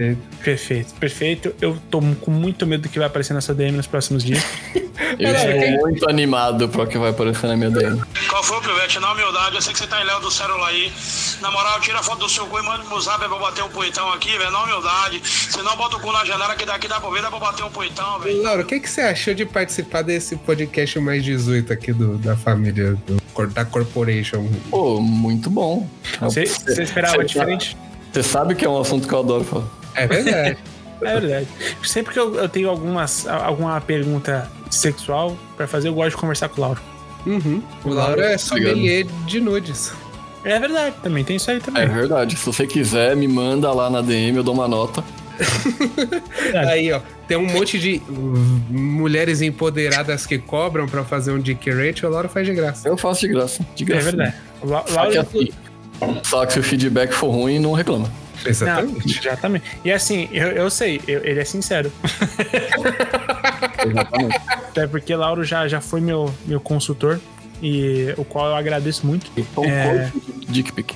Perfeito, 0.43 0.95
perfeito. 0.95 1.55
Eu 1.61 1.79
tô 1.91 2.01
com 2.21 2.31
muito 2.31 2.67
medo 2.67 2.83
do 2.83 2.89
que 2.89 2.99
vai 2.99 3.07
aparecer 3.07 3.33
na 3.33 3.41
sua 3.41 3.55
DM 3.55 3.77
nos 3.77 3.87
próximos 3.87 4.25
dias. 4.25 4.45
Eu 5.19 5.31
estou 5.35 5.81
muito 5.83 6.09
animado 6.09 6.69
para 6.69 6.83
o 6.83 6.87
que 6.87 6.99
vai 6.99 7.11
aparecer 7.11 7.47
na 7.47 7.57
minha 7.57 7.71
DM. 7.71 8.03
Qual 8.29 8.43
foi, 8.43 8.61
Pivete? 8.61 8.99
Na 8.99 9.13
humildade, 9.13 9.57
eu 9.57 9.63
sei 9.63 9.73
que 9.73 9.79
você 9.79 9.87
tá 9.87 10.01
em 10.01 10.05
Léo 10.05 10.21
do 10.21 10.31
celular 10.31 10.69
aí. 10.69 10.93
Na 11.41 11.51
moral, 11.51 11.81
tira 11.81 11.99
a 11.99 12.03
foto 12.03 12.21
do 12.21 12.29
seu 12.29 12.47
cu 12.47 12.59
e 12.59 12.63
manda 12.63 12.83
pro 12.85 13.01
zap 13.01 13.19
pra 13.19 13.29
bater 13.29 13.63
um 13.63 13.69
poetão 13.69 14.11
aqui, 14.13 14.37
velho. 14.37 14.51
Na 14.51 14.65
humildade. 14.65 15.21
Se 15.25 15.61
não, 15.63 15.77
bota 15.77 15.97
o 15.97 16.01
cu 16.01 16.13
na 16.13 16.25
janela 16.25 16.55
que 16.55 16.65
daqui 16.65 16.89
dá 16.89 17.01
pra 17.01 17.11
ver, 17.11 17.23
dá 17.23 17.31
pra 17.31 17.39
bater 17.39 17.65
um 17.65 17.71
poetão, 17.71 18.19
velho. 18.21 18.43
Laura, 18.43 18.63
o 18.63 18.65
que, 18.65 18.81
que 18.81 18.89
você 18.89 19.03
achou 19.03 19.35
de 19.35 19.45
participar 19.45 20.03
desse 20.03 20.37
podcast 20.37 20.99
mais 20.99 21.23
18 21.23 21.73
aqui 21.73 21.93
do, 21.93 22.17
da 22.19 22.37
família, 22.37 22.97
do, 23.07 23.47
da 23.49 23.65
Corporation? 23.65 24.49
Pô, 24.71 25.01
muito 25.01 25.51
bom. 25.51 25.89
Você 26.21 26.47
você 26.47 26.83
esperava 26.83 27.25
diferente? 27.25 27.77
Você 28.17 28.23
sabe 28.23 28.55
que 28.55 28.65
é 28.65 28.69
um 28.69 28.81
assunto 28.81 29.07
que 29.07 29.13
eu 29.13 29.19
adoro 29.19 29.45
falar. 29.45 29.67
É 29.95 30.07
verdade. 30.07 30.57
É 31.03 31.21
verdade. 31.21 31.47
Sempre 31.85 32.15
que 32.15 32.19
eu, 32.19 32.37
eu 32.37 32.49
tenho 32.49 32.71
algumas, 32.71 33.27
alguma 33.27 33.79
pergunta 33.83 34.51
sexual 34.71 35.37
pra 35.55 35.67
fazer, 35.67 35.89
eu 35.89 35.95
gosto 35.95 36.13
de 36.13 36.17
conversar 36.17 36.49
com 36.49 36.57
o 36.59 36.65
Lauro. 36.65 36.81
Uhum. 37.27 37.63
O 37.85 37.91
Laura 37.91 38.33
é 38.33 38.39
sommelier 38.39 39.05
de 39.27 39.39
nudes. 39.39 39.93
É 40.43 40.59
verdade, 40.59 40.97
também 41.03 41.23
tem 41.23 41.37
isso 41.37 41.51
aí 41.51 41.61
também. 41.61 41.83
É 41.83 41.87
verdade. 41.87 42.35
Se 42.35 42.47
você 42.47 42.67
quiser, 42.67 43.15
me 43.15 43.29
manda 43.29 43.71
lá 43.75 43.91
na 43.91 44.01
DM, 44.01 44.39
eu 44.39 44.43
dou 44.43 44.55
uma 44.55 44.67
nota. 44.67 45.05
Aí, 46.71 46.91
ó, 46.91 47.01
tem 47.29 47.37
um 47.37 47.45
monte 47.47 47.79
de 47.79 48.01
mulheres 48.71 49.43
empoderadas 49.43 50.25
que 50.25 50.39
cobram 50.39 50.87
pra 50.89 51.05
fazer 51.05 51.31
um 51.33 51.39
dick 51.39 51.71
rate, 51.71 52.07
o 52.07 52.09
Laura 52.09 52.27
faz 52.27 52.47
de 52.47 52.55
graça. 52.55 52.89
Eu 52.89 52.97
faço 52.97 53.21
de 53.21 53.29
graça. 53.29 53.67
De 53.75 53.85
É 53.85 53.87
graça. 53.87 54.05
verdade. 54.05 54.35
O 54.63 54.67
Lauro, 54.69 55.21
assim, 55.21 55.51
só 56.23 56.45
que 56.47 56.53
se 56.53 56.61
o 56.61 56.63
feedback 56.63 57.13
for 57.13 57.31
ruim, 57.31 57.59
não 57.59 57.73
reclama. 57.73 58.11
Exatamente. 58.45 59.07
Não, 59.07 59.19
exatamente. 59.33 59.65
E 59.85 59.91
assim, 59.91 60.29
eu, 60.31 60.49
eu 60.49 60.71
sei, 60.71 61.01
eu- 61.09 61.25
ele 61.25 61.41
é 61.41 61.45
sincero. 61.45 61.91
Exatamente. 63.87 64.37
Até 64.49 64.87
porque 64.87 65.15
Lauro 65.15 65.45
já, 65.45 65.67
já 65.69 65.81
foi 65.81 66.01
meu, 66.01 66.33
meu 66.47 66.61
consultor, 66.61 67.21
e 67.63 68.13
o 68.17 68.25
qual 68.25 68.47
eu 68.49 68.55
agradeço 68.57 69.07
muito. 69.07 69.31
Então, 69.37 69.65
É, 69.65 70.13
Dick 70.49 70.73
pic. 70.73 70.93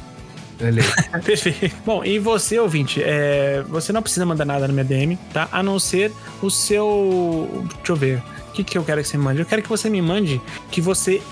Perfeito. 1.24 1.74
Bom, 1.86 2.04
e 2.04 2.18
você, 2.18 2.58
ouvinte, 2.58 3.02
é, 3.02 3.64
você 3.66 3.94
não 3.94 4.02
precisa 4.02 4.26
mandar 4.26 4.44
nada 4.44 4.66
na 4.68 4.72
minha 4.74 4.84
DM, 4.84 5.16
tá? 5.32 5.48
A 5.50 5.62
não 5.62 5.78
ser 5.78 6.12
o 6.42 6.50
seu. 6.50 7.48
Deixa 7.78 7.92
eu 7.92 7.96
ver. 7.96 8.22
O 8.50 8.52
que, 8.52 8.62
que 8.64 8.76
eu 8.76 8.84
quero 8.84 9.00
que 9.00 9.08
você 9.08 9.16
me 9.16 9.24
mande? 9.24 9.40
Eu 9.40 9.46
quero 9.46 9.62
que 9.62 9.68
você 9.70 9.88
me 9.88 10.02
mande 10.02 10.38
que 10.70 10.82
você 10.82 11.22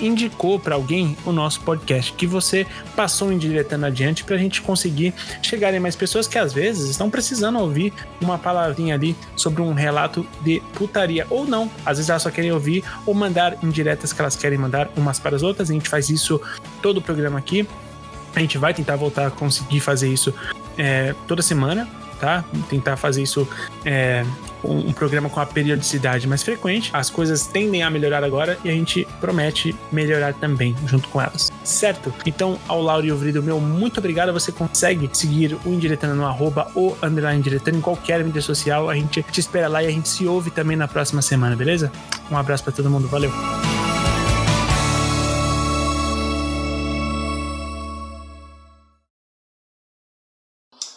indicou 0.00 0.58
para 0.58 0.74
alguém 0.74 1.16
o 1.24 1.32
nosso 1.32 1.60
podcast, 1.60 2.12
que 2.12 2.26
você 2.26 2.66
passou 2.94 3.32
indiretando 3.32 3.86
adiante 3.86 4.24
para 4.24 4.36
a 4.36 4.38
gente 4.38 4.62
conseguir 4.62 5.14
chegar 5.42 5.72
em 5.74 5.80
mais 5.80 5.96
pessoas 5.96 6.26
que 6.26 6.38
às 6.38 6.52
vezes 6.52 6.90
estão 6.90 7.10
precisando 7.10 7.58
ouvir 7.58 7.92
uma 8.20 8.38
palavrinha 8.38 8.94
ali 8.94 9.16
sobre 9.34 9.62
um 9.62 9.72
relato 9.72 10.26
de 10.42 10.60
putaria 10.74 11.26
ou 11.30 11.46
não. 11.46 11.70
Às 11.84 11.98
vezes 11.98 12.10
elas 12.10 12.22
só 12.22 12.30
querem 12.30 12.52
ouvir 12.52 12.84
ou 13.04 13.14
mandar 13.14 13.56
indiretas 13.62 14.12
que 14.12 14.20
elas 14.20 14.36
querem 14.36 14.58
mandar 14.58 14.90
umas 14.96 15.18
para 15.18 15.36
as 15.36 15.42
outras. 15.42 15.70
A 15.70 15.72
gente 15.72 15.88
faz 15.88 16.10
isso 16.10 16.40
todo 16.82 16.98
o 16.98 17.02
programa 17.02 17.38
aqui. 17.38 17.66
A 18.34 18.40
gente 18.40 18.58
vai 18.58 18.74
tentar 18.74 18.96
voltar 18.96 19.26
a 19.26 19.30
conseguir 19.30 19.80
fazer 19.80 20.08
isso 20.08 20.34
é, 20.76 21.14
toda 21.26 21.40
semana, 21.42 21.88
tá? 22.20 22.44
Tentar 22.68 22.96
fazer 22.96 23.22
isso 23.22 23.48
é, 23.84 24.24
um, 24.66 24.88
um, 24.88 24.92
programa 24.92 25.28
com 25.28 25.40
a 25.40 25.46
periodicidade 25.46 26.26
mais 26.26 26.42
frequente. 26.42 26.90
As 26.92 27.10
coisas 27.10 27.46
tendem 27.46 27.82
a 27.82 27.90
melhorar 27.90 28.24
agora 28.24 28.58
e 28.64 28.70
a 28.70 28.72
gente 28.72 29.06
promete 29.20 29.74
melhorar 29.90 30.34
também 30.34 30.74
junto 30.86 31.08
com 31.08 31.20
elas, 31.20 31.52
certo? 31.64 32.12
Então, 32.24 32.58
ao 32.68 32.82
Lauro 32.82 33.06
e 33.06 33.10
ao 33.10 33.16
Vrido, 33.16 33.42
meu 33.42 33.60
muito 33.60 33.98
obrigado. 33.98 34.32
Você 34.32 34.52
consegue 34.52 35.08
seguir 35.12 35.56
o 35.64 35.72
Indiretando 35.72 36.14
no 36.14 36.26
arroba 36.26 36.70
ou 36.74 36.96
underline 37.02 37.42
em 37.72 37.80
qualquer 37.80 38.24
mídia 38.24 38.42
social. 38.42 38.88
A 38.88 38.94
gente 38.94 39.22
te 39.22 39.40
espera 39.40 39.68
lá 39.68 39.82
e 39.82 39.86
a 39.86 39.90
gente 39.90 40.08
se 40.08 40.26
ouve 40.26 40.50
também 40.50 40.76
na 40.76 40.88
próxima 40.88 41.22
semana, 41.22 41.56
beleza? 41.56 41.90
Um 42.30 42.36
abraço 42.36 42.64
para 42.64 42.72
todo 42.72 42.90
mundo, 42.90 43.08
valeu! 43.08 43.30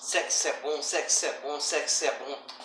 Sexo 0.01 0.47
é 0.47 0.53
bom, 0.63 0.82
sexo 0.82 1.26
é 1.26 1.34
bom, 1.43 1.59
sexo 1.59 2.05
é 2.05 2.13
bom. 2.20 2.59